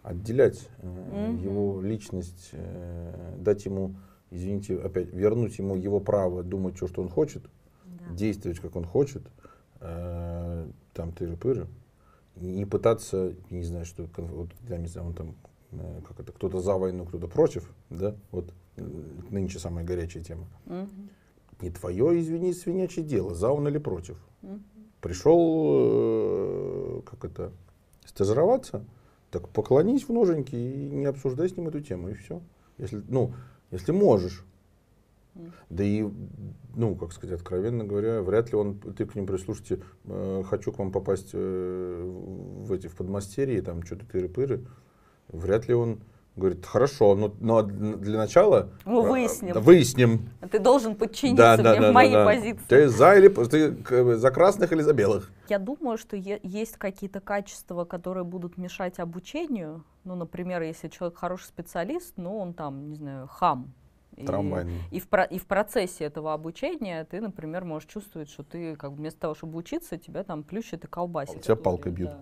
Отделять 0.02 0.68
э, 0.78 0.86
Мгм. 0.86 1.36
его 1.42 1.80
личность, 1.82 2.50
э, 2.52 3.34
дать 3.38 3.64
ему 3.66 3.94
извините, 4.30 4.76
опять 4.76 5.12
вернуть 5.12 5.58
ему 5.58 5.76
его 5.76 6.00
право 6.00 6.42
думать, 6.42 6.76
что, 6.76 6.86
что 6.86 7.02
он 7.02 7.08
хочет, 7.08 7.42
да. 7.84 8.14
действовать, 8.14 8.60
как 8.60 8.76
он 8.76 8.84
хочет, 8.84 9.22
э, 9.80 10.66
там 10.92 11.10
тыры-пыры, 11.10 11.66
не 12.36 12.64
пытаться, 12.64 13.34
не 13.50 13.64
знаю, 13.64 13.84
что, 13.84 14.08
вот, 14.16 14.50
я 14.68 14.78
не 14.78 14.86
знаю, 14.86 15.08
он 15.08 15.14
там, 15.14 15.34
э, 15.72 16.00
как 16.06 16.20
это, 16.20 16.32
кто-то 16.32 16.60
за 16.60 16.74
войну, 16.74 17.04
кто-то 17.04 17.26
против, 17.26 17.70
да, 17.90 18.14
вот 18.30 18.52
э, 18.76 18.82
нынче 19.30 19.58
самая 19.58 19.84
горячая 19.84 20.22
тема. 20.22 20.46
Угу. 20.66 20.88
Не 21.62 21.70
твое, 21.70 22.20
извини, 22.20 22.54
свинячье 22.54 23.02
дело, 23.02 23.34
за 23.34 23.50
он 23.50 23.68
или 23.68 23.78
против. 23.78 24.16
Угу. 24.42 24.60
Пришел, 25.00 25.72
э, 25.74 27.02
как 27.04 27.24
это, 27.24 27.52
стажироваться, 28.04 28.84
так 29.30 29.48
поклонись 29.48 30.08
в 30.08 30.12
ноженьки 30.12 30.54
и 30.54 30.90
не 30.90 31.06
обсуждай 31.06 31.48
с 31.48 31.56
ним 31.56 31.68
эту 31.68 31.80
тему, 31.80 32.08
и 32.08 32.14
все. 32.14 32.40
Если, 32.78 33.02
ну, 33.08 33.32
если 33.70 33.92
можешь. 33.92 34.44
Да 35.68 35.84
и, 35.84 36.06
ну, 36.74 36.96
как 36.96 37.12
сказать, 37.12 37.38
откровенно 37.38 37.84
говоря, 37.84 38.20
вряд 38.20 38.50
ли 38.50 38.56
он, 38.56 38.78
ты 38.78 39.06
к 39.06 39.14
ним 39.14 39.26
прислушайте, 39.26 39.80
э, 40.04 40.42
хочу 40.44 40.72
к 40.72 40.78
вам 40.78 40.90
попасть 40.90 41.30
э, 41.32 42.02
в 42.04 42.72
эти, 42.72 42.88
в 42.88 42.96
подмастерье, 42.96 43.62
там, 43.62 43.84
что-то 43.84 44.04
тыры-пыры, 44.06 44.66
вряд 45.28 45.68
ли 45.68 45.74
он 45.74 46.00
говорит, 46.36 46.64
хорошо, 46.64 47.14
но, 47.14 47.34
но 47.40 47.62
для 47.62 48.18
начала 48.18 48.70
ну, 48.84 49.02
выясним. 49.02 49.56
Э, 49.56 49.60
выясним. 49.60 50.28
Ты 50.50 50.58
должен 50.58 50.94
подчиниться 50.94 51.36
да, 51.36 51.56
да, 51.56 51.70
мне 51.72 51.80
да, 51.80 51.90
в 51.90 51.94
моей 51.94 52.12
да, 52.12 52.24
позиции. 52.24 52.64
Ты 52.68 52.88
за 52.88 53.14
или 53.16 53.28
ты 53.28 54.16
за 54.16 54.30
красных 54.30 54.72
или 54.72 54.80
за 54.80 54.92
белых? 54.92 55.30
Я 55.48 55.58
думаю, 55.58 55.98
что 55.98 56.16
есть 56.16 56.76
какие-то 56.76 57.20
качества, 57.20 57.84
которые 57.84 58.24
будут 58.24 58.56
мешать 58.56 58.98
обучению. 58.98 59.84
Ну, 60.04 60.14
например, 60.14 60.62
если 60.62 60.88
человек 60.88 61.18
хороший 61.18 61.44
специалист, 61.44 62.14
но 62.16 62.38
он 62.38 62.54
там, 62.54 62.88
не 62.88 62.94
знаю, 62.94 63.28
хам, 63.28 63.72
Трамвайный. 64.26 64.74
И, 64.90 64.96
и, 64.96 65.00
в, 65.00 65.08
про, 65.08 65.24
и 65.24 65.38
в 65.38 65.46
процессе 65.46 66.04
этого 66.04 66.34
обучения 66.34 67.04
ты, 67.04 67.20
например, 67.20 67.64
можешь 67.64 67.88
чувствовать, 67.88 68.28
что 68.28 68.42
ты 68.42 68.76
как 68.76 68.90
бы 68.92 68.98
вместо 68.98 69.20
того, 69.20 69.34
чтобы 69.34 69.56
учиться, 69.56 69.96
тебя 69.96 70.24
там 70.24 70.42
плющит 70.42 70.84
и 70.84 70.86
колбасит. 70.86 71.36
А 71.36 71.40
тебя 71.40 71.56
палкой 71.56 71.92
бьют. 71.92 72.10
Да. 72.10 72.18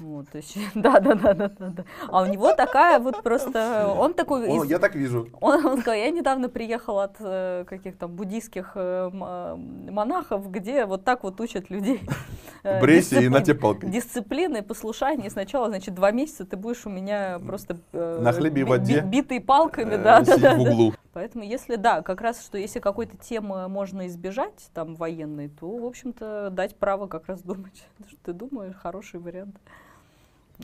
Вот, 0.00 0.28
то 0.30 0.38
есть, 0.38 0.56
да, 0.74 1.00
да, 1.00 1.14
да, 1.14 1.34
да, 1.34 1.48
да. 1.58 1.84
А 2.08 2.22
у 2.22 2.26
него 2.26 2.52
такая 2.54 2.98
вот 2.98 3.22
просто, 3.22 3.92
он 3.96 4.14
такой... 4.14 4.48
О, 4.48 4.64
из, 4.64 4.70
я 4.70 4.78
так 4.78 4.94
вижу. 4.94 5.28
Он, 5.40 5.64
он 5.66 5.80
сказал, 5.80 5.94
я 5.94 6.10
недавно 6.10 6.48
приехал 6.48 7.00
от 7.00 7.16
э, 7.20 7.64
каких-то 7.66 8.06
буддийских 8.06 8.72
э, 8.74 9.10
монахов, 9.12 10.50
где 10.50 10.86
вот 10.86 11.04
так 11.04 11.24
вот 11.24 11.40
учат 11.40 11.70
людей. 11.70 12.00
Э, 12.64 12.80
Брейся 12.80 13.20
и 13.20 13.28
на 13.28 13.40
тебе 13.40 13.54
палкой. 13.54 13.88
Дисциплины, 13.88 14.64
послушание. 14.64 15.30
Сначала, 15.30 15.68
значит, 15.68 15.94
два 15.94 16.10
месяца 16.10 16.44
ты 16.44 16.56
будешь 16.56 16.86
у 16.86 16.90
меня 16.90 17.38
просто... 17.46 17.78
Э, 17.92 18.18
на 18.20 18.32
хлебе 18.32 18.62
и 18.62 18.64
воде. 18.64 19.00
Битый 19.00 19.40
палками, 19.40 19.94
э, 19.94 19.98
да, 19.98 20.20
да, 20.22 20.36
да. 20.36 20.54
в 20.56 20.62
углу. 20.62 20.92
Поэтому, 21.18 21.42
если, 21.42 21.74
да, 21.74 22.02
как 22.02 22.20
раз, 22.20 22.44
что 22.44 22.58
если 22.58 22.78
какой-то 22.78 23.16
темы 23.16 23.66
можно 23.66 24.06
избежать, 24.06 24.70
там, 24.72 24.94
военной, 24.94 25.48
то, 25.48 25.68
в 25.68 25.84
общем-то, 25.84 26.50
дать 26.52 26.76
право 26.76 27.08
как 27.08 27.26
раз 27.26 27.42
думать, 27.42 27.84
что 28.06 28.16
ты 28.22 28.32
думаешь, 28.32 28.76
хороший 28.76 29.18
вариант. 29.18 29.56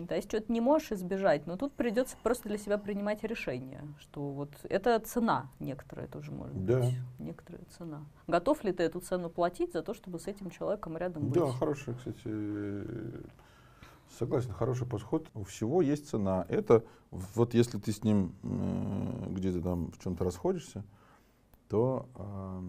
То 0.07 0.15
есть 0.15 0.29
что-то 0.29 0.53
не 0.53 0.61
можешь 0.61 0.93
избежать, 0.93 1.49
но 1.49 1.57
тут 1.57 1.73
придется 1.73 2.17
просто 2.23 2.49
для 2.49 2.57
себя 2.57 2.79
принимать 2.79 3.25
решение, 3.25 3.83
что 3.99 4.31
вот 4.31 4.51
это 4.63 4.97
цена 5.01 5.49
некоторая 5.59 6.07
тоже 6.07 6.31
может 6.31 6.65
да. 6.65 6.79
быть, 6.79 6.95
некоторая 7.19 7.65
цена. 7.77 8.05
Готов 8.29 8.63
ли 8.63 8.71
ты 8.71 8.85
эту 8.85 9.01
цену 9.01 9.31
платить 9.31 9.73
за 9.73 9.83
то, 9.83 9.93
чтобы 9.93 10.21
с 10.21 10.29
этим 10.29 10.51
человеком 10.51 10.97
рядом 10.97 11.31
быть? 11.31 11.43
Да, 11.43 11.51
хороший, 11.51 11.95
кстати, 11.95 12.29
согласен, 14.19 14.53
хороший 14.53 14.87
подход. 14.87 15.29
У 15.35 15.45
всего 15.45 15.83
есть 15.83 16.09
цена. 16.09 16.47
Это 16.49 16.85
вот 17.11 17.55
если 17.55 17.79
ты 17.79 17.93
с 17.93 18.03
ним 18.03 18.35
э, 18.43 19.33
где-то 19.33 19.61
там 19.61 19.93
в 19.93 20.03
чем-то 20.03 20.25
расходишься, 20.25 20.85
то 21.69 22.07
э, 22.15 22.63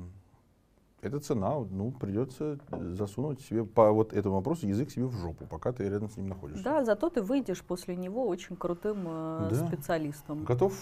это 1.01 1.19
цена, 1.19 1.59
ну, 1.59 1.91
придется 1.91 2.59
засунуть 2.71 3.41
себе 3.41 3.63
по 3.63 3.91
вот 3.91 4.13
этому 4.13 4.35
вопросу 4.35 4.67
язык 4.67 4.89
себе 4.89 5.05
в 5.05 5.13
жопу, 5.13 5.45
пока 5.45 5.71
ты 5.71 5.87
рядом 5.87 6.09
с 6.09 6.17
ним 6.17 6.27
находишься. 6.27 6.63
Да, 6.63 6.83
зато 6.83 7.09
ты 7.09 7.21
выйдешь 7.21 7.61
после 7.63 7.95
него 7.95 8.27
очень 8.27 8.55
крутым 8.55 9.03
э, 9.05 9.47
да. 9.51 9.67
специалистом. 9.67 10.43
Готов 10.45 10.73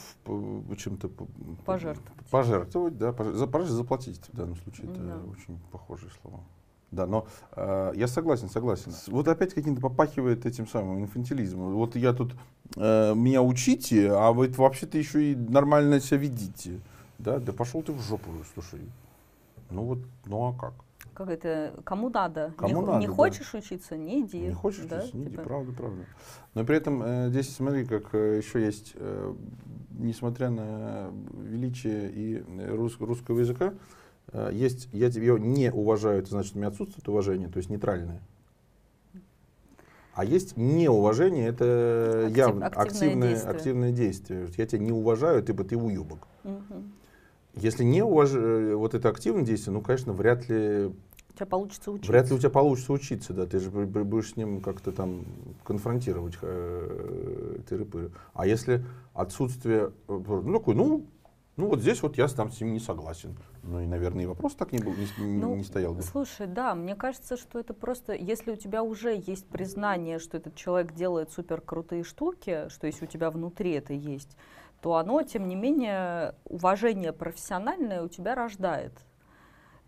чем-то 0.78 1.09
пожертвовать. 1.66 2.30
Пожертвовать, 2.30 2.97
да, 2.97 3.11
пожертвовать, 3.11 3.68
заплатить 3.68 4.22
в 4.32 4.36
данном 4.36 4.55
случае. 4.55 4.91
Это 4.91 5.01
да. 5.01 5.18
очень 5.30 5.59
похожие 5.72 6.11
слова. 6.22 6.39
Да, 6.93 7.07
но 7.07 7.25
э, 7.55 7.93
я 7.95 8.07
согласен, 8.07 8.49
согласен. 8.49 8.93
Вот 9.07 9.27
опять 9.27 9.53
каким-то 9.53 9.81
попахивает 9.81 10.45
этим 10.45 10.67
самым 10.67 11.01
инфантилизмом. 11.01 11.73
Вот 11.73 11.95
я 11.95 12.13
тут, 12.13 12.33
э, 12.75 13.13
меня 13.15 13.41
учите, 13.41 14.11
а 14.11 14.31
вы 14.31 14.47
вообще-то 14.49 14.97
еще 14.97 15.31
и 15.31 15.35
нормально 15.35 15.99
себя 15.99 16.19
ведите. 16.19 16.79
Да, 17.17 17.39
да 17.39 17.51
пошел 17.51 17.81
ты 17.81 17.91
в 17.91 17.99
жопу, 17.99 18.29
слушай. 18.53 18.81
Ну 19.71 19.83
вот, 19.83 19.99
ну 20.25 20.47
а 20.47 20.53
как? 20.53 20.73
Как 21.15 21.29
это, 21.29 21.73
кому 21.83 22.09
надо? 22.09 22.53
Кому 22.57 22.81
не, 22.81 22.85
надо, 22.85 22.99
не 22.99 23.07
да. 23.07 23.13
хочешь 23.13 23.53
учиться, 23.53 23.97
не 23.97 24.21
иди. 24.21 24.39
Не 24.39 24.53
хочешь 24.53 24.85
да? 24.85 24.99
учиться, 24.99 25.17
не 25.17 25.25
типа? 25.25 25.35
иди, 25.35 25.43
правда, 25.43 25.71
правда. 25.71 26.05
Но 26.53 26.63
при 26.63 26.77
этом 26.77 27.01
э, 27.03 27.29
здесь 27.29 27.55
смотри, 27.55 27.85
как 27.85 28.13
э, 28.13 28.37
еще 28.37 28.63
есть, 28.63 28.93
э, 28.95 29.33
несмотря 29.91 30.49
на 30.49 31.11
величие 31.33 32.11
и 32.11 32.43
рус, 32.67 32.97
русского 32.99 33.39
языка, 33.39 33.73
э, 33.73 33.77
есть, 34.51 34.89
я 34.91 35.11
тебя 35.11 35.38
не 35.38 35.71
уважаю, 35.71 36.19
это 36.19 36.30
значит, 36.30 36.55
у 36.55 36.57
меня 36.59 36.69
отсутствует 36.69 37.07
уважение, 37.07 37.49
то 37.49 37.57
есть 37.57 37.69
нейтральное. 37.69 38.21
А 40.15 40.26
есть 40.26 40.57
неуважение, 40.57 41.47
это 41.47 42.26
Актив, 42.26 42.38
явно 42.38 42.67
активное, 42.67 42.86
активное, 42.86 43.30
действие. 43.30 43.51
активное 43.51 43.91
действие. 43.91 44.47
Я 44.57 44.65
тебя 44.67 44.80
не 44.80 44.91
уважаю, 44.91 45.41
ты 45.43 45.53
бы 45.53 45.63
ты 45.63 45.76
уебок. 45.76 46.28
Угу. 46.43 46.84
Если 47.55 47.84
не 47.84 48.03
уваж... 48.03 48.32
Э, 48.34 48.76
вот 48.76 48.93
это 48.93 49.09
активное 49.09 49.43
действие, 49.43 49.74
ну, 49.74 49.82
конечно, 49.82 50.13
вряд 50.13 50.47
ли 50.49 50.91
у 51.34 51.36
тебя 51.36 51.45
получится 51.47 51.91
учиться. 51.91 52.11
Вряд 52.11 52.30
ли 52.30 52.36
у 52.36 52.38
тебя 52.38 52.51
получится 52.51 52.93
учиться, 52.93 53.34
да. 53.34 53.47
Ты 53.47 53.59
же 53.59 53.71
будешь 53.71 54.34
с 54.34 54.36
ним 54.36 54.61
как-то 54.61 54.91
там 54.91 55.26
конфронтировать 55.63 56.36
э, 56.43 57.57
тыры-пыры. 57.67 58.11
А 58.36 58.45
если 58.45 58.86
отсутствие, 59.15 59.91
э, 60.07 60.21
ну 60.28 60.53
такой, 60.53 60.76
ну, 60.76 61.07
ну 61.55 61.67
вот 61.67 61.81
здесь 61.81 62.01
вот 62.01 62.17
я 62.17 62.27
там 62.27 62.51
с 62.51 62.59
ним 62.61 62.73
не 62.73 62.79
согласен. 62.79 63.37
Ну 63.61 63.79
и, 63.79 63.85
наверное, 63.85 64.23
и 64.23 64.27
вопрос 64.27 64.55
так 64.55 64.71
не, 64.71 64.79
был, 64.79 64.93
не, 64.93 65.07
ну, 65.19 65.55
не 65.55 65.63
стоял 65.63 65.93
бы. 65.93 66.01
Слушай, 66.01 66.47
да, 66.47 66.73
мне 66.73 66.95
кажется, 66.95 67.37
что 67.37 67.59
это 67.59 67.73
просто, 67.73 68.13
если 68.13 68.51
у 68.51 68.55
тебя 68.55 68.81
уже 68.81 69.15
есть 69.15 69.47
признание, 69.47 70.17
что 70.19 70.37
этот 70.37 70.55
человек 70.55 70.93
делает 70.93 71.31
супер 71.31 71.61
крутые 71.61 72.03
штуки, 72.03 72.69
что 72.69 72.87
если 72.87 73.05
у 73.05 73.07
тебя 73.07 73.29
внутри 73.29 73.71
это 73.71 73.93
есть, 73.93 74.35
то 74.81 74.95
оно, 74.95 75.21
тем 75.21 75.47
не 75.47 75.55
менее, 75.55 76.35
уважение 76.45 77.13
профессиональное 77.13 78.01
у 78.01 78.07
тебя 78.07 78.35
рождает. 78.35 78.93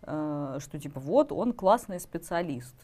Э, 0.02 0.58
что 0.60 0.78
типа 0.78 1.00
вот 1.00 1.32
он 1.32 1.52
классный 1.52 1.98
специалист. 1.98 2.74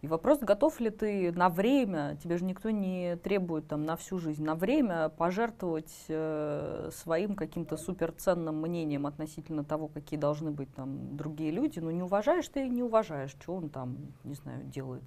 И 0.00 0.06
вопрос, 0.06 0.38
готов 0.38 0.78
ли 0.78 0.90
ты 0.90 1.32
на 1.32 1.48
время, 1.48 2.16
тебе 2.22 2.38
же 2.38 2.44
никто 2.44 2.70
не 2.70 3.16
требует 3.16 3.66
там 3.66 3.82
на 3.82 3.96
всю 3.96 4.18
жизнь, 4.18 4.44
на 4.44 4.54
время 4.54 5.08
пожертвовать 5.08 5.92
э, 6.06 6.90
своим 6.92 7.34
каким-то 7.34 7.76
суперценным 7.76 8.62
мнением 8.62 9.06
относительно 9.06 9.64
того, 9.64 9.88
какие 9.88 10.18
должны 10.18 10.52
быть 10.52 10.72
там 10.72 11.16
другие 11.16 11.50
люди. 11.50 11.80
Ну 11.80 11.90
не 11.90 12.04
уважаешь 12.04 12.46
ты, 12.46 12.68
не 12.68 12.84
уважаешь, 12.84 13.30
что 13.30 13.56
он 13.56 13.70
там, 13.70 13.96
не 14.22 14.34
знаю, 14.34 14.62
делает. 14.64 15.02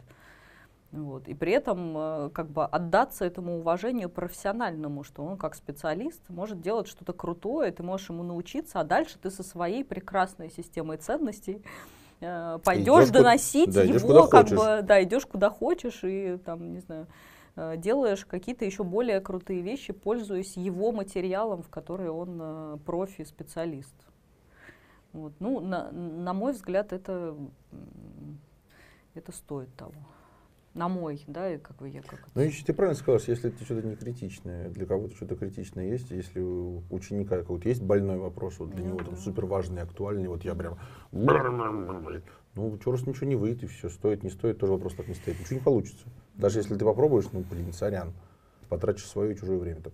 Вот. 0.92 1.30
И 1.30 1.34
при 1.34 1.54
этом 1.54 1.94
э, 1.96 2.30
как 2.34 2.50
бы 2.50 2.66
отдаться 2.66 3.24
этому 3.24 3.60
уважению 3.60 4.10
профессиональному, 4.10 5.06
что 5.06 5.24
он 5.24 5.38
как 5.38 5.56
специалист 5.56 6.22
может 6.28 6.60
делать 6.60 6.88
что-то 6.88 7.14
крутое, 7.14 7.72
ты 7.72 7.82
можешь 7.82 8.10
ему 8.10 8.24
научиться, 8.24 8.82
а 8.82 8.84
дальше 8.84 9.18
ты 9.18 9.32
со 9.32 9.42
своей 9.42 9.86
прекрасной 9.86 10.50
системой 10.50 10.98
ценностей 10.98 11.64
э, 12.22 12.60
пойдешь 12.64 13.10
доносить 13.10 13.66
куда, 13.66 13.84
да, 13.84 13.94
его, 13.94 14.28
как 14.28 14.44
хочешь. 14.44 14.58
бы, 14.58 14.82
да, 14.84 15.04
идешь 15.04 15.26
куда 15.26 15.50
хочешь 15.50 16.04
и 16.04 16.38
там, 16.46 16.74
не 16.74 16.80
знаю, 16.80 17.08
э, 17.56 17.76
делаешь 17.78 18.26
какие-то 18.26 18.64
еще 18.66 18.84
более 18.84 19.20
крутые 19.20 19.62
вещи, 19.62 19.94
пользуясь 19.94 20.56
его 20.56 20.92
материалом, 20.92 21.64
в 21.64 21.70
который 21.70 22.10
он 22.10 22.40
э, 22.42 22.78
профи, 22.86 23.24
специалист. 23.24 23.96
Вот. 25.14 25.34
Ну, 25.40 25.60
на, 25.60 25.92
на 25.92 26.34
мой 26.34 26.54
взгляд, 26.54 26.94
это, 26.94 27.36
это 29.14 29.32
стоит 29.34 29.76
того 29.76 29.94
на 30.74 30.88
мой, 30.88 31.24
да, 31.28 31.54
и 31.54 31.58
как 31.58 31.78
бы 31.78 31.90
я 31.90 32.02
как 32.02 32.20
Ну, 32.34 32.42
еще 32.42 32.64
ты 32.64 32.74
правильно 32.74 32.98
сказал, 32.98 33.20
если 33.28 33.50
это 33.50 33.64
что-то 33.64 33.86
не 33.86 33.96
критичное, 33.96 34.70
для 34.70 34.86
кого-то 34.86 35.16
что-то 35.16 35.36
критичное 35.36 35.90
есть, 35.90 36.12
если 36.12 36.40
у 36.40 36.84
ученика 36.90 37.38
какой-то 37.38 37.68
есть 37.68 37.82
больной 37.82 38.18
вопрос, 38.18 38.60
вот 38.60 38.70
для 38.72 38.86
ну, 38.86 38.90
него 38.92 39.04
там 39.04 39.18
супер 39.18 39.46
важный, 39.46 39.82
актуальный, 39.82 40.30
вот 40.30 40.46
я 40.46 40.56
прям 40.56 40.78
ну, 42.56 42.78
раз 42.86 43.08
ничего 43.08 43.28
не 43.28 43.36
выйдет, 43.36 43.64
и 43.64 43.68
все, 43.68 43.90
стоит, 43.90 44.24
не 44.24 44.30
стоит, 44.30 44.60
тоже 44.60 44.74
вопрос 44.74 44.94
так 44.96 45.08
не 45.08 45.14
стоит. 45.14 45.40
Ничего 45.40 45.56
не 45.56 45.64
получится. 45.64 46.06
Даже 46.36 46.60
если 46.60 46.76
ты 46.76 46.84
попробуешь, 46.84 47.26
ну, 47.32 47.46
блин, 47.50 47.72
сорян, 47.72 48.14
потратишь 48.68 49.06
свое 49.06 49.34
и 49.34 49.38
чужое 49.38 49.58
время 49.58 49.82
так. 49.82 49.94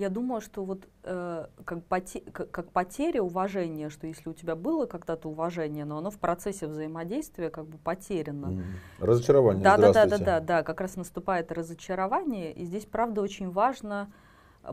Я 0.00 0.08
думаю, 0.08 0.40
что 0.40 0.64
вот 0.64 0.88
э, 1.02 1.46
как, 1.66 1.84
поте 1.84 2.20
как, 2.32 2.50
как 2.50 2.72
потеря 2.72 3.22
уважения, 3.22 3.90
что 3.90 4.06
если 4.06 4.30
у 4.30 4.32
тебя 4.32 4.56
было 4.56 4.86
когда-то 4.86 5.28
уважение, 5.28 5.84
но 5.84 5.98
оно 5.98 6.10
в 6.10 6.18
процессе 6.18 6.66
взаимодействия 6.66 7.50
как 7.50 7.66
бы 7.66 7.76
потеряно. 7.76 8.46
Mm. 8.46 8.62
Разочарование. 9.00 9.62
Да, 9.62 9.76
да, 9.76 9.92
да, 9.92 10.06
да, 10.06 10.16
да, 10.16 10.40
да, 10.40 10.62
как 10.62 10.80
раз 10.80 10.96
наступает 10.96 11.52
разочарование, 11.52 12.50
и 12.50 12.64
здесь 12.64 12.86
правда 12.86 13.20
очень 13.20 13.50
важно 13.50 14.10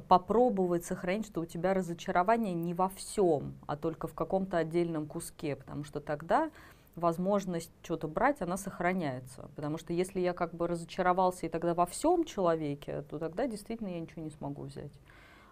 попробовать 0.07 0.85
сохранить, 0.85 1.25
что 1.25 1.41
у 1.41 1.45
тебя 1.45 1.73
разочарование 1.73 2.53
не 2.53 2.73
во 2.73 2.87
всем, 2.87 3.55
а 3.65 3.75
только 3.75 4.07
в 4.07 4.13
каком-то 4.13 4.55
отдельном 4.55 5.07
куске, 5.07 5.57
потому 5.57 5.83
что 5.83 5.99
тогда 5.99 6.51
возможность 6.95 7.71
что-то 7.83 8.07
брать, 8.07 8.41
она 8.41 8.55
сохраняется. 8.55 9.49
Потому 9.57 9.77
что 9.77 9.91
если 9.91 10.21
я 10.21 10.31
как 10.31 10.53
бы 10.53 10.67
разочаровался 10.67 11.47
и 11.47 11.49
тогда 11.49 11.73
во 11.73 11.85
всем 11.85 12.23
человеке, 12.23 13.03
то 13.09 13.19
тогда 13.19 13.45
действительно 13.45 13.89
я 13.89 13.99
ничего 13.99 14.21
не 14.21 14.31
смогу 14.31 14.63
взять. 14.63 14.93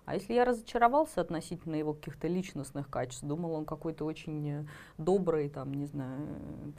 А 0.05 0.13
если 0.13 0.33
я 0.33 0.45
разочаровался 0.45 1.21
относительно 1.21 1.75
его 1.75 1.93
каких-то 1.93 2.27
личностных 2.27 2.89
качеств, 2.89 3.23
думал, 3.23 3.53
он 3.53 3.65
какой-то 3.65 4.05
очень 4.05 4.67
добрый, 4.97 5.49
там, 5.49 5.73
не 5.73 5.85
знаю, 5.85 6.27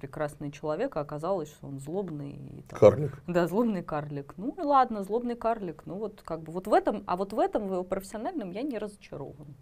прекрасный 0.00 0.52
человек, 0.52 0.96
а 0.96 1.00
оказалось, 1.00 1.48
что 1.50 1.66
он 1.66 1.80
злобный. 1.80 2.32
И, 2.32 2.62
там, 2.62 2.78
карлик. 2.78 3.22
Да, 3.26 3.46
злобный 3.48 3.82
карлик. 3.82 4.34
Ну 4.36 4.54
и 4.56 4.60
ладно, 4.60 5.02
злобный 5.02 5.34
карлик. 5.34 5.82
Ну 5.86 5.96
вот 5.96 6.22
как 6.22 6.42
бы 6.42 6.52
вот 6.52 6.66
в 6.68 6.72
этом, 6.72 7.02
а 7.06 7.16
вот 7.16 7.32
в 7.32 7.38
этом, 7.38 7.66
в 7.68 7.72
его 7.72 7.84
профессиональном 7.84 8.50
я 8.50 8.62
не 8.62 8.78
разочарован. 8.78 9.54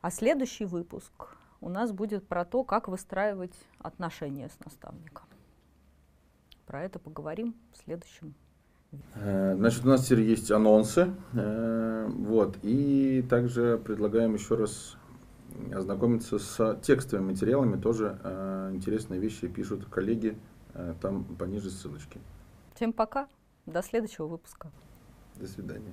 А 0.00 0.10
следующий 0.10 0.66
выпуск 0.66 1.36
у 1.60 1.68
нас 1.68 1.92
будет 1.92 2.28
про 2.28 2.44
то, 2.44 2.62
как 2.62 2.88
выстраивать 2.88 3.54
отношения 3.78 4.48
с 4.48 4.64
наставником. 4.64 5.26
Про 6.66 6.84
это 6.84 6.98
поговорим 6.98 7.56
в 7.72 7.78
следующем 7.78 8.34
Э, 8.34 8.47
значит, 9.14 9.84
у 9.84 9.88
нас 9.88 10.06
теперь 10.06 10.22
есть 10.22 10.50
анонсы. 10.50 11.14
Э, 11.34 12.06
вот. 12.08 12.56
И 12.62 13.24
также 13.28 13.78
предлагаем 13.84 14.34
еще 14.34 14.54
раз 14.54 14.96
ознакомиться 15.74 16.38
с 16.38 16.78
текстовыми 16.82 17.32
материалами. 17.32 17.80
Тоже 17.80 18.18
э, 18.22 18.70
интересные 18.74 19.20
вещи 19.20 19.48
пишут 19.48 19.86
коллеги. 19.86 20.38
Там 21.00 21.24
пониже 21.24 21.70
ссылочки. 21.70 22.20
Всем 22.74 22.92
пока. 22.92 23.26
До 23.66 23.82
следующего 23.82 24.26
выпуска. 24.26 24.70
До 25.36 25.46
свидания. 25.48 25.92